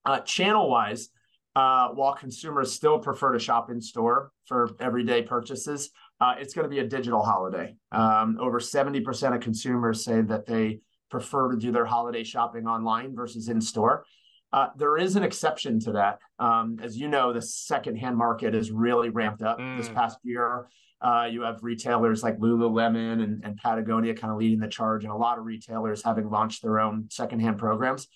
Uh, 0.05 0.19
channel 0.19 0.69
wise, 0.69 1.09
uh, 1.55 1.89
while 1.89 2.13
consumers 2.13 2.73
still 2.73 2.99
prefer 2.99 3.31
to 3.31 3.39
shop 3.39 3.69
in 3.69 3.79
store 3.81 4.31
for 4.45 4.71
everyday 4.79 5.21
purchases, 5.21 5.91
uh, 6.19 6.35
it's 6.37 6.53
going 6.53 6.63
to 6.63 6.69
be 6.69 6.79
a 6.79 6.87
digital 6.87 7.23
holiday. 7.23 7.75
Um, 7.91 8.37
over 8.39 8.59
70% 8.59 9.35
of 9.35 9.41
consumers 9.41 10.03
say 10.03 10.21
that 10.21 10.45
they 10.45 10.81
prefer 11.09 11.51
to 11.51 11.57
do 11.57 11.71
their 11.71 11.85
holiday 11.85 12.23
shopping 12.23 12.67
online 12.67 13.15
versus 13.15 13.47
in 13.47 13.61
store. 13.61 14.05
Uh, 14.51 14.67
there 14.77 14.97
is 14.97 15.15
an 15.15 15.23
exception 15.23 15.79
to 15.81 15.93
that. 15.93 16.19
Um, 16.39 16.77
as 16.81 16.97
you 16.97 17.07
know, 17.07 17.33
the 17.33 17.41
secondhand 17.41 18.17
market 18.17 18.53
has 18.53 18.71
really 18.71 19.09
ramped 19.09 19.41
up 19.41 19.59
mm. 19.59 19.77
this 19.77 19.89
past 19.89 20.17
year. 20.23 20.67
Uh, 21.01 21.27
you 21.29 21.41
have 21.41 21.59
retailers 21.61 22.23
like 22.23 22.37
Lululemon 22.37 23.21
and, 23.21 23.43
and 23.43 23.57
Patagonia 23.57 24.13
kind 24.13 24.31
of 24.31 24.39
leading 24.39 24.59
the 24.59 24.67
charge, 24.67 25.03
and 25.03 25.11
a 25.11 25.15
lot 25.15 25.37
of 25.37 25.45
retailers 25.45 26.03
having 26.03 26.29
launched 26.29 26.61
their 26.63 26.79
own 26.79 27.07
secondhand 27.09 27.57
programs. 27.57 28.07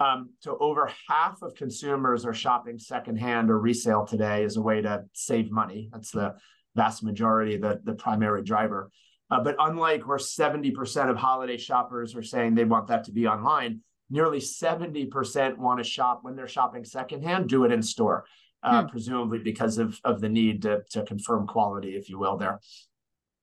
Um, 0.00 0.30
so 0.40 0.56
over 0.60 0.90
half 1.08 1.42
of 1.42 1.54
consumers 1.54 2.24
are 2.24 2.32
shopping 2.32 2.78
secondhand 2.78 3.50
or 3.50 3.60
resale 3.60 4.06
today 4.06 4.44
as 4.44 4.56
a 4.56 4.62
way 4.62 4.80
to 4.80 5.04
save 5.12 5.52
money. 5.52 5.90
That's 5.92 6.10
the 6.10 6.34
vast 6.74 7.02
majority, 7.02 7.58
the, 7.58 7.80
the 7.84 7.92
primary 7.92 8.42
driver. 8.42 8.90
Uh, 9.30 9.44
but 9.44 9.56
unlike 9.60 10.08
where 10.08 10.18
70% 10.18 11.10
of 11.10 11.16
holiday 11.16 11.58
shoppers 11.58 12.16
are 12.16 12.22
saying 12.22 12.54
they 12.54 12.64
want 12.64 12.88
that 12.88 13.04
to 13.04 13.12
be 13.12 13.26
online, 13.26 13.80
nearly 14.08 14.40
70% 14.40 15.58
want 15.58 15.78
to 15.78 15.84
shop 15.84 16.20
when 16.22 16.34
they're 16.34 16.48
shopping 16.48 16.84
secondhand, 16.84 17.48
do 17.48 17.64
it 17.64 17.70
in 17.70 17.82
store, 17.82 18.24
uh, 18.62 18.82
hmm. 18.82 18.88
presumably 18.88 19.38
because 19.38 19.76
of, 19.78 20.00
of 20.02 20.20
the 20.20 20.28
need 20.28 20.62
to, 20.62 20.80
to 20.90 21.04
confirm 21.04 21.46
quality, 21.46 21.90
if 21.90 22.08
you 22.08 22.18
will, 22.18 22.38
there. 22.38 22.58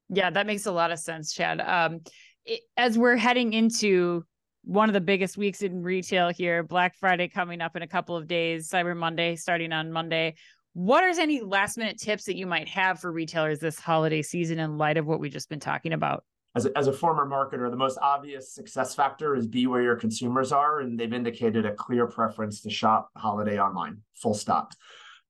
Yeah, 0.10 0.30
that 0.32 0.48
makes 0.48 0.65
a 0.65 0.72
lot 0.72 0.91
of 0.91 1.00
sense, 1.00 1.34
Chad. 1.34 1.62
Um, 1.62 2.02
it, 2.46 2.62
as 2.76 2.98
we're 2.98 3.17
heading 3.17 3.54
into 3.54 4.26
one 4.67 4.89
of 4.89 4.93
the 4.93 5.01
biggest 5.01 5.38
weeks 5.38 5.62
in 5.62 5.82
retail 5.82 6.27
here, 6.27 6.62
Black 6.62 6.93
Friday 6.97 7.30
coming 7.30 7.62
up 7.62 7.77
in 7.77 7.84
a 7.84 7.88
couple 7.88 8.17
of 8.17 8.27
days, 8.27 8.69
Cyber 8.69 8.95
Monday 8.95 9.38
starting 9.38 9.71
on 9.71 9.93
Monday. 9.93 10.36
What 10.73 11.06
are 11.06 11.19
any 11.21 11.39
last 11.41 11.77
minute 11.77 11.97
tips 11.97 12.25
that 12.25 12.36
you 12.36 12.45
might 12.45 12.67
have 12.67 12.99
for 12.99 13.10
retailers 13.10 13.60
this 13.60 13.80
holiday 13.80 14.21
season 14.21 14.60
in 14.60 14.77
light 14.77 14.97
of 14.97 15.08
what 15.08 15.21
we've 15.21 15.32
just 15.32 15.49
been 15.49 15.62
talking 15.62 15.93
about? 15.93 16.25
As 16.53 16.65
a, 16.65 16.77
as 16.77 16.88
a 16.88 16.93
former 16.93 17.25
marketer, 17.25 17.71
the 17.71 17.77
most 17.77 17.97
obvious 18.01 18.53
success 18.53 18.93
factor 18.93 19.36
is 19.36 19.47
be 19.47 19.67
where 19.67 19.82
your 19.82 19.95
consumers 19.95 20.51
are, 20.51 20.82
and 20.82 20.99
they've 20.99 21.13
indicated 21.13 21.65
a 21.65 21.73
clear 21.73 22.06
preference 22.06 22.62
to 22.62 22.69
shop 22.69 23.10
holiday 23.15 23.60
online. 23.60 24.01
Full 24.15 24.34
stop. 24.34 24.73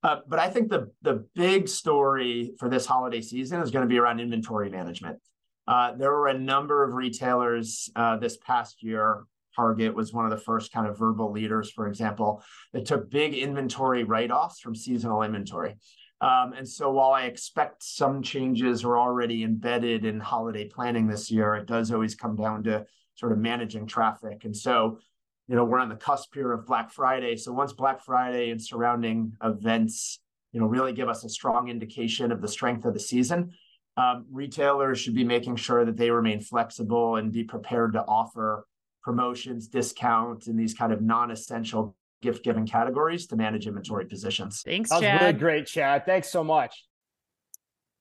Uh, 0.02 0.18
but 0.28 0.40
I 0.40 0.50
think 0.50 0.70
the 0.70 0.92
the 1.02 1.26
big 1.36 1.68
story 1.68 2.54
for 2.58 2.70
this 2.70 2.86
holiday 2.86 3.22
season 3.22 3.62
is 3.62 3.72
going 3.72 3.84
to 3.84 3.90
be 3.90 4.00
around 4.00 4.20
inventory 4.20 4.70
management. 4.70 5.20
Uh, 5.68 5.94
there 5.94 6.12
were 6.12 6.28
a 6.28 6.38
number 6.38 6.84
of 6.84 6.94
retailers 6.94 7.90
uh, 7.96 8.18
this 8.18 8.38
past 8.38 8.82
year. 8.82 9.26
Target 9.56 9.96
was 9.96 10.14
one 10.14 10.26
of 10.26 10.32
the 10.32 10.38
first 10.38 10.72
kind 10.72 10.88
of 10.88 11.00
verbal 11.00 11.32
leaders, 11.32 11.72
for 11.72 11.88
example, 11.88 12.44
that 12.74 12.86
took 12.86 13.10
big 13.10 13.34
inventory 13.34 14.04
write 14.04 14.32
offs 14.32 14.60
from 14.60 14.76
seasonal 14.76 15.24
inventory. 15.24 15.78
Um, 16.22 16.54
and 16.54 16.68
so 16.68 16.92
while 16.92 17.12
I 17.12 17.24
expect 17.24 17.84
some 17.84 18.22
changes 18.22 18.84
are 18.84 18.98
already 18.98 19.44
embedded 19.44 20.06
in 20.06 20.20
holiday 20.20 20.66
planning 20.66 21.08
this 21.08 21.30
year, 21.30 21.56
it 21.56 21.68
does 21.68 21.92
always 21.92 22.16
come 22.16 22.36
down 22.36 22.64
to 22.64 22.86
sort 23.16 23.32
of 23.32 23.40
managing 23.40 23.88
traffic. 23.88 24.46
And 24.46 24.56
so, 24.56 25.00
you 25.48 25.56
know, 25.56 25.66
we're 25.66 25.80
on 25.80 25.90
the 25.90 25.96
cusp 25.96 26.34
here 26.34 26.52
of 26.52 26.66
Black 26.66 26.92
Friday. 26.92 27.36
So 27.36 27.52
once 27.52 27.74
Black 27.74 28.04
Friday 28.04 28.52
and 28.52 28.62
surrounding 28.62 29.34
events, 29.44 30.20
you 30.52 30.60
know, 30.60 30.68
really 30.68 30.94
give 30.94 31.10
us 31.10 31.24
a 31.24 31.30
strong 31.30 31.70
indication 31.70 32.32
of 32.32 32.42
the 32.42 32.48
strength 32.48 32.86
of 32.86 32.94
the 32.94 33.00
season, 33.00 33.52
um, 33.98 34.26
retailers 34.32 35.00
should 35.00 35.16
be 35.16 35.24
making 35.24 35.56
sure 35.56 35.84
that 35.84 35.98
they 35.98 36.12
remain 36.12 36.40
flexible 36.40 37.16
and 37.16 37.32
be 37.32 37.44
prepared 37.44 37.94
to 37.94 38.06
offer 38.06 38.66
promotions, 39.02 39.68
discounts, 39.68 40.48
and 40.48 40.60
these 40.60 40.76
kind 40.76 40.94
of 40.94 41.02
non-essential 41.02 41.96
gift 42.22 42.44
giving 42.44 42.66
categories 42.66 43.26
to 43.28 43.36
manage 43.36 43.66
inventory 43.68 44.06
positions. 44.06 44.62
Thanks, 44.64 44.92
that 44.92 44.98
was 44.98 45.04
Chad. 45.04 45.22
really 45.22 45.34
great, 45.34 45.66
Chad. 45.66 46.06
Thanks 46.06 46.30
so 46.30 46.44
much. 46.44 46.86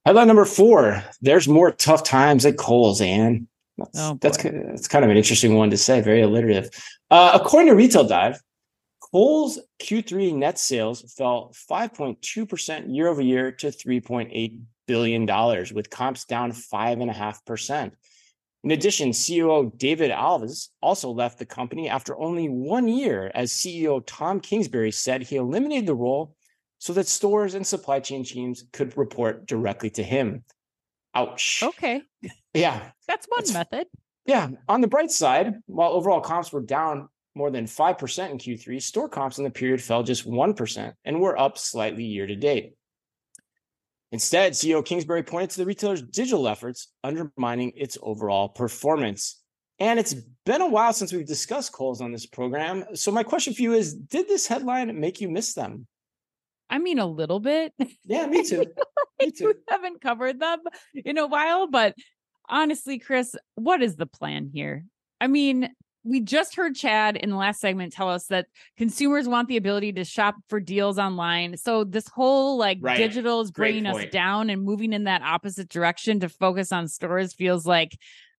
Headline 0.04 0.26
number 0.26 0.44
four: 0.44 1.02
There's 1.20 1.48
more 1.48 1.70
tough 1.72 2.02
times 2.02 2.44
at 2.44 2.58
Kohl's, 2.58 3.00
and 3.00 3.48
that's 3.78 3.98
oh, 3.98 4.18
that's 4.20 4.36
that's 4.36 4.88
kind 4.88 5.04
of 5.04 5.10
an 5.10 5.16
interesting 5.16 5.56
one 5.56 5.70
to 5.70 5.76
say. 5.76 6.00
Very 6.00 6.20
alliterative. 6.20 6.70
Uh, 7.10 7.32
according 7.34 7.68
to 7.70 7.74
Retail 7.74 8.04
Dive, 8.04 8.40
Kohl's 9.00 9.58
Q3 9.82 10.34
net 10.34 10.58
sales 10.58 11.12
fell 11.16 11.52
5.2 11.70 12.48
percent 12.48 12.88
year 12.88 13.08
over 13.08 13.22
year 13.22 13.50
to 13.52 13.68
3.8 13.68 14.60
billion 14.86 15.26
dollars, 15.26 15.72
with 15.72 15.90
comps 15.90 16.24
down 16.24 16.52
five 16.52 17.00
and 17.00 17.10
a 17.10 17.14
half 17.14 17.44
percent. 17.44 17.94
In 18.64 18.72
addition, 18.72 19.10
CEO 19.10 19.76
David 19.78 20.10
Alves 20.10 20.70
also 20.82 21.10
left 21.10 21.38
the 21.38 21.46
company 21.46 21.88
after 21.88 22.18
only 22.18 22.48
one 22.48 22.88
year, 22.88 23.30
as 23.34 23.52
CEO 23.52 24.02
Tom 24.04 24.40
Kingsbury 24.40 24.90
said 24.90 25.22
he 25.22 25.36
eliminated 25.36 25.86
the 25.86 25.94
role 25.94 26.34
so 26.78 26.92
that 26.92 27.06
stores 27.06 27.54
and 27.54 27.66
supply 27.66 28.00
chain 28.00 28.24
teams 28.24 28.64
could 28.72 28.96
report 28.96 29.46
directly 29.46 29.90
to 29.90 30.02
him. 30.02 30.44
Ouch. 31.14 31.62
Okay. 31.62 32.02
Yeah. 32.54 32.90
That's 33.06 33.26
one 33.26 33.40
That's, 33.40 33.52
method. 33.52 33.86
Yeah. 34.24 34.48
On 34.66 34.80
the 34.80 34.88
bright 34.88 35.10
side, 35.10 35.56
while 35.66 35.90
overall 35.92 36.22
comps 36.22 36.50
were 36.50 36.62
down 36.62 37.10
more 37.34 37.50
than 37.50 37.66
5% 37.66 38.30
in 38.30 38.38
Q3, 38.38 38.80
store 38.80 39.10
comps 39.10 39.36
in 39.36 39.44
the 39.44 39.50
period 39.50 39.82
fell 39.82 40.02
just 40.02 40.26
1% 40.26 40.92
and 41.04 41.20
were 41.20 41.38
up 41.38 41.58
slightly 41.58 42.04
year 42.04 42.26
to 42.26 42.34
date. 42.34 42.72
Instead, 44.12 44.52
CEO 44.52 44.84
Kingsbury 44.84 45.22
pointed 45.22 45.50
to 45.50 45.58
the 45.58 45.66
retailer's 45.66 46.02
digital 46.02 46.46
efforts 46.48 46.92
undermining 47.02 47.72
its 47.74 47.98
overall 48.02 48.48
performance. 48.48 49.42
And 49.78 49.98
it's 49.98 50.14
been 50.44 50.62
a 50.62 50.68
while 50.68 50.92
since 50.92 51.12
we've 51.12 51.26
discussed 51.26 51.72
Kohl's 51.72 52.00
on 52.00 52.12
this 52.12 52.24
program. 52.24 52.84
So 52.94 53.10
my 53.10 53.22
question 53.22 53.52
for 53.52 53.62
you 53.62 53.74
is, 53.74 53.94
did 53.94 54.28
this 54.28 54.46
headline 54.46 54.98
make 54.98 55.20
you 55.20 55.28
miss 55.28 55.54
them? 55.54 55.86
I 56.70 56.78
mean, 56.78 56.98
a 56.98 57.06
little 57.06 57.40
bit. 57.40 57.72
Yeah, 58.04 58.26
me 58.26 58.42
too. 58.42 58.64
me 59.20 59.30
too. 59.30 59.46
We 59.46 59.54
haven't 59.68 60.00
covered 60.00 60.40
them 60.40 60.60
in 60.94 61.18
a 61.18 61.26
while, 61.26 61.68
but 61.68 61.94
honestly, 62.48 62.98
Chris, 62.98 63.36
what 63.54 63.82
is 63.82 63.96
the 63.96 64.06
plan 64.06 64.50
here? 64.52 64.84
I 65.20 65.26
mean, 65.26 65.70
we 66.06 66.20
just 66.20 66.54
heard 66.54 66.76
Chad 66.76 67.16
in 67.16 67.30
the 67.30 67.36
last 67.36 67.60
segment 67.60 67.92
tell 67.92 68.08
us 68.08 68.26
that 68.26 68.46
consumers 68.76 69.26
want 69.26 69.48
the 69.48 69.56
ability 69.56 69.92
to 69.94 70.04
shop 70.04 70.36
for 70.48 70.60
deals 70.60 70.98
online. 70.98 71.56
So 71.56 71.82
this 71.82 72.06
whole 72.08 72.56
like 72.56 72.78
right. 72.80 72.96
digital 72.96 73.40
is 73.40 73.50
bringing 73.50 73.86
us 73.86 74.06
down 74.12 74.48
and 74.48 74.62
moving 74.62 74.92
in 74.92 75.04
that 75.04 75.22
opposite 75.22 75.68
direction 75.68 76.20
to 76.20 76.28
focus 76.28 76.70
on 76.70 76.86
stores 76.86 77.34
feels 77.34 77.66
like 77.66 77.98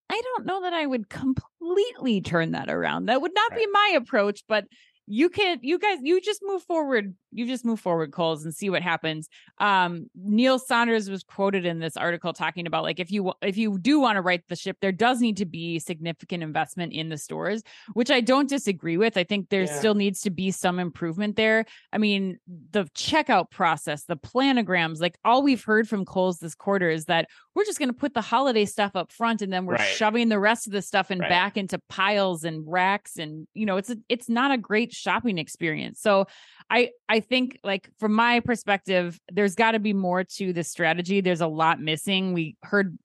I 0.09 0.21
don't 0.23 0.45
know 0.45 0.61
that 0.61 0.73
I 0.73 0.85
would 0.85 1.09
completely 1.09 2.21
turn 2.21 2.51
that 2.51 2.69
around. 2.69 3.07
That 3.07 3.21
would 3.21 3.33
not 3.35 3.51
right. 3.51 3.59
be 3.59 3.67
my 3.67 3.93
approach, 3.97 4.43
but 4.47 4.65
you 5.07 5.29
can 5.29 5.57
you 5.61 5.79
guys 5.79 5.99
you 6.01 6.19
just 6.19 6.41
move 6.43 6.61
forward 6.63 7.15
you 7.31 7.47
just 7.47 7.63
move 7.63 7.79
forward 7.79 8.11
Kohl's 8.11 8.43
and 8.43 8.53
see 8.53 8.69
what 8.69 8.81
happens 8.81 9.29
um 9.57 10.09
neil 10.13 10.59
saunders 10.59 11.09
was 11.09 11.23
quoted 11.23 11.65
in 11.65 11.79
this 11.79 11.95
article 11.95 12.33
talking 12.33 12.67
about 12.67 12.83
like 12.83 12.99
if 12.99 13.09
you 13.09 13.31
if 13.41 13.57
you 13.57 13.79
do 13.79 14.01
want 14.01 14.17
to 14.17 14.21
right 14.21 14.43
the 14.49 14.55
ship 14.55 14.77
there 14.81 14.91
does 14.91 15.21
need 15.21 15.37
to 15.37 15.45
be 15.45 15.79
significant 15.79 16.43
investment 16.43 16.91
in 16.91 17.07
the 17.07 17.17
stores 17.17 17.63
which 17.93 18.11
i 18.11 18.19
don't 18.19 18.49
disagree 18.49 18.97
with 18.97 19.17
i 19.17 19.23
think 19.23 19.49
there 19.49 19.63
yeah. 19.63 19.77
still 19.77 19.95
needs 19.95 20.21
to 20.21 20.29
be 20.29 20.51
some 20.51 20.77
improvement 20.77 21.37
there 21.37 21.65
i 21.93 21.97
mean 21.97 22.37
the 22.71 22.83
checkout 22.95 23.49
process 23.49 24.03
the 24.03 24.17
planograms 24.17 24.99
like 24.99 25.17
all 25.23 25.41
we've 25.41 25.63
heard 25.63 25.87
from 25.87 26.05
Kohl's 26.05 26.39
this 26.39 26.55
quarter 26.55 26.89
is 26.89 27.05
that 27.05 27.29
we're 27.55 27.65
just 27.65 27.79
going 27.79 27.89
to 27.89 27.93
put 27.93 28.13
the 28.13 28.21
holiday 28.21 28.65
stuff 28.65 28.95
up 28.95 29.11
front 29.11 29.41
and 29.41 29.51
then 29.51 29.65
we're 29.65 29.75
right. 29.75 29.87
shoving 29.95 30.29
the 30.29 30.39
rest 30.39 30.67
of 30.67 30.73
the 30.73 30.81
stuff 30.81 31.11
in 31.11 31.19
right. 31.19 31.29
back 31.29 31.57
into 31.57 31.79
piles 31.89 32.43
and 32.43 32.63
racks 32.67 33.17
and 33.17 33.47
you 33.53 33.65
know 33.65 33.77
it's 33.77 33.89
a, 33.89 33.97
it's 34.09 34.29
not 34.29 34.51
a 34.51 34.57
great 34.57 34.93
shopping 34.97 35.37
experience. 35.37 35.99
So 36.01 36.27
I 36.69 36.91
I 37.07 37.19
think 37.19 37.59
like 37.63 37.89
from 37.99 38.13
my 38.13 38.39
perspective, 38.39 39.19
there's 39.31 39.55
got 39.55 39.71
to 39.71 39.79
be 39.79 39.93
more 39.93 40.23
to 40.23 40.53
the 40.53 40.63
strategy. 40.63 41.21
There's 41.21 41.41
a 41.41 41.47
lot 41.47 41.79
missing. 41.79 42.33
We 42.33 42.57
heard 42.63 42.97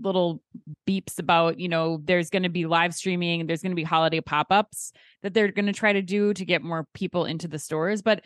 little 0.00 0.42
beeps 0.86 1.18
about 1.18 1.60
you 1.60 1.68
know 1.68 2.00
there's 2.04 2.30
going 2.30 2.42
to 2.42 2.48
be 2.48 2.66
live 2.66 2.92
streaming 2.92 3.46
there's 3.46 3.62
going 3.62 3.70
to 3.70 3.76
be 3.76 3.84
holiday 3.84 4.20
pop-ups 4.20 4.92
that 5.22 5.32
they're 5.32 5.52
going 5.52 5.66
to 5.66 5.72
try 5.72 5.92
to 5.92 6.02
do 6.02 6.34
to 6.34 6.44
get 6.44 6.62
more 6.62 6.86
people 6.92 7.24
into 7.24 7.46
the 7.46 7.58
stores 7.58 8.02
but 8.02 8.22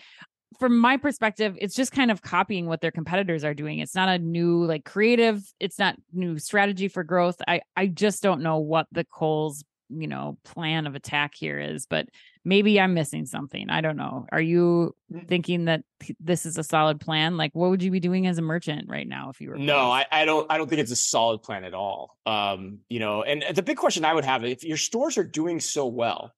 from 0.59 0.76
my 0.78 0.96
perspective 0.96 1.56
it's 1.61 1.74
just 1.74 1.92
kind 1.92 2.11
of 2.11 2.22
copying 2.22 2.66
what 2.66 2.80
their 2.80 2.90
competitors 2.90 3.44
are 3.44 3.54
doing 3.54 3.78
it's 3.78 3.94
not 3.94 4.09
a 4.09 4.18
new 4.18 4.64
like 4.64 4.85
creative 4.85 5.42
it's 5.61 5.78
not 5.78 5.96
new 6.12 6.38
strategy 6.38 6.88
for 6.88 7.04
growth 7.04 7.37
i 7.46 7.61
i 7.76 7.87
just 7.87 8.22
don't 8.22 8.42
know 8.42 8.59
what 8.59 8.87
the 8.90 9.04
Kohl's 9.04 9.64
you 9.90 10.07
know 10.07 10.38
plan 10.44 10.87
of 10.87 10.94
attack 10.94 11.35
here 11.35 11.59
is 11.59 11.87
but 11.87 12.09
maybe 12.44 12.81
i'm 12.81 12.94
missing 12.94 13.26
something 13.26 13.68
i 13.70 13.81
don't 13.81 13.96
know 13.96 14.26
are 14.33 14.40
you 14.40 14.94
mm. 15.12 15.26
thinking 15.26 15.64
that 15.66 15.83
this 16.20 16.46
is 16.46 16.57
a 16.57 16.62
solid 16.62 17.00
plan 17.00 17.37
like 17.37 17.50
what 17.55 17.70
would 17.70 17.83
you 17.83 17.90
be 17.90 18.00
doing 18.00 18.26
as 18.26 18.38
a 18.38 18.42
merchant 18.42 18.88
right 18.88 19.09
now 19.09 19.31
if 19.31 19.40
you 19.40 19.50
were 19.50 19.57
no 19.57 19.90
I, 19.90 20.07
I 20.11 20.24
don't 20.24 20.50
i 20.50 20.57
don't 20.57 20.68
think 20.68 20.81
it's 20.81 20.92
a 20.92 20.96
solid 20.96 21.42
plan 21.42 21.64
at 21.64 21.74
all 21.74 22.16
um 22.26 22.79
you 22.88 23.00
know 23.00 23.22
and 23.22 23.44
the 23.55 23.62
big 23.62 23.76
question 23.76 24.05
i 24.05 24.14
would 24.14 24.24
have 24.24 24.44
if 24.44 24.64
your 24.64 24.76
stores 24.76 25.18
are 25.18 25.24
doing 25.24 25.61
so 25.61 25.87
well 25.87 26.33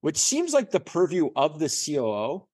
which 0.00 0.16
seems 0.16 0.52
like 0.52 0.70
the 0.70 0.80
purview 0.80 1.30
of 1.36 1.58
the 1.58 1.68
coo 1.68 2.46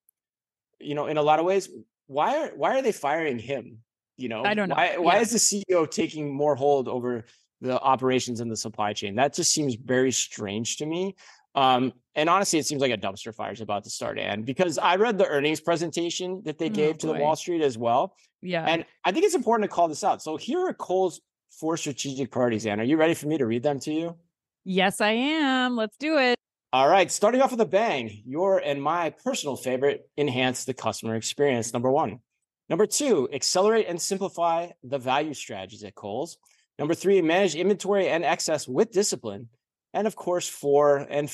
you 0.80 0.94
know 0.94 1.06
in 1.06 1.16
a 1.16 1.22
lot 1.22 1.38
of 1.38 1.46
ways 1.46 1.68
why 2.06 2.36
are 2.36 2.48
why 2.56 2.78
are 2.78 2.82
they 2.82 2.92
firing 2.92 3.38
him 3.38 3.78
you 4.16 4.28
know 4.28 4.44
i 4.44 4.54
don't 4.54 4.68
know 4.68 4.74
why, 4.74 4.96
why 4.98 5.16
yeah. 5.16 5.20
is 5.22 5.30
the 5.30 5.38
ceo 5.38 5.90
taking 5.90 6.32
more 6.32 6.54
hold 6.54 6.88
over 6.88 7.24
the 7.60 7.80
operations 7.80 8.40
and 8.40 8.50
the 8.50 8.56
supply 8.56 8.92
chain. 8.92 9.14
That 9.16 9.34
just 9.34 9.52
seems 9.52 9.74
very 9.74 10.12
strange 10.12 10.76
to 10.78 10.86
me. 10.86 11.16
Um, 11.54 11.94
and 12.14 12.28
honestly, 12.28 12.58
it 12.58 12.66
seems 12.66 12.82
like 12.82 12.92
a 12.92 12.98
dumpster 12.98 13.34
fire 13.34 13.52
is 13.52 13.62
about 13.62 13.84
to 13.84 13.90
start, 13.90 14.18
and 14.18 14.44
because 14.44 14.76
I 14.78 14.96
read 14.96 15.16
the 15.16 15.26
earnings 15.26 15.60
presentation 15.60 16.42
that 16.44 16.58
they 16.58 16.66
oh, 16.66 16.70
gave 16.70 16.94
oh, 16.96 16.98
to 16.98 17.06
the 17.06 17.14
Wall 17.14 17.34
Street 17.34 17.62
as 17.62 17.78
well. 17.78 18.14
Yeah. 18.42 18.64
And 18.64 18.84
I 19.04 19.12
think 19.12 19.24
it's 19.24 19.34
important 19.34 19.70
to 19.70 19.74
call 19.74 19.88
this 19.88 20.04
out. 20.04 20.22
So 20.22 20.36
here 20.36 20.60
are 20.66 20.74
Kohl's 20.74 21.20
four 21.50 21.76
strategic 21.76 22.30
priorities, 22.30 22.66
Anne. 22.66 22.80
Are 22.80 22.84
you 22.84 22.96
ready 22.96 23.14
for 23.14 23.26
me 23.26 23.38
to 23.38 23.46
read 23.46 23.62
them 23.62 23.80
to 23.80 23.92
you? 23.92 24.16
Yes, 24.64 25.00
I 25.00 25.12
am. 25.12 25.76
Let's 25.76 25.96
do 25.96 26.18
it. 26.18 26.36
All 26.72 26.88
right. 26.88 27.10
Starting 27.10 27.40
off 27.40 27.52
with 27.52 27.60
a 27.60 27.66
bang, 27.66 28.22
your 28.26 28.58
and 28.58 28.82
my 28.82 29.10
personal 29.24 29.56
favorite 29.56 30.10
enhance 30.18 30.64
the 30.64 30.74
customer 30.74 31.14
experience. 31.14 31.72
Number 31.72 31.90
one. 31.90 32.20
Number 32.68 32.86
two, 32.86 33.28
accelerate 33.32 33.86
and 33.88 34.00
simplify 34.00 34.68
the 34.82 34.98
value 34.98 35.34
strategies 35.34 35.84
at 35.84 35.94
Kohl's. 35.94 36.36
Number 36.78 36.94
three, 36.94 37.22
manage 37.22 37.54
inventory 37.54 38.08
and 38.08 38.24
excess 38.24 38.68
with 38.68 38.92
discipline. 38.92 39.48
And 39.94 40.06
of 40.06 40.16
course, 40.16 40.48
four 40.48 41.06
and 41.08 41.30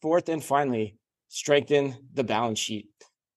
fourth 0.00 0.28
and 0.28 0.42
finally, 0.42 0.96
strengthen 1.28 1.96
the 2.14 2.24
balance 2.24 2.58
sheet. 2.58 2.88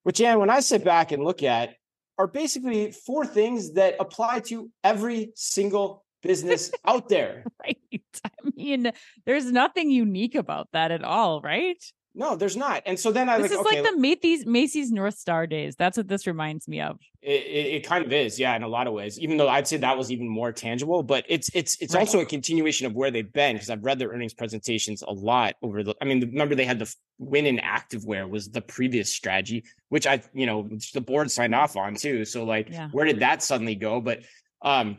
Which, 0.04 0.22
Anne, 0.22 0.40
when 0.40 0.50
I 0.50 0.62
sit 0.62 0.84
back 0.84 1.12
and 1.12 1.24
look 1.24 1.44
at, 1.44 1.76
are 2.18 2.28
basically 2.28 2.92
four 2.92 3.26
things 3.26 3.74
that 3.74 3.96
apply 4.00 4.42
to 4.42 4.70
every 4.84 5.32
single 5.36 6.06
business 6.22 6.72
out 6.86 7.10
there. 7.10 7.46
Right. 7.64 7.78
I 8.24 8.30
mean, 8.56 8.92
there's 9.26 9.52
nothing 9.52 9.90
unique 9.90 10.36
about 10.36 10.68
that 10.74 10.92
at 10.92 11.04
all, 11.04 11.42
right? 11.42 11.82
No, 12.20 12.36
there's 12.36 12.58
not. 12.58 12.84
And 12.86 13.00
so 13.00 13.14
then 13.14 13.30
I 13.30 13.38
this 13.38 13.50
like, 13.50 13.60
is 13.62 13.66
okay, 13.66 13.82
like 13.82 13.92
the 13.94 13.98
Macy's 13.98 14.46
Macy's 14.46 14.92
North 14.92 15.18
Star 15.18 15.48
days. 15.48 15.78
That's 15.78 15.96
what 15.96 16.10
this 16.10 16.28
reminds 16.28 16.68
me 16.68 16.82
of. 16.82 17.00
It, 17.22 17.32
it, 17.32 17.76
it, 17.76 17.86
kind 17.86 18.06
of 18.06 18.12
is, 18.12 18.38
yeah, 18.38 18.54
in 18.58 18.64
a 18.64 18.68
lot 18.68 18.88
of 18.88 18.94
ways. 18.94 19.18
Even 19.22 19.38
though 19.38 19.48
I'd 19.48 19.70
say 19.70 19.78
that 19.78 19.98
was 19.98 20.12
even 20.12 20.28
more 20.28 20.52
tangible, 20.52 21.02
but 21.02 21.24
it's 21.30 21.50
it's 21.54 21.78
it's 21.80 21.94
right. 21.94 22.02
also 22.02 22.20
a 22.20 22.26
continuation 22.26 22.86
of 22.86 22.94
where 22.94 23.10
they've 23.10 23.32
been 23.32 23.56
because 23.56 23.70
I've 23.70 23.86
read 23.86 24.00
their 24.00 24.10
earnings 24.10 24.34
presentations 24.34 25.02
a 25.02 25.14
lot 25.14 25.56
over 25.62 25.82
the. 25.82 25.96
I 26.02 26.06
mean, 26.06 26.20
remember 26.20 26.56
they 26.56 26.66
had 26.66 26.80
the 26.80 26.94
win 27.20 27.46
in 27.46 27.58
activewear 27.60 28.30
was 28.30 28.50
the 28.50 28.62
previous 28.62 29.10
strategy, 29.10 29.64
which 29.88 30.06
I 30.06 30.22
you 30.34 30.46
know 30.46 30.70
the 30.94 31.00
board 31.00 31.32
signed 31.32 31.56
off 31.56 31.78
on 31.78 31.96
too. 31.96 32.26
So 32.26 32.44
like, 32.44 32.70
yeah. 32.70 32.90
where 32.92 33.06
did 33.06 33.22
that 33.22 33.42
suddenly 33.42 33.76
go? 33.76 34.02
But 34.02 34.24
um, 34.62 34.98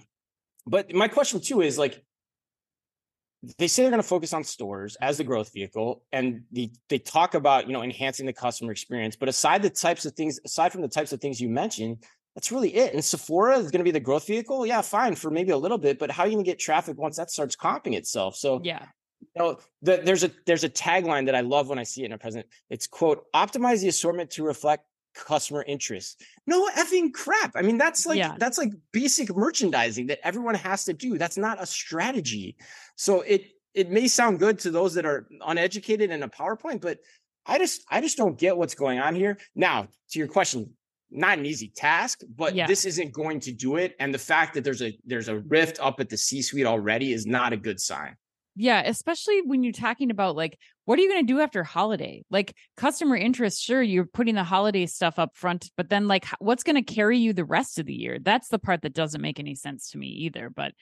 but 0.66 0.94
my 0.94 1.08
question 1.08 1.42
too 1.42 1.60
is 1.60 1.76
like 1.76 2.02
they 3.59 3.66
say 3.66 3.82
they're 3.82 3.91
going 3.91 4.03
to 4.03 4.07
focus 4.09 4.32
on 4.32 4.45
stores 4.45 4.97
as 5.01 5.16
the 5.16 5.24
growth 5.24 5.53
vehicle 5.53 6.03
and 6.12 6.43
the, 6.53 6.70
they 6.88 6.99
talk 6.99 7.34
about 7.34 7.66
you 7.66 7.72
know 7.72 7.82
enhancing 7.82 8.26
the 8.26 8.32
customer 8.32 8.70
experience 8.70 9.16
but 9.16 9.28
aside 9.28 9.62
the 9.62 9.70
types 9.70 10.05
of 10.05 10.12
things 10.12 10.38
aside 10.45 10.72
from 10.72 10.82
the 10.82 10.88
types 10.88 11.12
of 11.12 11.20
things 11.20 11.41
you 11.41 11.49
mentioned 11.49 11.99
that's 12.34 12.53
really 12.53 12.74
it. 12.74 12.95
And 12.95 13.05
sephora 13.05 13.59
is 13.59 13.70
going 13.70 13.80
to 13.80 13.84
be 13.84 13.91
the 13.91 14.01
growth 14.01 14.26
vehicle? 14.26 14.66
Yeah 14.66 14.82
fine 14.82 15.14
for 15.14 15.30
maybe 15.30 15.51
a 15.51 15.57
little 15.57 15.78
bit 15.78 15.99
but 15.99 16.11
how 16.11 16.24
are 16.24 16.26
you 16.26 16.34
going 16.34 16.45
to 16.45 16.51
get 16.51 16.59
traffic 16.59 16.99
once 16.99 17.16
that 17.16 17.30
starts 17.30 17.57
comping 17.57 17.95
itself? 17.95 18.36
So 18.36 18.61
yeah. 18.62 18.84
you 19.20 19.43
know 19.43 19.59
the, 19.82 20.01
there's 20.05 20.24
a 20.24 20.30
there's 20.47 20.64
a 20.64 20.68
tagline 20.68 21.26
that 21.26 21.34
i 21.34 21.41
love 21.41 21.68
when 21.68 21.78
i 21.78 21.82
see 21.82 22.03
it 22.03 22.07
in 22.07 22.12
a 22.12 22.18
present 22.18 22.47
it's 22.68 22.86
quote 22.86 23.24
optimize 23.34 23.80
the 23.80 23.88
assortment 23.88 24.30
to 24.32 24.45
reflect 24.45 24.84
customer 25.14 25.64
interest. 25.66 26.22
No 26.46 26.68
effing 26.70 27.12
crap. 27.12 27.52
I 27.54 27.62
mean, 27.62 27.78
that's 27.78 28.06
like 28.06 28.18
yeah. 28.18 28.34
that's 28.38 28.58
like 28.58 28.72
basic 28.92 29.34
merchandising 29.34 30.06
that 30.06 30.20
everyone 30.24 30.54
has 30.54 30.84
to 30.84 30.92
do. 30.92 31.18
That's 31.18 31.36
not 31.36 31.62
a 31.62 31.66
strategy. 31.66 32.56
So 32.96 33.22
it 33.22 33.46
it 33.74 33.90
may 33.90 34.08
sound 34.08 34.38
good 34.38 34.58
to 34.61 34.70
those 34.70 34.94
that 34.94 35.06
are 35.06 35.28
uneducated 35.46 36.11
in 36.11 36.22
a 36.22 36.28
PowerPoint, 36.28 36.80
but 36.80 36.98
I 37.46 37.58
just 37.58 37.84
I 37.90 38.00
just 38.00 38.16
don't 38.16 38.38
get 38.38 38.56
what's 38.56 38.74
going 38.74 38.98
on 38.98 39.14
here. 39.14 39.38
Now, 39.54 39.88
to 40.11 40.18
your 40.18 40.28
question, 40.28 40.70
not 41.11 41.38
an 41.38 41.46
easy 41.46 41.72
task, 41.74 42.22
but 42.36 42.54
yeah. 42.54 42.66
this 42.66 42.84
isn't 42.84 43.12
going 43.12 43.40
to 43.40 43.52
do 43.52 43.76
it. 43.76 43.96
And 43.98 44.14
the 44.14 44.18
fact 44.18 44.54
that 44.54 44.64
there's 44.64 44.82
a 44.82 44.96
there's 45.04 45.28
a 45.28 45.38
rift 45.40 45.78
up 45.80 46.00
at 46.00 46.08
the 46.08 46.16
C-suite 46.16 46.66
already 46.66 47.12
is 47.12 47.26
not 47.26 47.52
a 47.52 47.56
good 47.56 47.80
sign. 47.80 48.16
Yeah, 48.56 48.82
especially 48.84 49.42
when 49.42 49.62
you're 49.62 49.72
talking 49.72 50.11
about 50.11 50.36
like 50.36 50.58
what 50.91 50.99
are 50.99 51.03
you 51.03 51.09
going 51.09 51.24
to 51.24 51.32
do 51.32 51.38
after 51.38 51.62
holiday? 51.62 52.24
Like 52.32 52.57
customer 52.76 53.14
interest, 53.14 53.62
sure, 53.62 53.80
you're 53.80 54.07
putting 54.07 54.34
the 54.34 54.43
holiday 54.43 54.86
stuff 54.86 55.20
up 55.20 55.36
front, 55.36 55.70
but 55.76 55.88
then 55.88 56.09
like 56.09 56.26
what's 56.41 56.64
going 56.64 56.74
to 56.74 56.82
carry 56.82 57.16
you 57.16 57.32
the 57.32 57.45
rest 57.45 57.78
of 57.78 57.86
the 57.86 57.95
year? 57.95 58.18
That's 58.18 58.49
the 58.49 58.59
part 58.59 58.82
that 58.82 58.93
doesn't 58.93 59.20
make 59.20 59.38
any 59.38 59.55
sense 59.55 59.93
to 59.93 59.99
me 59.99 60.09
either. 60.09 60.51
But 60.51 60.72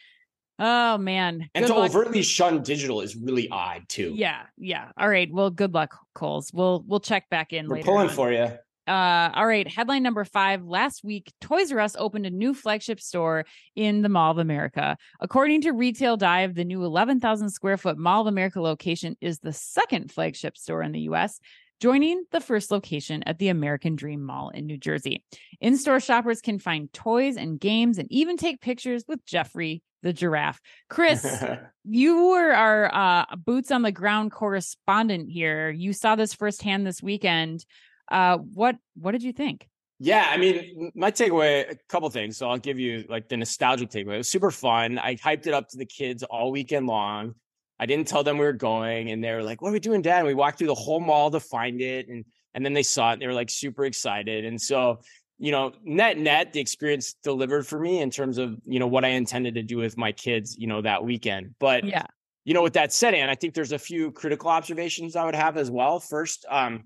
oh 0.58 0.96
man. 0.96 1.50
And 1.54 1.66
to 1.66 1.74
luck. 1.74 1.90
overtly 1.90 2.22
shun 2.22 2.62
digital 2.62 3.02
is 3.02 3.16
really 3.16 3.50
odd 3.50 3.82
too. 3.90 4.14
Yeah, 4.16 4.44
yeah. 4.56 4.92
All 4.96 5.10
right. 5.10 5.28
Well, 5.30 5.50
good 5.50 5.74
luck, 5.74 5.94
Kohl's. 6.14 6.54
We'll 6.54 6.82
we'll 6.86 7.00
check 7.00 7.28
back 7.28 7.52
in 7.52 7.68
We're 7.68 7.74
later. 7.74 7.84
pulling 7.84 8.08
on. 8.08 8.14
for 8.14 8.32
you. 8.32 8.48
Uh, 8.88 9.30
all 9.34 9.46
right, 9.46 9.68
headline 9.68 10.02
number 10.02 10.24
five. 10.24 10.64
Last 10.64 11.04
week, 11.04 11.30
Toys 11.42 11.70
R 11.70 11.80
Us 11.80 11.94
opened 11.98 12.24
a 12.24 12.30
new 12.30 12.54
flagship 12.54 13.00
store 13.00 13.44
in 13.76 14.00
the 14.00 14.08
Mall 14.08 14.30
of 14.30 14.38
America. 14.38 14.96
According 15.20 15.60
to 15.62 15.72
Retail 15.72 16.16
Dive, 16.16 16.54
the 16.54 16.64
new 16.64 16.82
11,000 16.82 17.50
square 17.50 17.76
foot 17.76 17.98
Mall 17.98 18.22
of 18.22 18.26
America 18.26 18.62
location 18.62 19.16
is 19.20 19.40
the 19.40 19.52
second 19.52 20.10
flagship 20.10 20.56
store 20.56 20.82
in 20.82 20.92
the 20.92 21.00
U.S., 21.00 21.38
joining 21.80 22.24
the 22.32 22.40
first 22.40 22.70
location 22.70 23.22
at 23.24 23.38
the 23.38 23.48
American 23.48 23.94
Dream 23.94 24.24
Mall 24.24 24.48
in 24.48 24.66
New 24.66 24.78
Jersey. 24.78 25.22
In 25.60 25.76
store 25.76 26.00
shoppers 26.00 26.40
can 26.40 26.58
find 26.58 26.90
toys 26.92 27.36
and 27.36 27.60
games 27.60 27.98
and 27.98 28.10
even 28.10 28.38
take 28.38 28.62
pictures 28.62 29.04
with 29.06 29.24
Geoffrey 29.26 29.82
the 30.02 30.12
giraffe. 30.12 30.60
Chris, 30.88 31.26
you 31.84 32.28
were 32.28 32.52
our 32.52 32.94
uh, 32.94 33.36
boots 33.36 33.70
on 33.70 33.82
the 33.82 33.92
ground 33.92 34.32
correspondent 34.32 35.28
here. 35.28 35.70
You 35.70 35.92
saw 35.92 36.16
this 36.16 36.34
firsthand 36.34 36.86
this 36.86 37.02
weekend. 37.02 37.64
Uh, 38.10 38.38
what 38.38 38.76
what 38.94 39.12
did 39.12 39.22
you 39.22 39.32
think? 39.32 39.68
Yeah, 40.00 40.28
I 40.30 40.36
mean, 40.36 40.92
my 40.94 41.10
takeaway, 41.10 41.72
a 41.72 41.76
couple 41.88 42.08
things. 42.10 42.36
So 42.36 42.48
I'll 42.48 42.58
give 42.58 42.78
you 42.78 43.04
like 43.08 43.28
the 43.28 43.36
nostalgic 43.36 43.90
takeaway. 43.90 44.14
It 44.14 44.18
was 44.18 44.30
super 44.30 44.52
fun. 44.52 44.98
I 44.98 45.16
hyped 45.16 45.46
it 45.48 45.54
up 45.54 45.68
to 45.70 45.76
the 45.76 45.86
kids 45.86 46.22
all 46.22 46.52
weekend 46.52 46.86
long. 46.86 47.34
I 47.80 47.86
didn't 47.86 48.06
tell 48.06 48.22
them 48.22 48.38
we 48.38 48.44
were 48.44 48.52
going, 48.52 49.10
and 49.10 49.22
they 49.22 49.32
were 49.32 49.42
like, 49.42 49.60
"What 49.60 49.70
are 49.70 49.72
we 49.72 49.80
doing, 49.80 50.02
Dad?" 50.02 50.18
And 50.18 50.26
we 50.26 50.34
walked 50.34 50.58
through 50.58 50.68
the 50.68 50.74
whole 50.74 51.00
mall 51.00 51.30
to 51.30 51.40
find 51.40 51.80
it, 51.80 52.08
and 52.08 52.24
and 52.54 52.64
then 52.64 52.72
they 52.74 52.82
saw 52.82 53.10
it. 53.10 53.14
And 53.14 53.22
they 53.22 53.26
were 53.26 53.34
like 53.34 53.50
super 53.50 53.84
excited, 53.84 54.44
and 54.44 54.60
so 54.60 55.00
you 55.40 55.52
know, 55.52 55.72
net 55.84 56.18
net, 56.18 56.52
the 56.52 56.60
experience 56.60 57.14
delivered 57.22 57.64
for 57.66 57.78
me 57.78 58.00
in 58.00 58.10
terms 58.10 58.38
of 58.38 58.56
you 58.66 58.78
know 58.78 58.86
what 58.86 59.04
I 59.04 59.08
intended 59.08 59.54
to 59.54 59.62
do 59.62 59.78
with 59.78 59.96
my 59.96 60.12
kids, 60.12 60.56
you 60.58 60.66
know, 60.66 60.80
that 60.82 61.04
weekend. 61.04 61.54
But 61.58 61.84
yeah, 61.84 62.06
you 62.44 62.54
know, 62.54 62.62
with 62.62 62.72
that 62.74 62.92
said, 62.92 63.14
and 63.14 63.30
I 63.30 63.34
think 63.34 63.54
there's 63.54 63.72
a 63.72 63.78
few 63.78 64.12
critical 64.12 64.48
observations 64.48 65.14
I 65.16 65.24
would 65.24 65.36
have 65.36 65.56
as 65.56 65.70
well. 65.70 66.00
First, 66.00 66.46
um, 66.48 66.84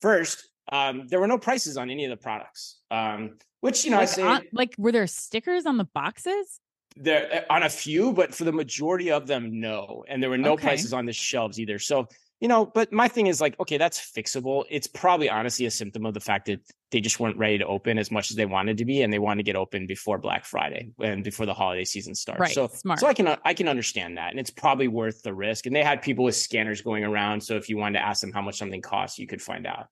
First, 0.00 0.47
um, 0.72 1.06
there 1.08 1.20
were 1.20 1.26
no 1.26 1.38
prices 1.38 1.76
on 1.76 1.90
any 1.90 2.04
of 2.04 2.10
the 2.10 2.16
products, 2.16 2.78
um, 2.90 3.36
which 3.60 3.84
you 3.84 3.90
know, 3.90 3.98
like, 3.98 4.08
I 4.08 4.12
say, 4.12 4.22
on, 4.22 4.42
like, 4.52 4.74
were 4.78 4.92
there 4.92 5.06
stickers 5.06 5.66
on 5.66 5.76
the 5.76 5.84
boxes? 5.84 6.60
There 6.96 7.32
eh, 7.32 7.44
on 7.50 7.62
a 7.62 7.68
few, 7.68 8.12
but 8.12 8.34
for 8.34 8.44
the 8.44 8.52
majority 8.52 9.10
of 9.10 9.26
them, 9.26 9.60
no, 9.60 10.04
and 10.08 10.22
there 10.22 10.30
were 10.30 10.38
no 10.38 10.52
okay. 10.52 10.68
prices 10.68 10.92
on 10.92 11.06
the 11.06 11.12
shelves 11.12 11.58
either. 11.60 11.78
So 11.78 12.08
you 12.40 12.46
know, 12.46 12.66
but 12.66 12.92
my 12.92 13.08
thing 13.08 13.26
is 13.26 13.40
like, 13.40 13.58
okay, 13.58 13.78
that's 13.78 13.98
fixable. 13.98 14.64
It's 14.70 14.86
probably 14.86 15.28
honestly 15.28 15.66
a 15.66 15.70
symptom 15.72 16.06
of 16.06 16.14
the 16.14 16.20
fact 16.20 16.46
that 16.46 16.60
they 16.92 17.00
just 17.00 17.18
weren't 17.18 17.36
ready 17.36 17.58
to 17.58 17.66
open 17.66 17.98
as 17.98 18.12
much 18.12 18.30
as 18.30 18.36
they 18.36 18.46
wanted 18.46 18.78
to 18.78 18.84
be, 18.84 19.02
and 19.02 19.12
they 19.12 19.18
wanted 19.18 19.38
to 19.38 19.42
get 19.42 19.56
open 19.56 19.86
before 19.86 20.18
Black 20.18 20.44
Friday 20.44 20.90
and 21.00 21.24
before 21.24 21.46
the 21.46 21.54
holiday 21.54 21.84
season 21.84 22.14
starts. 22.14 22.40
Right, 22.40 22.54
so, 22.54 22.68
smart. 22.68 23.00
so 23.00 23.08
I 23.08 23.14
can 23.14 23.36
I 23.44 23.54
can 23.54 23.66
understand 23.66 24.18
that, 24.18 24.30
and 24.30 24.38
it's 24.38 24.50
probably 24.50 24.86
worth 24.86 25.22
the 25.22 25.34
risk. 25.34 25.66
And 25.66 25.74
they 25.74 25.82
had 25.82 26.00
people 26.00 26.24
with 26.24 26.36
scanners 26.36 26.80
going 26.80 27.02
around, 27.02 27.42
so 27.42 27.56
if 27.56 27.68
you 27.68 27.76
wanted 27.76 27.98
to 27.98 28.04
ask 28.04 28.20
them 28.20 28.32
how 28.32 28.42
much 28.42 28.56
something 28.56 28.82
costs, 28.82 29.18
you 29.18 29.26
could 29.26 29.42
find 29.42 29.66
out. 29.66 29.88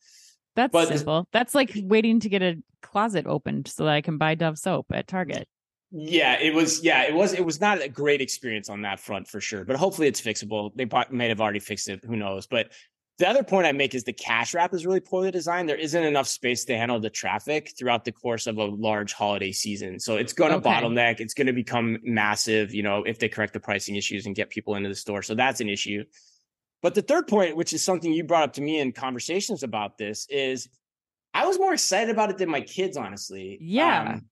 That's 0.57 0.73
but, 0.73 0.89
simple. 0.89 1.29
That's 1.33 1.55
like 1.55 1.73
waiting 1.77 2.19
to 2.21 2.29
get 2.29 2.43
a 2.43 2.57
closet 2.83 3.27
opened 3.27 3.69
so 3.69 3.85
that 3.85 3.93
I 3.93 4.01
can 4.01 4.19
buy 4.19 4.35
Dove 4.35 4.59
soap 4.59 4.87
at 4.91 5.07
Target. 5.07 5.47
Yeah, 5.93 6.41
it 6.41 6.53
was. 6.53 6.83
Yeah, 6.83 7.05
it 7.05 7.15
was. 7.15 7.33
It 7.33 7.45
was 7.45 7.61
not 7.61 7.81
a 7.81 7.89
great 7.89 8.21
experience 8.21 8.69
on 8.69 8.83
that 8.83 8.99
front 8.99 9.29
for 9.29 9.41
sure. 9.41 9.65
But 9.65 9.77
hopefully, 9.77 10.09
it's 10.09 10.21
fixable. 10.21 10.73
They 10.75 10.89
may 11.11 11.29
have 11.29 11.41
already 11.41 11.61
fixed 11.61 11.89
it. 11.89 12.05
Who 12.05 12.17
knows? 12.17 12.47
But 12.47 12.73
the 13.19 13.29
other 13.29 13.43
point 13.43 13.67
I 13.67 13.73
make 13.73 13.95
is 13.95 14.05
the 14.05 14.13
cash 14.13 14.53
wrap 14.53 14.75
is 14.75 14.85
really 14.85 15.01
poorly 15.01 15.31
designed. 15.31 15.69
There 15.69 15.77
isn't 15.77 16.03
enough 16.03 16.27
space 16.27 16.65
to 16.67 16.77
handle 16.77 17.01
the 17.01 17.09
traffic 17.09 17.73
throughout 17.79 18.05
the 18.05 18.13
course 18.13 18.47
of 18.47 18.59
a 18.59 18.65
large 18.65 19.13
holiday 19.13 19.53
season. 19.53 20.01
So 20.01 20.17
it's 20.17 20.33
going 20.33 20.51
to 20.51 20.59
okay. 20.59 20.69
bottleneck. 20.69 21.21
It's 21.21 21.33
going 21.33 21.47
to 21.47 21.55
become 21.55 21.99
massive. 22.03 22.75
You 22.75 22.83
know, 22.83 23.05
if 23.05 23.19
they 23.19 23.29
correct 23.29 23.53
the 23.53 23.61
pricing 23.61 23.97
issues 23.97 24.27
and 24.27 24.35
get 24.35 24.51
people 24.51 24.75
into 24.75 24.89
the 24.89 24.95
store. 24.95 25.23
So 25.23 25.35
that's 25.35 25.61
an 25.61 25.69
issue. 25.69 26.05
But 26.83 26.95
the 26.95 27.03
third 27.03 27.27
point, 27.27 27.57
which 27.57 27.73
is 27.73 27.85
something 27.85 28.13
you 28.13 28.25
brought 28.25 28.45
up 28.45 28.53
to 28.55 28.63
me 28.63 28.81
in 28.81 28.93
conversations 28.93 29.63
about 29.63 29.99
this, 29.99 30.27
is 30.29 30.69
I 31.35 31.47
was 31.47 31.59
more 31.59 31.75
excited 31.75 32.11
about 32.11 32.31
it 32.31 32.39
than 32.39 32.49
my 32.49 32.61
kids, 32.61 32.97
honestly. 32.97 33.59
Yeah. 33.61 34.15
Um, 34.15 34.27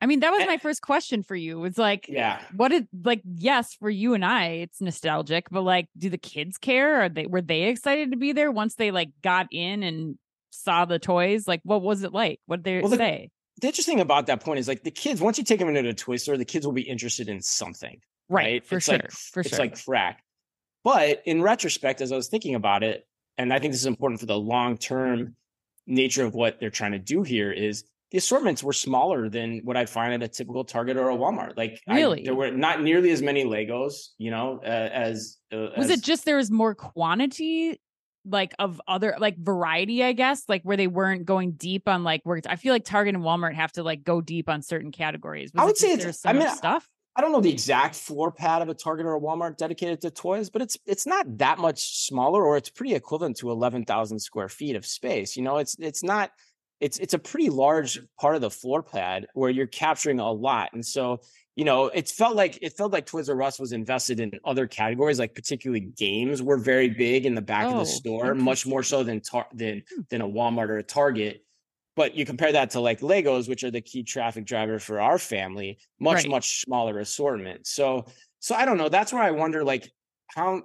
I 0.00 0.06
mean, 0.06 0.20
that 0.20 0.30
was 0.30 0.46
my 0.46 0.58
first 0.58 0.80
question 0.80 1.22
for 1.22 1.34
you. 1.34 1.64
It's 1.64 1.78
like, 1.78 2.06
yeah, 2.08 2.40
what 2.54 2.68
did 2.68 2.86
like? 3.02 3.20
Yes, 3.24 3.74
for 3.74 3.90
you 3.90 4.14
and 4.14 4.24
I, 4.24 4.46
it's 4.46 4.80
nostalgic, 4.80 5.50
but 5.50 5.62
like, 5.62 5.88
do 5.96 6.08
the 6.08 6.18
kids 6.18 6.56
care? 6.56 7.02
Are 7.02 7.08
they 7.08 7.26
were 7.26 7.42
they 7.42 7.64
excited 7.64 8.12
to 8.12 8.16
be 8.16 8.32
there 8.32 8.52
once 8.52 8.76
they 8.76 8.92
like 8.92 9.10
got 9.22 9.48
in 9.50 9.82
and 9.82 10.16
saw 10.50 10.84
the 10.84 11.00
toys? 11.00 11.48
Like, 11.48 11.60
what 11.64 11.82
was 11.82 12.04
it 12.04 12.12
like? 12.12 12.38
What 12.46 12.62
did 12.62 12.64
they 12.64 12.80
well, 12.80 12.96
say? 12.96 13.30
The, 13.56 13.62
the 13.62 13.66
interesting 13.66 13.98
about 14.00 14.26
that 14.26 14.40
point 14.40 14.60
is 14.60 14.68
like 14.68 14.84
the 14.84 14.92
kids. 14.92 15.20
Once 15.20 15.36
you 15.36 15.42
take 15.42 15.58
them 15.58 15.68
into 15.68 15.88
a 15.88 15.94
toy 15.94 16.16
store, 16.16 16.36
the 16.36 16.44
kids 16.44 16.64
will 16.64 16.72
be 16.72 16.82
interested 16.82 17.28
in 17.28 17.42
something, 17.42 17.98
right? 18.28 18.44
right? 18.44 18.66
For 18.66 18.76
it's 18.76 18.86
sure, 18.86 18.94
like, 18.98 19.10
for 19.10 19.40
it's 19.40 19.50
sure. 19.50 19.58
like 19.58 19.84
crack. 19.84 20.22
But 20.84 21.22
in 21.24 21.42
retrospect, 21.42 22.00
as 22.00 22.12
I 22.12 22.16
was 22.16 22.28
thinking 22.28 22.54
about 22.54 22.82
it, 22.82 23.06
and 23.36 23.52
I 23.52 23.58
think 23.58 23.72
this 23.72 23.80
is 23.80 23.86
important 23.86 24.20
for 24.20 24.26
the 24.26 24.38
long 24.38 24.76
term 24.76 25.34
nature 25.86 26.24
of 26.24 26.34
what 26.34 26.60
they're 26.60 26.70
trying 26.70 26.92
to 26.92 26.98
do 26.98 27.22
here 27.22 27.50
is 27.50 27.84
the 28.10 28.18
assortments 28.18 28.62
were 28.62 28.72
smaller 28.72 29.28
than 29.28 29.60
what 29.64 29.76
I'd 29.76 29.90
find 29.90 30.14
at 30.14 30.22
a 30.22 30.28
typical 30.28 30.64
Target 30.64 30.96
or 30.96 31.10
a 31.10 31.16
Walmart. 31.16 31.56
Like, 31.56 31.80
really, 31.86 32.22
I, 32.22 32.24
there 32.24 32.34
were 32.34 32.50
not 32.50 32.82
nearly 32.82 33.10
as 33.10 33.20
many 33.20 33.44
Legos, 33.44 34.08
you 34.16 34.30
know, 34.30 34.60
uh, 34.62 34.66
as 34.66 35.36
uh, 35.52 35.68
was 35.76 35.90
as, 35.90 35.98
it 35.98 36.02
just 36.02 36.24
there 36.24 36.36
was 36.36 36.50
more 36.50 36.74
quantity, 36.74 37.78
like 38.24 38.54
of 38.58 38.80
other 38.88 39.16
like 39.18 39.36
variety, 39.38 40.02
I 40.02 40.12
guess, 40.12 40.44
like 40.48 40.62
where 40.62 40.76
they 40.76 40.86
weren't 40.86 41.26
going 41.26 41.52
deep 41.52 41.86
on 41.86 42.02
like 42.02 42.22
where 42.24 42.40
I 42.48 42.56
feel 42.56 42.72
like 42.72 42.84
Target 42.84 43.14
and 43.14 43.24
Walmart 43.24 43.54
have 43.54 43.72
to 43.72 43.82
like 43.82 44.04
go 44.04 44.20
deep 44.22 44.48
on 44.48 44.62
certain 44.62 44.90
categories. 44.90 45.52
Was 45.52 45.62
I 45.62 45.64
would 45.66 45.76
say 45.76 45.92
it's. 45.92 46.24
I 46.24 46.32
mean, 46.32 46.48
stuff. 46.48 46.88
I 47.18 47.20
don't 47.20 47.32
know 47.32 47.40
the 47.40 47.50
exact 47.50 47.96
floor 47.96 48.30
pad 48.30 48.62
of 48.62 48.68
a 48.68 48.74
Target 48.74 49.04
or 49.04 49.16
a 49.16 49.20
Walmart 49.20 49.56
dedicated 49.56 50.00
to 50.02 50.10
toys, 50.10 50.50
but 50.50 50.62
it's 50.62 50.78
it's 50.86 51.04
not 51.04 51.38
that 51.38 51.58
much 51.58 52.06
smaller, 52.06 52.44
or 52.44 52.56
it's 52.56 52.70
pretty 52.70 52.94
equivalent 52.94 53.36
to 53.38 53.50
eleven 53.50 53.84
thousand 53.84 54.20
square 54.20 54.48
feet 54.48 54.76
of 54.76 54.86
space. 54.86 55.36
You 55.36 55.42
know, 55.42 55.56
it's 55.56 55.76
it's 55.80 56.04
not 56.04 56.30
it's 56.78 56.96
it's 56.98 57.14
a 57.14 57.18
pretty 57.18 57.50
large 57.50 57.98
part 58.20 58.36
of 58.36 58.40
the 58.40 58.50
floor 58.50 58.84
pad 58.84 59.26
where 59.34 59.50
you're 59.50 59.66
capturing 59.66 60.20
a 60.20 60.30
lot. 60.30 60.70
And 60.74 60.86
so, 60.86 61.18
you 61.56 61.64
know, 61.64 61.86
it 61.86 62.08
felt 62.08 62.36
like 62.36 62.56
it 62.62 62.76
felt 62.76 62.92
like 62.92 63.04
Toys 63.04 63.28
R 63.28 63.42
Us 63.42 63.58
was 63.58 63.72
invested 63.72 64.20
in 64.20 64.30
other 64.44 64.68
categories, 64.68 65.18
like 65.18 65.34
particularly 65.34 65.80
games 65.80 66.40
were 66.40 66.56
very 66.56 66.88
big 66.88 67.26
in 67.26 67.34
the 67.34 67.42
back 67.42 67.64
oh, 67.64 67.70
of 67.70 67.74
the 67.74 67.80
oh, 67.80 67.84
store, 67.84 68.34
much 68.36 68.64
more 68.64 68.84
so 68.84 69.02
than 69.02 69.20
tar- 69.22 69.48
than 69.52 69.82
hmm. 69.92 70.02
than 70.08 70.20
a 70.20 70.28
Walmart 70.28 70.68
or 70.68 70.78
a 70.78 70.84
Target. 70.84 71.44
But 71.98 72.14
you 72.14 72.24
compare 72.24 72.52
that 72.52 72.70
to 72.70 72.80
like 72.80 73.00
Legos, 73.00 73.48
which 73.48 73.64
are 73.64 73.72
the 73.72 73.80
key 73.80 74.04
traffic 74.04 74.44
driver 74.44 74.78
for 74.78 75.00
our 75.00 75.18
family, 75.18 75.78
much 75.98 76.18
right. 76.18 76.28
much 76.28 76.60
smaller 76.60 77.00
assortment. 77.00 77.66
So 77.66 78.06
so 78.38 78.54
I 78.54 78.66
don't 78.66 78.78
know. 78.78 78.88
That's 78.88 79.12
where 79.12 79.20
I 79.20 79.32
wonder, 79.32 79.64
like 79.64 79.90
how 80.28 80.62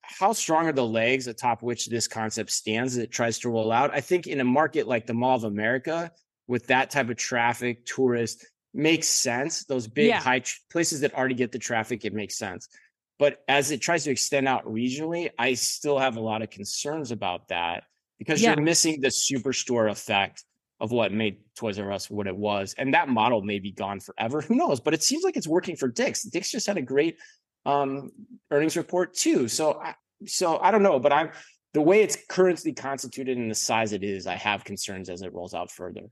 how 0.00 0.32
strong 0.32 0.68
are 0.68 0.72
the 0.72 0.82
legs 0.82 1.26
atop 1.26 1.62
which 1.62 1.88
this 1.88 2.08
concept 2.08 2.50
stands 2.50 2.94
that 2.94 3.02
it 3.02 3.10
tries 3.10 3.40
to 3.40 3.50
roll 3.50 3.70
out? 3.70 3.90
I 3.92 4.00
think 4.00 4.26
in 4.26 4.40
a 4.40 4.44
market 4.44 4.88
like 4.88 5.06
the 5.06 5.12
Mall 5.12 5.36
of 5.36 5.44
America, 5.44 6.12
with 6.48 6.68
that 6.68 6.88
type 6.88 7.10
of 7.10 7.18
traffic, 7.18 7.84
tourist 7.84 8.46
makes 8.72 9.06
sense. 9.06 9.66
Those 9.66 9.86
big 9.86 10.06
yeah. 10.06 10.20
high 10.20 10.38
tr- 10.38 10.56
places 10.72 11.02
that 11.02 11.12
already 11.12 11.34
get 11.34 11.52
the 11.52 11.58
traffic, 11.58 12.06
it 12.06 12.14
makes 12.14 12.38
sense. 12.38 12.70
But 13.18 13.42
as 13.48 13.70
it 13.70 13.82
tries 13.82 14.04
to 14.04 14.10
extend 14.10 14.48
out 14.48 14.64
regionally, 14.64 15.28
I 15.38 15.52
still 15.52 15.98
have 15.98 16.16
a 16.16 16.20
lot 16.20 16.40
of 16.40 16.48
concerns 16.48 17.10
about 17.10 17.48
that 17.48 17.84
because 18.18 18.40
yeah. 18.40 18.54
you're 18.54 18.64
missing 18.64 19.02
the 19.02 19.08
superstore 19.08 19.90
effect 19.90 20.42
of 20.80 20.92
what 20.92 21.12
made 21.12 21.38
Toys 21.56 21.78
R 21.78 21.92
Us 21.92 22.10
what 22.10 22.26
it 22.26 22.36
was. 22.36 22.74
And 22.78 22.94
that 22.94 23.08
model 23.08 23.42
may 23.42 23.58
be 23.58 23.72
gone 23.72 24.00
forever. 24.00 24.40
Who 24.40 24.54
knows? 24.54 24.80
But 24.80 24.94
it 24.94 25.02
seems 25.02 25.24
like 25.24 25.36
it's 25.36 25.48
working 25.48 25.76
for 25.76 25.88
Dick's. 25.88 26.22
Dick's 26.22 26.50
just 26.50 26.66
had 26.66 26.78
a 26.78 26.82
great 26.82 27.18
um, 27.66 28.10
earnings 28.50 28.76
report 28.76 29.14
too. 29.14 29.48
So, 29.48 29.80
I, 29.80 29.94
so 30.26 30.58
I 30.58 30.70
don't 30.70 30.82
know, 30.82 30.98
but 30.98 31.12
I'm 31.12 31.30
the 31.74 31.82
way 31.82 32.02
it's 32.02 32.16
currently 32.28 32.72
constituted 32.72 33.36
and 33.36 33.50
the 33.50 33.54
size 33.54 33.92
it 33.92 34.02
is. 34.02 34.26
I 34.26 34.36
have 34.36 34.64
concerns 34.64 35.08
as 35.10 35.22
it 35.22 35.32
rolls 35.32 35.54
out 35.54 35.70
further. 35.70 36.08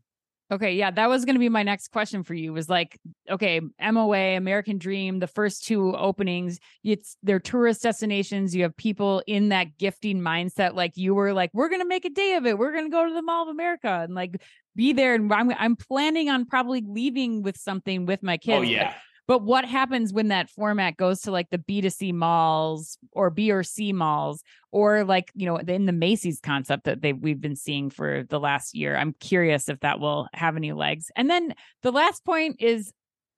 Okay, 0.50 0.76
yeah, 0.76 0.90
that 0.90 1.10
was 1.10 1.26
going 1.26 1.34
to 1.34 1.40
be 1.40 1.50
my 1.50 1.62
next 1.62 1.88
question 1.88 2.22
for 2.22 2.32
you. 2.32 2.54
Was 2.54 2.70
like, 2.70 2.98
okay, 3.30 3.60
MOA, 3.80 4.36
American 4.36 4.78
Dream, 4.78 5.18
the 5.18 5.26
first 5.26 5.64
two 5.64 5.94
openings, 5.94 6.58
it's 6.82 7.18
they're 7.22 7.38
tourist 7.38 7.82
destinations. 7.82 8.56
You 8.56 8.62
have 8.62 8.74
people 8.76 9.22
in 9.26 9.50
that 9.50 9.76
gifting 9.76 10.20
mindset, 10.20 10.74
like 10.74 10.92
you 10.96 11.14
were, 11.14 11.34
like 11.34 11.50
we're 11.52 11.68
going 11.68 11.82
to 11.82 11.88
make 11.88 12.06
a 12.06 12.10
day 12.10 12.34
of 12.34 12.46
it. 12.46 12.56
We're 12.56 12.72
going 12.72 12.86
to 12.86 12.90
go 12.90 13.06
to 13.06 13.12
the 13.12 13.20
Mall 13.20 13.42
of 13.42 13.48
America 13.48 14.00
and 14.02 14.14
like 14.14 14.40
be 14.74 14.94
there. 14.94 15.14
And 15.14 15.30
I'm 15.30 15.52
I'm 15.52 15.76
planning 15.76 16.30
on 16.30 16.46
probably 16.46 16.82
leaving 16.86 17.42
with 17.42 17.58
something 17.58 18.06
with 18.06 18.22
my 18.22 18.34
oh, 18.34 18.38
kids. 18.38 18.58
Oh 18.58 18.62
yeah, 18.62 18.94
but 19.28 19.42
what 19.42 19.66
happens 19.66 20.10
when 20.10 20.28
that 20.28 20.48
format 20.48 20.96
goes 20.96 21.20
to 21.20 21.30
like 21.30 21.50
the 21.50 21.58
B2C 21.58 22.14
malls 22.14 22.96
or 23.12 23.28
B 23.28 23.52
or 23.52 23.62
C 23.62 23.92
malls 23.92 24.42
or 24.72 25.04
like, 25.04 25.30
you 25.34 25.44
know, 25.44 25.58
in 25.58 25.84
the 25.84 25.92
Macy's 25.92 26.40
concept 26.40 26.84
that 26.84 27.02
they 27.02 27.12
we've 27.12 27.40
been 27.40 27.54
seeing 27.54 27.90
for 27.90 28.24
the 28.30 28.40
last 28.40 28.74
year? 28.74 28.96
I'm 28.96 29.12
curious 29.20 29.68
if 29.68 29.80
that 29.80 30.00
will 30.00 30.28
have 30.32 30.56
any 30.56 30.72
legs. 30.72 31.10
And 31.14 31.28
then 31.28 31.54
the 31.82 31.92
last 31.92 32.24
point 32.24 32.56
is 32.58 32.90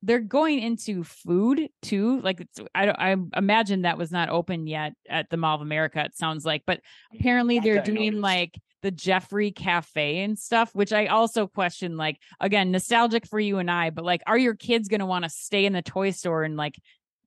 they're 0.03 0.20
going 0.20 0.61
into 0.61 1.03
food 1.03 1.68
too. 1.82 2.20
Like 2.20 2.47
I 2.72 2.91
I 2.91 3.16
imagine 3.36 3.82
that 3.82 3.99
was 3.99 4.12
not 4.12 4.28
open 4.28 4.68
yet 4.68 4.93
at 5.09 5.28
the 5.28 5.36
Mall 5.36 5.57
of 5.57 5.61
America. 5.61 6.05
It 6.05 6.16
sounds 6.16 6.47
like, 6.47 6.62
but 6.68 6.80
apparently 7.18 7.59
they're 7.59 7.82
doing 7.82 8.20
like 8.20 8.57
the 8.83 8.91
Geoffrey 8.91 9.53
Cafe 9.53 10.18
and 10.22 10.39
stuff, 10.39 10.74
which 10.74 10.93
I 10.93 11.07
also 11.07 11.47
question. 11.47 11.97
Like, 11.97 12.18
again, 12.41 12.70
nostalgic 12.70 13.26
for 13.26 13.41
you 13.41 13.59
and 13.59 13.70
I, 13.70 13.91
but 13.91 14.05
like, 14.05 14.22
are 14.26 14.39
your 14.39 14.55
kids 14.55 14.89
going 14.89 15.01
to 15.01 15.07
want 15.07 15.24
to 15.24 15.31
stay 15.31 15.66
in 15.66 15.72
the 15.72 15.83
toy 15.83 16.11
store 16.11 16.43
and 16.45 16.57
like 16.57 16.76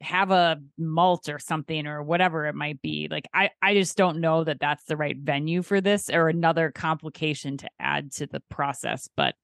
have 0.01 0.31
a 0.31 0.57
malt 0.77 1.29
or 1.29 1.39
something 1.39 1.87
or 1.87 2.03
whatever 2.03 2.45
it 2.45 2.55
might 2.55 2.81
be? 2.81 3.07
Like, 3.09 3.27
I, 3.33 3.51
I 3.61 3.73
just 3.73 3.97
don't 3.97 4.19
know 4.19 4.43
that 4.43 4.59
that's 4.59 4.83
the 4.85 4.97
right 4.97 5.17
venue 5.17 5.61
for 5.61 5.81
this 5.81 6.09
or 6.09 6.29
another 6.29 6.71
complication 6.71 7.57
to 7.57 7.69
add 7.79 8.11
to 8.13 8.27
the 8.27 8.41
process. 8.49 9.09
But 9.15 9.35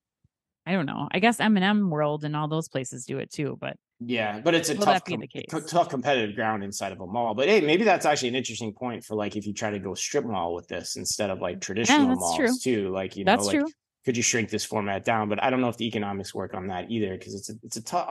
I 0.70 0.74
don't 0.74 0.86
know. 0.86 1.08
I 1.10 1.18
guess 1.18 1.40
M&M 1.40 1.90
World 1.90 2.24
and 2.24 2.36
all 2.36 2.48
those 2.48 2.68
places 2.68 3.04
do 3.06 3.18
it 3.18 3.32
too, 3.32 3.58
but 3.60 3.76
yeah, 4.00 4.40
but 4.40 4.54
it's 4.54 4.70
a 4.70 4.76
tough, 4.76 5.04
com- 5.04 5.24
tough 5.68 5.90
competitive 5.90 6.36
ground 6.36 6.64
inside 6.64 6.92
of 6.92 7.02
a 7.02 7.08
mall. 7.08 7.34
But 7.34 7.48
hey, 7.48 7.60
maybe 7.62 7.84
that's 7.84 8.06
actually 8.06 8.30
an 8.30 8.36
interesting 8.36 8.72
point 8.72 9.04
for 9.04 9.16
like 9.16 9.36
if 9.36 9.48
you 9.48 9.54
try 9.54 9.72
to 9.72 9.80
go 9.80 9.96
strip 9.96 10.26
mall 10.26 10.54
with 10.54 10.68
this 10.68 10.96
instead 10.96 11.32
of 11.32 11.42
like 11.42 11.60
traditional 11.60 12.10
yeah, 12.10 12.14
malls 12.14 12.36
true. 12.38 12.58
too. 12.62 12.90
Like 12.92 13.18
you 13.18 13.26
know, 13.26 13.32
that's 13.32 13.48
like 13.48 13.58
true. 13.58 13.68
could 14.06 14.16
you 14.16 14.22
shrink 14.22 14.52
this 14.52 14.64
format 14.64 15.04
down? 15.04 15.28
But 15.28 15.44
I 15.44 15.50
don't 15.50 15.60
know 15.60 15.70
if 15.70 15.78
the 15.78 15.88
economics 15.88 16.36
work 16.36 16.54
on 16.54 16.68
that 16.68 16.92
either 16.92 17.18
because 17.18 17.34
it's 17.34 17.50
a 17.50 17.54
it's 17.64 17.78
a 17.78 17.84
tough. 17.84 18.08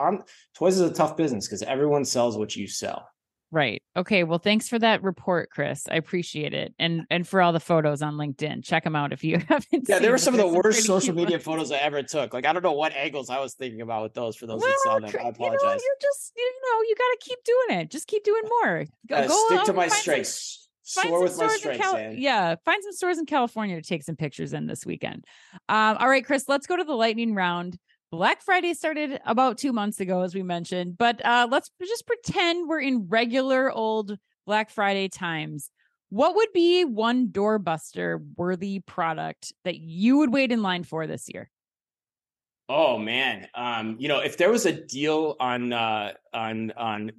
Toys 0.53 0.75
is 0.75 0.81
a 0.81 0.93
tough 0.93 1.15
business 1.15 1.47
because 1.47 1.63
everyone 1.63 2.03
sells 2.03 2.37
what 2.37 2.57
you 2.57 2.67
sell. 2.67 3.07
Right. 3.51 3.81
Okay. 3.97 4.23
Well, 4.23 4.37
thanks 4.37 4.69
for 4.69 4.77
that 4.77 5.01
report, 5.01 5.49
Chris. 5.49 5.83
I 5.89 5.95
appreciate 5.95 6.53
it, 6.53 6.73
and 6.77 7.05
and 7.09 7.27
for 7.27 7.41
all 7.41 7.51
the 7.51 7.59
photos 7.59 8.03
on 8.03 8.13
LinkedIn. 8.13 8.63
Check 8.63 8.83
them 8.83 8.95
out 8.95 9.11
if 9.11 9.23
you 9.23 9.39
haven't. 9.47 9.89
Yeah, 9.89 9.97
there 9.97 10.11
were 10.11 10.19
some 10.19 10.35
of 10.35 10.39
the 10.39 10.47
worst 10.47 10.83
social 10.85 11.15
media 11.15 11.37
ones. 11.37 11.43
photos 11.43 11.71
I 11.71 11.77
ever 11.77 12.03
took. 12.03 12.31
Like 12.33 12.45
I 12.45 12.53
don't 12.53 12.61
know 12.61 12.73
what 12.73 12.93
angles 12.93 13.31
I 13.31 13.39
was 13.39 13.55
thinking 13.55 13.81
about 13.81 14.03
with 14.03 14.13
those. 14.13 14.35
For 14.35 14.45
those 14.45 14.61
well, 14.61 14.69
that 14.69 14.79
saw 14.83 14.99
them, 14.99 15.25
I 15.25 15.29
apologize. 15.29 15.59
You 15.61 15.67
know, 15.67 15.71
you're 15.71 16.01
just 16.01 16.31
you 16.37 16.51
know 16.63 16.81
you 16.81 16.95
got 16.95 17.09
to 17.09 17.17
keep 17.21 17.39
doing 17.43 17.79
it. 17.81 17.91
Just 17.91 18.07
keep 18.07 18.23
doing 18.23 18.43
more. 18.61 18.85
Go, 19.07 19.15
uh, 19.15 19.27
go 19.27 19.47
stick 19.47 19.63
to 19.63 19.73
my 19.73 19.87
strengths. 19.87 20.67
Soar 20.83 21.21
with 21.23 21.37
my 21.37 21.47
strengths, 21.49 21.83
Cal- 21.83 22.13
Yeah, 22.13 22.55
find 22.65 22.83
some 22.83 22.93
stores 22.93 23.19
in 23.19 23.27
California 23.27 23.79
to 23.79 23.87
take 23.87 24.01
some 24.01 24.15
pictures 24.15 24.53
in 24.53 24.65
this 24.65 24.87
weekend. 24.87 25.23
Um, 25.69 25.97
all 25.99 26.09
right, 26.09 26.25
Chris, 26.25 26.45
let's 26.47 26.65
go 26.65 26.75
to 26.77 26.83
the 26.83 26.93
lightning 26.95 27.35
round. 27.35 27.77
Black 28.11 28.41
Friday 28.41 28.73
started 28.73 29.19
about 29.25 29.59
two 29.59 29.71
months 29.71 29.99
ago, 29.99 30.21
as 30.21 30.33
we 30.33 30.41
mentioned, 30.41 30.97
but 30.97 31.23
uh, 31.23 31.47
let's 31.49 31.69
just 31.79 32.07
pretend 32.07 32.67
we're 32.67 32.81
in 32.81 33.07
regular 33.07 33.71
old 33.71 34.17
Black 34.47 34.71
Friday 34.71 35.09
times. 35.09 35.69
What 36.09 36.35
would 36.35 36.51
be 36.51 36.85
one 36.85 37.27
doorbuster 37.27 38.19
worthy 38.35 38.79
product 38.79 39.53
that 39.63 39.77
you 39.77 40.17
would 40.17 40.33
wait 40.33 40.51
in 40.51 40.63
line 40.63 40.83
for 40.83 41.05
this 41.05 41.27
year? 41.31 41.51
Oh 42.67 42.97
man, 42.97 43.47
um, 43.53 43.95
you 43.99 44.07
know, 44.07 44.19
if 44.19 44.37
there 44.37 44.49
was 44.49 44.65
a 44.65 44.71
deal 44.71 45.35
on 45.39 45.71
uh, 45.71 46.13
on 46.33 46.71
on 46.71 47.11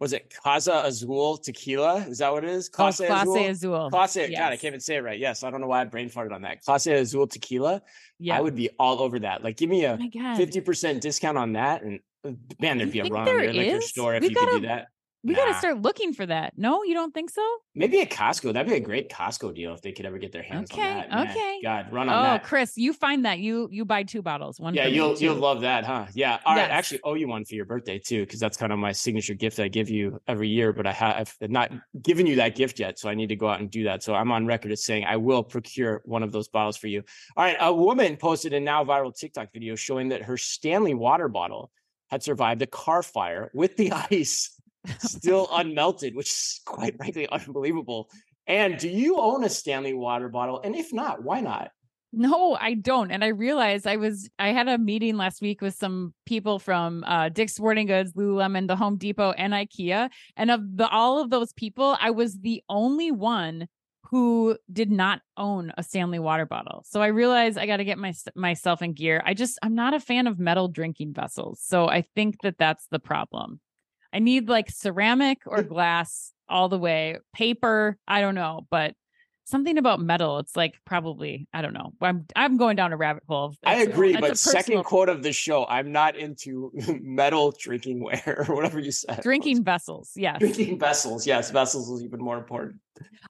was 0.00 0.14
it 0.14 0.34
Casa 0.42 0.82
Azul 0.84 1.36
tequila? 1.36 1.98
Is 2.08 2.18
that 2.18 2.32
what 2.32 2.42
it 2.42 2.50
is? 2.50 2.70
Clase, 2.70 3.02
oh, 3.02 3.04
Azul. 3.04 3.34
Casa 3.34 3.50
Azul. 3.50 3.90
Clase, 3.90 4.30
yes. 4.30 4.38
God, 4.38 4.52
I 4.52 4.56
can't 4.56 4.72
even 4.72 4.80
say 4.80 4.96
it 4.96 5.04
right. 5.04 5.18
Yes, 5.18 5.44
I 5.44 5.50
don't 5.50 5.60
know 5.60 5.66
why 5.66 5.82
I 5.82 5.84
brain 5.84 6.08
farted 6.08 6.32
on 6.32 6.42
that. 6.42 6.64
Casa 6.64 6.94
Azul 6.94 7.26
tequila. 7.26 7.82
Yeah, 8.18 8.38
I 8.38 8.40
would 8.40 8.54
be 8.56 8.70
all 8.78 9.02
over 9.02 9.18
that. 9.20 9.44
Like, 9.44 9.58
give 9.58 9.68
me 9.68 9.84
a 9.84 9.98
oh 10.00 10.36
fifty 10.36 10.62
percent 10.62 11.02
discount 11.02 11.36
on 11.36 11.52
that, 11.52 11.82
and 11.82 12.00
uh, 12.24 12.32
man, 12.58 12.78
there'd 12.78 12.90
be 12.90 13.00
a 13.00 13.04
run 13.04 13.28
in 13.28 13.56
like 13.56 13.82
store 13.82 14.14
if 14.14 14.22
we 14.22 14.30
you 14.30 14.34
could 14.34 14.48
do 14.48 14.60
that. 14.66 14.88
We 15.22 15.34
nah. 15.34 15.40
got 15.40 15.52
to 15.52 15.54
start 15.58 15.82
looking 15.82 16.14
for 16.14 16.24
that. 16.24 16.54
No, 16.56 16.82
you 16.82 16.94
don't 16.94 17.12
think 17.12 17.28
so? 17.28 17.46
Maybe 17.74 18.00
a 18.00 18.06
Costco. 18.06 18.54
That'd 18.54 18.70
be 18.70 18.76
a 18.76 18.80
great 18.80 19.10
Costco 19.10 19.54
deal 19.54 19.74
if 19.74 19.82
they 19.82 19.92
could 19.92 20.06
ever 20.06 20.16
get 20.16 20.32
their 20.32 20.42
hands 20.42 20.70
okay, 20.70 20.82
on 20.82 20.96
that. 20.96 21.10
Man. 21.10 21.28
Okay. 21.28 21.60
God, 21.62 21.92
run 21.92 22.08
on 22.08 22.18
oh, 22.18 22.22
that. 22.22 22.40
Oh, 22.40 22.46
Chris, 22.46 22.78
you 22.78 22.94
find 22.94 23.26
that 23.26 23.38
you 23.38 23.68
you 23.70 23.84
buy 23.84 24.02
two 24.02 24.22
bottles. 24.22 24.58
One. 24.58 24.74
Yeah, 24.74 24.86
you'll 24.86 25.16
you'll 25.18 25.36
love 25.36 25.60
that, 25.60 25.84
huh? 25.84 26.06
Yeah. 26.14 26.38
All 26.46 26.56
yes. 26.56 26.68
right. 26.68 26.74
Actually, 26.74 27.00
owe 27.04 27.14
you 27.14 27.28
one 27.28 27.44
for 27.44 27.54
your 27.54 27.66
birthday 27.66 27.98
too, 27.98 28.20
because 28.20 28.40
that's 28.40 28.56
kind 28.56 28.72
of 28.72 28.78
my 28.78 28.92
signature 28.92 29.34
gift 29.34 29.60
I 29.60 29.68
give 29.68 29.90
you 29.90 30.20
every 30.26 30.48
year. 30.48 30.72
But 30.72 30.86
I 30.86 30.92
have 30.92 31.36
I've 31.42 31.50
not 31.50 31.70
given 32.00 32.26
you 32.26 32.36
that 32.36 32.54
gift 32.54 32.78
yet, 32.78 32.98
so 32.98 33.10
I 33.10 33.14
need 33.14 33.28
to 33.28 33.36
go 33.36 33.48
out 33.48 33.60
and 33.60 33.70
do 33.70 33.84
that. 33.84 34.02
So 34.02 34.14
I'm 34.14 34.32
on 34.32 34.46
record 34.46 34.72
as 34.72 34.84
saying 34.84 35.04
I 35.04 35.18
will 35.18 35.42
procure 35.42 36.00
one 36.06 36.22
of 36.22 36.32
those 36.32 36.48
bottles 36.48 36.78
for 36.78 36.86
you. 36.86 37.02
All 37.36 37.44
right. 37.44 37.56
A 37.60 37.72
woman 37.72 38.16
posted 38.16 38.54
a 38.54 38.60
now 38.60 38.84
viral 38.84 39.14
TikTok 39.14 39.52
video 39.52 39.74
showing 39.74 40.08
that 40.08 40.22
her 40.22 40.38
Stanley 40.38 40.94
water 40.94 41.28
bottle 41.28 41.70
had 42.10 42.22
survived 42.22 42.62
a 42.62 42.66
car 42.66 43.02
fire 43.02 43.50
with 43.54 43.76
the 43.76 43.92
ice 44.10 44.59
still 44.98 45.48
unmelted, 45.48 46.14
which 46.14 46.30
is 46.30 46.60
quite 46.64 46.96
frankly 46.96 47.28
unbelievable. 47.28 48.08
And 48.46 48.78
do 48.78 48.88
you 48.88 49.18
own 49.18 49.44
a 49.44 49.48
Stanley 49.48 49.94
water 49.94 50.28
bottle? 50.28 50.60
And 50.62 50.74
if 50.74 50.92
not, 50.92 51.22
why 51.22 51.40
not? 51.40 51.70
No, 52.12 52.56
I 52.60 52.74
don't. 52.74 53.12
And 53.12 53.22
I 53.22 53.28
realized 53.28 53.86
I 53.86 53.96
was 53.96 54.28
I 54.38 54.48
had 54.48 54.66
a 54.66 54.78
meeting 54.78 55.16
last 55.16 55.40
week 55.40 55.62
with 55.62 55.74
some 55.74 56.12
people 56.26 56.58
from 56.58 57.04
uh 57.04 57.28
Dick's 57.28 57.54
Sporting 57.54 57.86
Goods, 57.86 58.14
Lululemon, 58.14 58.66
the 58.66 58.74
Home 58.74 58.96
Depot, 58.96 59.30
and 59.30 59.52
IKEA. 59.52 60.10
And 60.36 60.50
of 60.50 60.76
the 60.76 60.88
all 60.88 61.22
of 61.22 61.30
those 61.30 61.52
people, 61.52 61.96
I 62.00 62.10
was 62.10 62.40
the 62.40 62.64
only 62.68 63.12
one 63.12 63.68
who 64.10 64.56
did 64.72 64.90
not 64.90 65.20
own 65.36 65.72
a 65.78 65.84
Stanley 65.84 66.18
water 66.18 66.46
bottle. 66.46 66.82
So 66.84 67.00
I 67.00 67.08
realized 67.08 67.56
I 67.56 67.66
got 67.66 67.76
to 67.76 67.84
get 67.84 67.96
my, 67.96 68.12
myself 68.34 68.82
in 68.82 68.92
gear. 68.92 69.22
I 69.24 69.34
just 69.34 69.56
I'm 69.62 69.76
not 69.76 69.94
a 69.94 70.00
fan 70.00 70.26
of 70.26 70.40
metal 70.40 70.66
drinking 70.66 71.14
vessels. 71.14 71.60
So 71.62 71.88
I 71.88 72.02
think 72.16 72.40
that 72.42 72.58
that's 72.58 72.88
the 72.90 72.98
problem. 72.98 73.60
I 74.12 74.18
need 74.18 74.48
like 74.48 74.70
ceramic 74.70 75.38
or 75.46 75.62
glass 75.62 76.32
all 76.48 76.68
the 76.68 76.78
way. 76.78 77.18
Paper, 77.32 77.96
I 78.08 78.20
don't 78.20 78.34
know, 78.34 78.66
but 78.70 78.94
something 79.50 79.78
about 79.78 80.00
metal. 80.00 80.38
It's 80.38 80.56
like 80.56 80.74
probably 80.84 81.46
I 81.52 81.62
don't 81.62 81.72
know. 81.72 81.92
I'm 82.00 82.26
I'm 82.36 82.56
going 82.56 82.76
down 82.76 82.92
a 82.92 82.96
rabbit 82.96 83.24
hole. 83.28 83.54
I 83.64 83.82
agree, 83.82 84.16
but 84.16 84.38
second 84.38 84.84
quote 84.84 85.08
of 85.08 85.22
the 85.22 85.32
show: 85.32 85.66
I'm 85.66 85.92
not 85.92 86.16
into 86.16 86.72
metal 87.02 87.52
drinking 87.58 88.02
ware 88.02 88.44
or 88.48 88.54
whatever 88.54 88.78
you 88.78 88.92
said. 88.92 89.22
Drinking 89.22 89.64
vessels, 89.64 90.12
yes. 90.16 90.38
Drinking 90.38 90.78
vessels, 90.78 91.26
yes. 91.26 91.50
Vessels 91.50 91.90
is 91.90 92.04
even 92.04 92.20
more 92.20 92.38
important. 92.38 92.80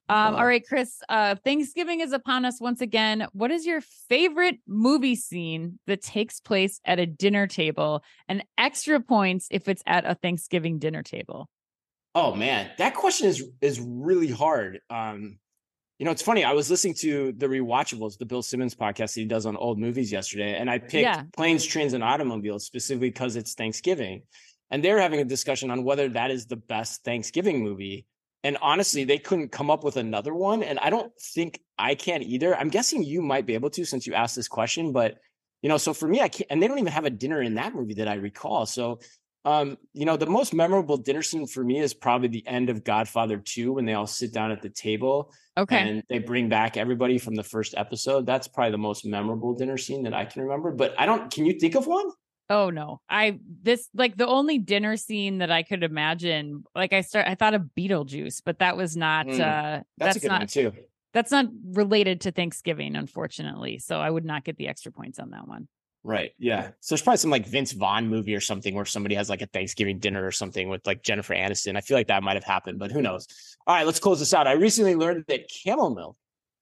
Um, 0.09 0.35
uh, 0.35 0.37
all 0.37 0.45
right, 0.45 0.65
Chris. 0.65 0.99
Uh, 1.09 1.35
Thanksgiving 1.43 2.01
is 2.01 2.11
upon 2.11 2.45
us 2.45 2.59
once 2.59 2.81
again. 2.81 3.27
What 3.33 3.51
is 3.51 3.65
your 3.65 3.81
favorite 4.09 4.57
movie 4.67 5.15
scene 5.15 5.79
that 5.87 6.01
takes 6.01 6.39
place 6.39 6.79
at 6.85 6.99
a 6.99 7.05
dinner 7.05 7.47
table? 7.47 8.03
And 8.27 8.43
extra 8.57 8.99
points 8.99 9.47
if 9.51 9.67
it's 9.67 9.83
at 9.85 10.05
a 10.05 10.15
Thanksgiving 10.15 10.79
dinner 10.79 11.03
table. 11.03 11.49
Oh 12.13 12.35
man, 12.35 12.69
that 12.77 12.95
question 12.95 13.27
is 13.27 13.43
is 13.61 13.79
really 13.79 14.29
hard. 14.29 14.79
Um, 14.89 15.37
you 16.01 16.05
know, 16.05 16.11
it's 16.11 16.23
funny. 16.23 16.43
I 16.43 16.53
was 16.53 16.71
listening 16.71 16.95
to 16.95 17.31
the 17.33 17.45
Rewatchables, 17.45 18.17
the 18.17 18.25
Bill 18.25 18.41
Simmons 18.41 18.73
podcast 18.73 19.13
that 19.13 19.21
he 19.21 19.25
does 19.25 19.45
on 19.45 19.55
old 19.55 19.77
movies 19.77 20.11
yesterday, 20.11 20.55
and 20.55 20.67
I 20.67 20.79
picked 20.79 21.03
yeah. 21.03 21.25
Planes, 21.37 21.63
Trains, 21.63 21.93
and 21.93 22.03
Automobiles 22.03 22.65
specifically 22.65 23.11
because 23.11 23.35
it's 23.35 23.53
Thanksgiving. 23.53 24.23
And 24.71 24.83
they're 24.83 24.99
having 24.99 25.19
a 25.19 25.25
discussion 25.25 25.69
on 25.69 25.83
whether 25.83 26.09
that 26.09 26.31
is 26.31 26.47
the 26.47 26.55
best 26.55 27.03
Thanksgiving 27.03 27.63
movie. 27.63 28.07
And 28.43 28.57
honestly, 28.63 29.03
they 29.03 29.19
couldn't 29.19 29.51
come 29.51 29.69
up 29.69 29.83
with 29.83 29.95
another 29.95 30.33
one. 30.33 30.63
And 30.63 30.79
I 30.79 30.89
don't 30.89 31.11
think 31.21 31.59
I 31.77 31.93
can 31.93 32.23
either. 32.23 32.57
I'm 32.57 32.69
guessing 32.69 33.03
you 33.03 33.21
might 33.21 33.45
be 33.45 33.53
able 33.53 33.69
to 33.69 33.85
since 33.85 34.07
you 34.07 34.15
asked 34.15 34.35
this 34.35 34.47
question. 34.47 34.93
But, 34.93 35.19
you 35.61 35.69
know, 35.69 35.77
so 35.77 35.93
for 35.93 36.07
me, 36.07 36.19
I 36.19 36.29
can't, 36.29 36.47
and 36.49 36.63
they 36.63 36.67
don't 36.67 36.79
even 36.79 36.93
have 36.93 37.05
a 37.05 37.11
dinner 37.11 37.43
in 37.43 37.53
that 37.55 37.75
movie 37.75 37.93
that 37.95 38.07
I 38.07 38.15
recall. 38.15 38.65
So 38.65 39.01
um, 39.43 39.77
you 39.93 40.05
know, 40.05 40.17
the 40.17 40.27
most 40.27 40.53
memorable 40.53 40.97
dinner 40.97 41.23
scene 41.23 41.47
for 41.47 41.63
me 41.63 41.79
is 41.79 41.93
probably 41.93 42.27
the 42.27 42.45
end 42.47 42.69
of 42.69 42.83
Godfather 42.83 43.37
2 43.37 43.73
when 43.73 43.85
they 43.85 43.93
all 43.93 44.07
sit 44.07 44.33
down 44.33 44.51
at 44.51 44.61
the 44.61 44.69
table. 44.69 45.33
Okay. 45.57 45.77
And 45.77 46.03
they 46.09 46.19
bring 46.19 46.47
back 46.47 46.77
everybody 46.77 47.17
from 47.17 47.35
the 47.35 47.43
first 47.43 47.73
episode. 47.75 48.25
That's 48.25 48.47
probably 48.47 48.71
the 48.71 48.77
most 48.77 49.05
memorable 49.05 49.53
dinner 49.53 49.77
scene 49.77 50.03
that 50.03 50.13
I 50.13 50.25
can 50.25 50.43
remember. 50.43 50.71
But 50.71 50.93
I 50.99 51.05
don't, 51.05 51.31
can 51.31 51.45
you 51.45 51.59
think 51.59 51.75
of 51.75 51.87
one? 51.87 52.09
Oh 52.51 52.69
no. 52.69 52.99
I 53.09 53.39
this 53.63 53.87
like 53.93 54.17
the 54.17 54.27
only 54.27 54.57
dinner 54.57 54.97
scene 54.97 55.37
that 55.37 55.51
I 55.51 55.63
could 55.63 55.83
imagine, 55.83 56.65
like 56.75 56.91
I 56.91 56.99
start 56.99 57.25
I 57.25 57.35
thought 57.35 57.53
of 57.53 57.69
Beetlejuice, 57.77 58.41
but 58.43 58.59
that 58.59 58.75
was 58.75 58.97
not 58.97 59.25
mm, 59.25 59.39
uh 59.39 59.83
that's, 59.97 60.19
that's 60.19 60.25
not 60.25 60.49
too. 60.49 60.73
That's 61.13 61.31
not 61.31 61.45
related 61.71 62.21
to 62.21 62.31
Thanksgiving, 62.31 62.97
unfortunately. 62.97 63.79
So 63.79 63.99
I 63.99 64.09
would 64.09 64.25
not 64.25 64.43
get 64.43 64.57
the 64.57 64.67
extra 64.67 64.91
points 64.91 65.17
on 65.17 65.29
that 65.29 65.47
one. 65.47 65.69
Right. 66.03 66.31
Yeah. 66.39 66.69
So 66.79 66.95
there's 66.95 67.01
probably 67.03 67.17
some 67.17 67.29
like 67.29 67.45
Vince 67.45 67.73
Vaughn 67.73 68.07
movie 68.07 68.33
or 68.33 68.39
something 68.39 68.73
where 68.73 68.85
somebody 68.85 69.13
has 69.15 69.29
like 69.29 69.41
a 69.43 69.45
Thanksgiving 69.45 69.99
dinner 69.99 70.25
or 70.25 70.31
something 70.31 70.67
with 70.67 70.85
like 70.87 71.03
Jennifer 71.03 71.35
Aniston. 71.35 71.77
I 71.77 71.81
feel 71.81 71.95
like 71.95 72.07
that 72.07 72.23
might 72.23 72.35
have 72.35 72.43
happened, 72.43 72.79
but 72.79 72.91
who 72.91 73.01
knows? 73.01 73.27
All 73.67 73.75
right, 73.75 73.85
let's 73.85 73.99
close 73.99 74.19
this 74.19 74.33
out. 74.33 74.47
I 74.47 74.53
recently 74.53 74.95
learned 74.95 75.25
that 75.27 75.47
camel 75.63 75.93
milk 75.93 76.17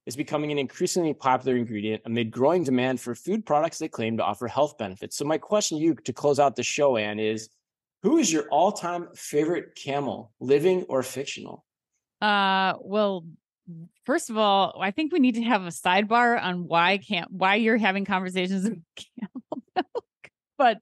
is 0.05 0.17
becoming 0.17 0.51
an 0.51 0.57
increasingly 0.57 1.13
popular 1.13 1.55
ingredient 1.55 2.01
amid 2.05 2.31
growing 2.31 2.63
demand 2.63 2.99
for 2.99 3.15
food 3.15 3.45
products 3.45 3.77
that 3.77 3.91
claim 3.91 4.17
to 4.17 4.23
offer 4.23 4.47
health 4.47 4.77
benefits. 4.77 5.15
So 5.15 5.23
my 5.23 5.37
question 5.37 5.77
to 5.77 5.83
you 5.83 5.95
to 5.95 6.11
close 6.11 6.39
out 6.39 6.55
the 6.57 6.63
show, 6.63 6.97
Anne, 6.97 7.19
is 7.19 7.49
who 8.01 8.17
is 8.17 8.31
your 8.31 8.47
all-time 8.49 9.07
favorite 9.15 9.75
camel, 9.75 10.33
living 10.39 10.83
or 10.89 11.01
fictional? 11.03 11.63
Uh 12.21 12.73
well, 12.81 13.25
first 14.05 14.29
of 14.29 14.37
all, 14.37 14.77
I 14.81 14.91
think 14.91 15.11
we 15.11 15.19
need 15.19 15.35
to 15.35 15.43
have 15.43 15.63
a 15.63 15.69
sidebar 15.69 16.41
on 16.41 16.67
why 16.67 16.97
can't 16.97 17.31
why 17.31 17.55
you're 17.55 17.77
having 17.77 18.05
conversations 18.05 18.63
with 18.63 18.81
camel 18.95 19.63
milk. 19.75 20.05
But 20.57 20.79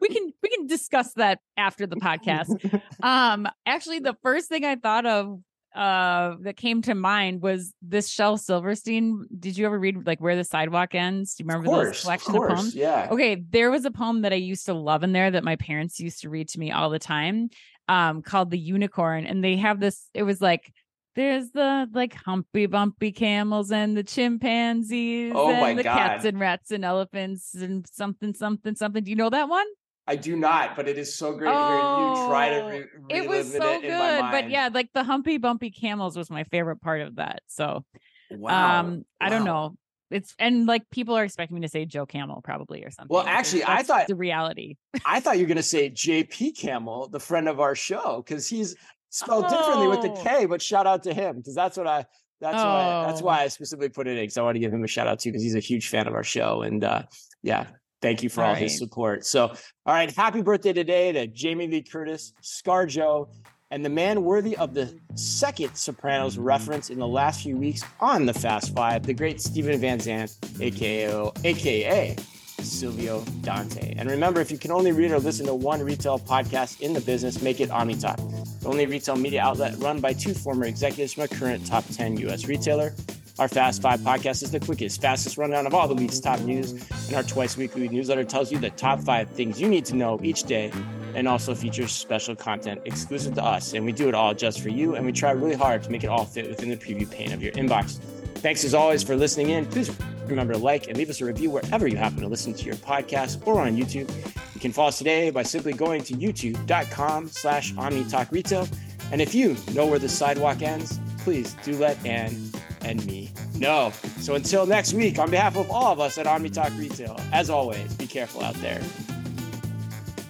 we 0.00 0.08
can 0.08 0.32
we 0.42 0.48
can 0.48 0.66
discuss 0.66 1.12
that 1.14 1.40
after 1.56 1.86
the 1.86 1.96
podcast. 1.96 2.82
Um 3.02 3.48
actually 3.64 4.00
the 4.00 4.16
first 4.22 4.48
thing 4.48 4.64
I 4.64 4.76
thought 4.76 5.06
of 5.06 5.40
uh 5.74 6.34
that 6.40 6.56
came 6.56 6.82
to 6.82 6.94
mind 6.94 7.40
was 7.40 7.72
this 7.80 8.08
Shel 8.08 8.36
Silverstein. 8.36 9.26
Did 9.38 9.56
you 9.56 9.64
ever 9.64 9.78
read 9.78 10.06
like 10.06 10.20
Where 10.20 10.36
the 10.36 10.44
Sidewalk 10.44 10.94
Ends? 10.94 11.34
Do 11.34 11.44
you 11.44 11.48
remember 11.48 11.68
course, 11.68 11.88
this 11.88 12.02
collection 12.02 12.36
of, 12.36 12.42
of, 12.42 12.48
poems? 12.48 12.74
Yeah. 12.74 13.08
Okay, 13.10 13.36
there 13.36 13.70
was 13.70 13.84
a 13.84 13.90
poem 13.90 14.22
that 14.22 14.32
I 14.32 14.36
used 14.36 14.66
to 14.66 14.74
love 14.74 15.02
in 15.02 15.12
there 15.12 15.30
that 15.30 15.44
my 15.44 15.56
parents 15.56 15.98
used 15.98 16.22
to 16.22 16.28
read 16.28 16.48
to 16.50 16.58
me 16.58 16.72
all 16.72 16.90
the 16.90 16.98
time, 16.98 17.48
um, 17.88 18.22
called 18.22 18.50
The 18.50 18.58
Unicorn. 18.58 19.26
And 19.26 19.42
they 19.42 19.56
have 19.56 19.80
this, 19.80 20.08
it 20.14 20.22
was 20.22 20.40
like 20.40 20.72
there's 21.16 21.50
the 21.50 21.88
like 21.92 22.14
humpy 22.14 22.66
bumpy 22.66 23.12
camels 23.12 23.72
and 23.72 23.96
the 23.96 24.02
chimpanzees 24.02 25.32
oh 25.34 25.50
and 25.50 25.78
the 25.78 25.82
God. 25.82 25.96
cats 25.96 26.24
and 26.24 26.38
rats 26.38 26.70
and 26.70 26.84
elephants 26.84 27.54
and 27.54 27.86
something 27.90 28.34
something 28.34 28.74
something. 28.74 29.04
Do 29.04 29.10
you 29.10 29.16
know 29.16 29.30
that 29.30 29.48
one? 29.48 29.66
I 30.06 30.16
do 30.16 30.34
not, 30.34 30.76
but 30.76 30.88
it 30.88 30.98
is 30.98 31.14
so 31.14 31.32
great 31.32 31.52
oh, 31.52 31.68
hearing 31.68 32.16
you 32.16 32.28
try 32.28 32.48
to 32.48 32.62
re- 32.64 32.84
oh, 33.00 33.06
it 33.08 33.28
was 33.28 33.52
so 33.52 33.72
it 33.72 33.82
good. 33.82 34.20
But 34.30 34.50
yeah, 34.50 34.68
like 34.72 34.90
the 34.92 35.04
humpy 35.04 35.38
bumpy 35.38 35.70
camels 35.70 36.16
was 36.16 36.30
my 36.30 36.44
favorite 36.44 36.80
part 36.80 37.00
of 37.00 37.16
that. 37.16 37.42
So 37.46 37.84
wow. 38.30 38.80
um 38.80 39.04
I 39.20 39.26
wow. 39.26 39.30
don't 39.30 39.44
know. 39.44 39.76
It's 40.10 40.34
and 40.38 40.66
like 40.66 40.82
people 40.90 41.16
are 41.16 41.22
expecting 41.22 41.54
me 41.54 41.60
to 41.60 41.68
say 41.68 41.84
Joe 41.84 42.06
Camel 42.06 42.40
probably 42.42 42.82
or 42.82 42.90
something. 42.90 43.14
Well, 43.14 43.24
actually, 43.26 43.64
I 43.64 43.84
thought 43.84 44.08
the 44.08 44.16
reality. 44.16 44.76
I 45.06 45.20
thought 45.20 45.38
you 45.38 45.44
were 45.44 45.48
going 45.48 45.56
to 45.58 45.62
say 45.62 45.90
JP 45.90 46.58
Camel, 46.58 47.08
the 47.08 47.20
friend 47.20 47.48
of 47.48 47.60
our 47.60 47.76
show, 47.76 48.22
because 48.24 48.48
he's 48.48 48.74
spelled 49.10 49.44
oh. 49.46 49.50
differently 49.50 49.88
with 49.88 50.02
the 50.02 50.10
oh. 50.10 50.24
K, 50.24 50.46
but 50.46 50.62
shout 50.62 50.86
out 50.86 51.02
to 51.04 51.14
him 51.14 51.36
because 51.36 51.54
that's 51.54 51.76
what 51.76 51.86
I 51.86 52.06
that's 52.40 52.56
oh. 52.56 52.64
why 52.64 53.06
that's 53.06 53.22
why 53.22 53.42
I 53.42 53.48
specifically 53.48 53.90
put 53.90 54.06
it 54.06 54.16
in 54.16 54.22
because 54.22 54.38
I 54.38 54.42
want 54.42 54.54
to 54.54 54.60
give 54.60 54.72
him 54.72 54.82
a 54.82 54.88
shout 54.88 55.06
out 55.06 55.18
too 55.18 55.30
because 55.30 55.42
he's 55.42 55.54
a 55.54 55.60
huge 55.60 55.88
fan 55.88 56.06
of 56.06 56.14
our 56.14 56.24
show 56.24 56.62
and 56.62 56.82
uh, 56.82 57.02
yeah, 57.42 57.66
thank 58.00 58.22
you 58.22 58.28
for 58.28 58.42
all, 58.42 58.48
all 58.48 58.54
right. 58.54 58.62
his 58.62 58.78
support. 58.78 59.26
So, 59.26 59.48
all 59.48 59.94
right, 59.94 60.10
happy 60.14 60.42
birthday 60.42 60.72
today 60.72 61.12
to 61.12 61.26
Jamie 61.26 61.68
Lee 61.68 61.82
Curtis, 61.82 62.32
ScarJo, 62.42 63.28
and 63.70 63.84
the 63.84 63.90
man 63.90 64.24
worthy 64.24 64.56
of 64.56 64.74
the 64.74 64.98
second 65.14 65.74
Sopranos 65.74 66.38
reference 66.38 66.90
in 66.90 66.98
the 66.98 67.06
last 67.06 67.42
few 67.42 67.56
weeks 67.56 67.82
on 68.00 68.26
the 68.26 68.34
Fast 68.34 68.74
Five, 68.74 69.04
the 69.04 69.14
great 69.14 69.40
Steven 69.40 69.78
Van 69.80 70.00
Zandt, 70.00 70.36
aka 70.60 71.30
aka 71.44 72.16
Silvio 72.62 73.22
Dante. 73.42 73.94
And 73.96 74.10
remember, 74.10 74.40
if 74.40 74.50
you 74.50 74.58
can 74.58 74.70
only 74.70 74.92
read 74.92 75.10
or 75.10 75.18
listen 75.18 75.46
to 75.46 75.54
one 75.54 75.82
retail 75.82 76.18
podcast 76.18 76.80
in 76.80 76.92
the 76.92 77.00
business, 77.00 77.42
make 77.42 77.60
it 77.60 77.70
OmniTalk, 77.70 78.60
the 78.60 78.68
only 78.68 78.86
retail 78.86 79.16
media 79.16 79.42
outlet 79.42 79.74
run 79.78 80.00
by 80.00 80.12
two 80.12 80.34
former 80.34 80.66
executives 80.66 81.14
from 81.14 81.24
a 81.24 81.28
current 81.28 81.66
top 81.66 81.84
10 81.92 82.18
U.S. 82.18 82.46
retailer. 82.46 82.94
Our 83.38 83.48
Fast 83.48 83.80
Five 83.80 84.00
podcast 84.00 84.42
is 84.42 84.50
the 84.50 84.60
quickest, 84.60 85.00
fastest 85.00 85.38
rundown 85.38 85.66
of 85.66 85.74
all 85.74 85.88
the 85.88 85.94
week's 85.94 86.20
top 86.20 86.40
news, 86.40 86.72
and 87.06 87.16
our 87.16 87.22
twice 87.22 87.56
weekly 87.56 87.88
newsletter 87.88 88.24
tells 88.24 88.52
you 88.52 88.58
the 88.58 88.70
top 88.70 89.00
five 89.00 89.30
things 89.30 89.58
you 89.58 89.68
need 89.68 89.86
to 89.86 89.96
know 89.96 90.20
each 90.22 90.42
day 90.42 90.70
and 91.14 91.26
also 91.26 91.54
features 91.54 91.90
special 91.92 92.36
content 92.36 92.80
exclusive 92.84 93.34
to 93.34 93.42
us. 93.42 93.72
And 93.72 93.84
we 93.84 93.92
do 93.92 94.08
it 94.08 94.14
all 94.14 94.34
just 94.34 94.60
for 94.60 94.68
you, 94.68 94.94
and 94.94 95.06
we 95.06 95.12
try 95.12 95.30
really 95.30 95.56
hard 95.56 95.82
to 95.84 95.90
make 95.90 96.04
it 96.04 96.08
all 96.08 96.24
fit 96.24 96.48
within 96.48 96.68
the 96.68 96.76
preview 96.76 97.10
pane 97.10 97.32
of 97.32 97.42
your 97.42 97.52
inbox. 97.52 97.98
Thanks 98.40 98.64
as 98.64 98.72
always 98.74 99.02
for 99.02 99.16
listening 99.16 99.50
in. 99.50 99.66
Please 99.66 99.90
remember 100.26 100.54
to 100.54 100.58
like 100.58 100.88
and 100.88 100.96
leave 100.96 101.10
us 101.10 101.20
a 101.20 101.24
review 101.26 101.50
wherever 101.50 101.86
you 101.86 101.96
happen 101.96 102.20
to 102.20 102.28
listen 102.28 102.54
to 102.54 102.64
your 102.64 102.76
podcast 102.76 103.46
or 103.46 103.60
on 103.60 103.76
YouTube. 103.76 104.10
You 104.54 104.60
can 104.60 104.72
follow 104.72 104.88
us 104.88 104.98
today 104.98 105.30
by 105.30 105.42
simply 105.42 105.74
going 105.74 106.02
to 106.04 106.14
youtube.com 106.14 107.28
slash 107.28 107.74
omnitalk 107.74 108.30
retail. 108.30 108.66
And 109.12 109.20
if 109.20 109.34
you 109.34 109.56
know 109.74 109.86
where 109.86 109.98
the 109.98 110.08
sidewalk 110.08 110.62
ends, 110.62 110.98
please 111.18 111.54
do 111.64 111.76
let 111.76 112.04
Anne 112.06 112.50
and 112.80 113.04
me 113.06 113.30
know. 113.56 113.92
So 114.20 114.34
until 114.34 114.66
next 114.66 114.94
week, 114.94 115.18
on 115.18 115.30
behalf 115.30 115.56
of 115.56 115.70
all 115.70 115.92
of 115.92 116.00
us 116.00 116.16
at 116.16 116.26
OmniTalk 116.26 116.78
Retail, 116.78 117.20
as 117.32 117.50
always, 117.50 117.94
be 117.94 118.06
careful 118.06 118.42
out 118.42 118.54
there. 118.56 118.80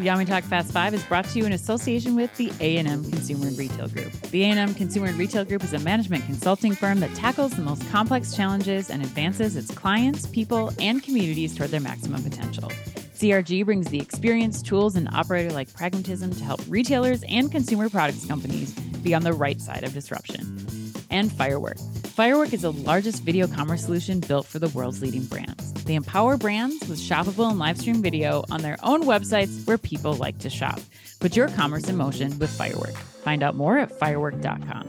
The 0.01 0.07
OmniTalk 0.07 0.45
Fast 0.45 0.73
Five 0.73 0.95
is 0.95 1.03
brought 1.03 1.27
to 1.27 1.39
you 1.39 1.45
in 1.45 1.53
association 1.53 2.17
with 2.17 2.35
the 2.39 2.51
A&M 2.59 3.05
Consumer 3.05 3.49
and 3.49 3.59
Retail 3.59 3.87
Group. 3.87 4.11
The 4.31 4.45
A&M 4.45 4.73
Consumer 4.73 5.09
and 5.09 5.19
Retail 5.19 5.45
Group 5.45 5.63
is 5.63 5.75
a 5.75 5.79
management 5.81 6.25
consulting 6.25 6.75
firm 6.75 7.01
that 7.01 7.15
tackles 7.15 7.53
the 7.53 7.61
most 7.61 7.87
complex 7.91 8.35
challenges 8.35 8.89
and 8.89 9.03
advances 9.03 9.57
its 9.57 9.71
clients, 9.71 10.27
people, 10.27 10.73
and 10.81 11.03
communities 11.03 11.55
toward 11.55 11.69
their 11.69 11.81
maximum 11.81 12.23
potential. 12.23 12.71
CRG 13.13 13.63
brings 13.67 13.89
the 13.89 14.01
experience, 14.01 14.63
tools, 14.63 14.97
and 14.97 15.07
operator 15.11 15.51
like 15.51 15.71
pragmatism 15.75 16.35
to 16.35 16.45
help 16.45 16.63
retailers 16.67 17.23
and 17.29 17.53
consumer 17.53 17.91
products 17.91 18.25
companies 18.25 18.73
be 19.03 19.13
on 19.13 19.23
the 19.23 19.35
right 19.35 19.61
side 19.61 19.85
of 19.85 19.93
disruption. 19.93 20.67
And 21.11 21.31
Firework. 21.31 21.77
Firework 22.11 22.53
is 22.53 22.63
the 22.63 22.73
largest 22.73 23.23
video 23.23 23.47
commerce 23.47 23.85
solution 23.85 24.21
built 24.21 24.45
for 24.45 24.59
the 24.59 24.69
world's 24.71 25.01
leading 25.01 25.25
brands. 25.25 25.73
They 25.85 25.95
empower 25.95 26.37
brands 26.37 26.87
with 26.89 26.99
shoppable 26.99 27.49
and 27.49 27.59
live 27.59 27.79
stream 27.79 28.03
video 28.03 28.45
on 28.51 28.63
their 28.63 28.77
own 28.83 29.05
websites 29.05 29.67
where 29.67 29.79
people 29.79 30.15
like 30.15 30.39
to 30.41 30.51
shop. 30.51 30.81
Put 31.21 31.37
your 31.37 31.49
commerce 31.49 31.89
in 31.89 31.97
motion 31.97 32.37
with 32.39 32.51
Firework. 32.51 32.95
Find 32.95 33.43
out 33.43 33.55
more 33.55 33.79
at 33.79 33.97
firework.com. 33.99 34.89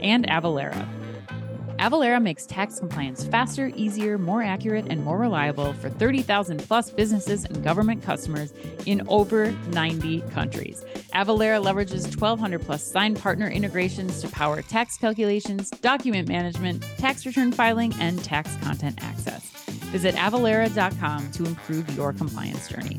And 0.00 0.26
Avalara. 0.28 0.99
Avalara 1.80 2.20
makes 2.22 2.44
tax 2.44 2.78
compliance 2.78 3.24
faster, 3.24 3.72
easier, 3.74 4.18
more 4.18 4.42
accurate, 4.42 4.84
and 4.90 5.02
more 5.02 5.16
reliable 5.16 5.72
for 5.72 5.88
30,000 5.88 6.58
plus 6.58 6.90
businesses 6.90 7.46
and 7.46 7.64
government 7.64 8.02
customers 8.02 8.52
in 8.84 9.00
over 9.08 9.52
90 9.72 10.20
countries. 10.32 10.84
Avalara 11.14 11.64
leverages 11.64 12.02
1,200 12.02 12.60
plus 12.60 12.84
signed 12.84 13.18
partner 13.18 13.48
integrations 13.48 14.20
to 14.20 14.28
power 14.28 14.60
tax 14.60 14.98
calculations, 14.98 15.70
document 15.70 16.28
management, 16.28 16.82
tax 16.98 17.24
return 17.24 17.50
filing, 17.50 17.94
and 17.98 18.22
tax 18.22 18.54
content 18.56 19.02
access. 19.02 19.50
Visit 19.90 20.14
avalara.com 20.16 21.32
to 21.32 21.46
improve 21.46 21.88
your 21.96 22.12
compliance 22.12 22.68
journey. 22.68 22.98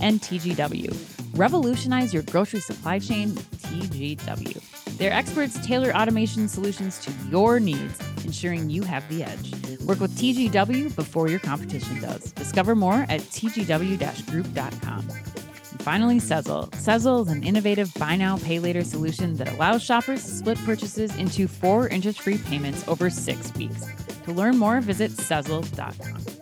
And 0.00 0.20
TGW. 0.20 0.92
Revolutionize 1.38 2.12
your 2.12 2.24
grocery 2.24 2.58
supply 2.60 2.98
chain 2.98 3.36
with 3.36 3.62
TGW. 3.62 4.75
Their 4.96 5.12
experts 5.12 5.64
tailor 5.66 5.94
automation 5.94 6.48
solutions 6.48 6.98
to 7.00 7.12
your 7.30 7.60
needs, 7.60 8.00
ensuring 8.24 8.70
you 8.70 8.82
have 8.82 9.06
the 9.08 9.24
edge. 9.24 9.52
Work 9.80 10.00
with 10.00 10.16
TGW 10.16 10.96
before 10.96 11.28
your 11.28 11.38
competition 11.38 12.00
does. 12.00 12.32
Discover 12.32 12.76
more 12.76 13.04
at 13.08 13.20
tgw-group.com. 13.20 15.00
And 15.00 15.82
finally, 15.82 16.16
Sezzle. 16.18 16.70
Sezzle 16.70 17.26
is 17.26 17.32
an 17.32 17.42
innovative 17.44 17.92
buy 17.94 18.16
now, 18.16 18.38
pay 18.38 18.58
later 18.58 18.82
solution 18.82 19.36
that 19.36 19.52
allows 19.52 19.82
shoppers 19.82 20.24
to 20.24 20.30
split 20.30 20.58
purchases 20.64 21.14
into 21.16 21.46
four 21.46 21.88
interest 21.88 22.20
free 22.20 22.38
payments 22.38 22.88
over 22.88 23.10
six 23.10 23.54
weeks. 23.54 23.84
To 24.24 24.32
learn 24.32 24.56
more, 24.56 24.80
visit 24.80 25.10
Sezzle.com. 25.10 26.35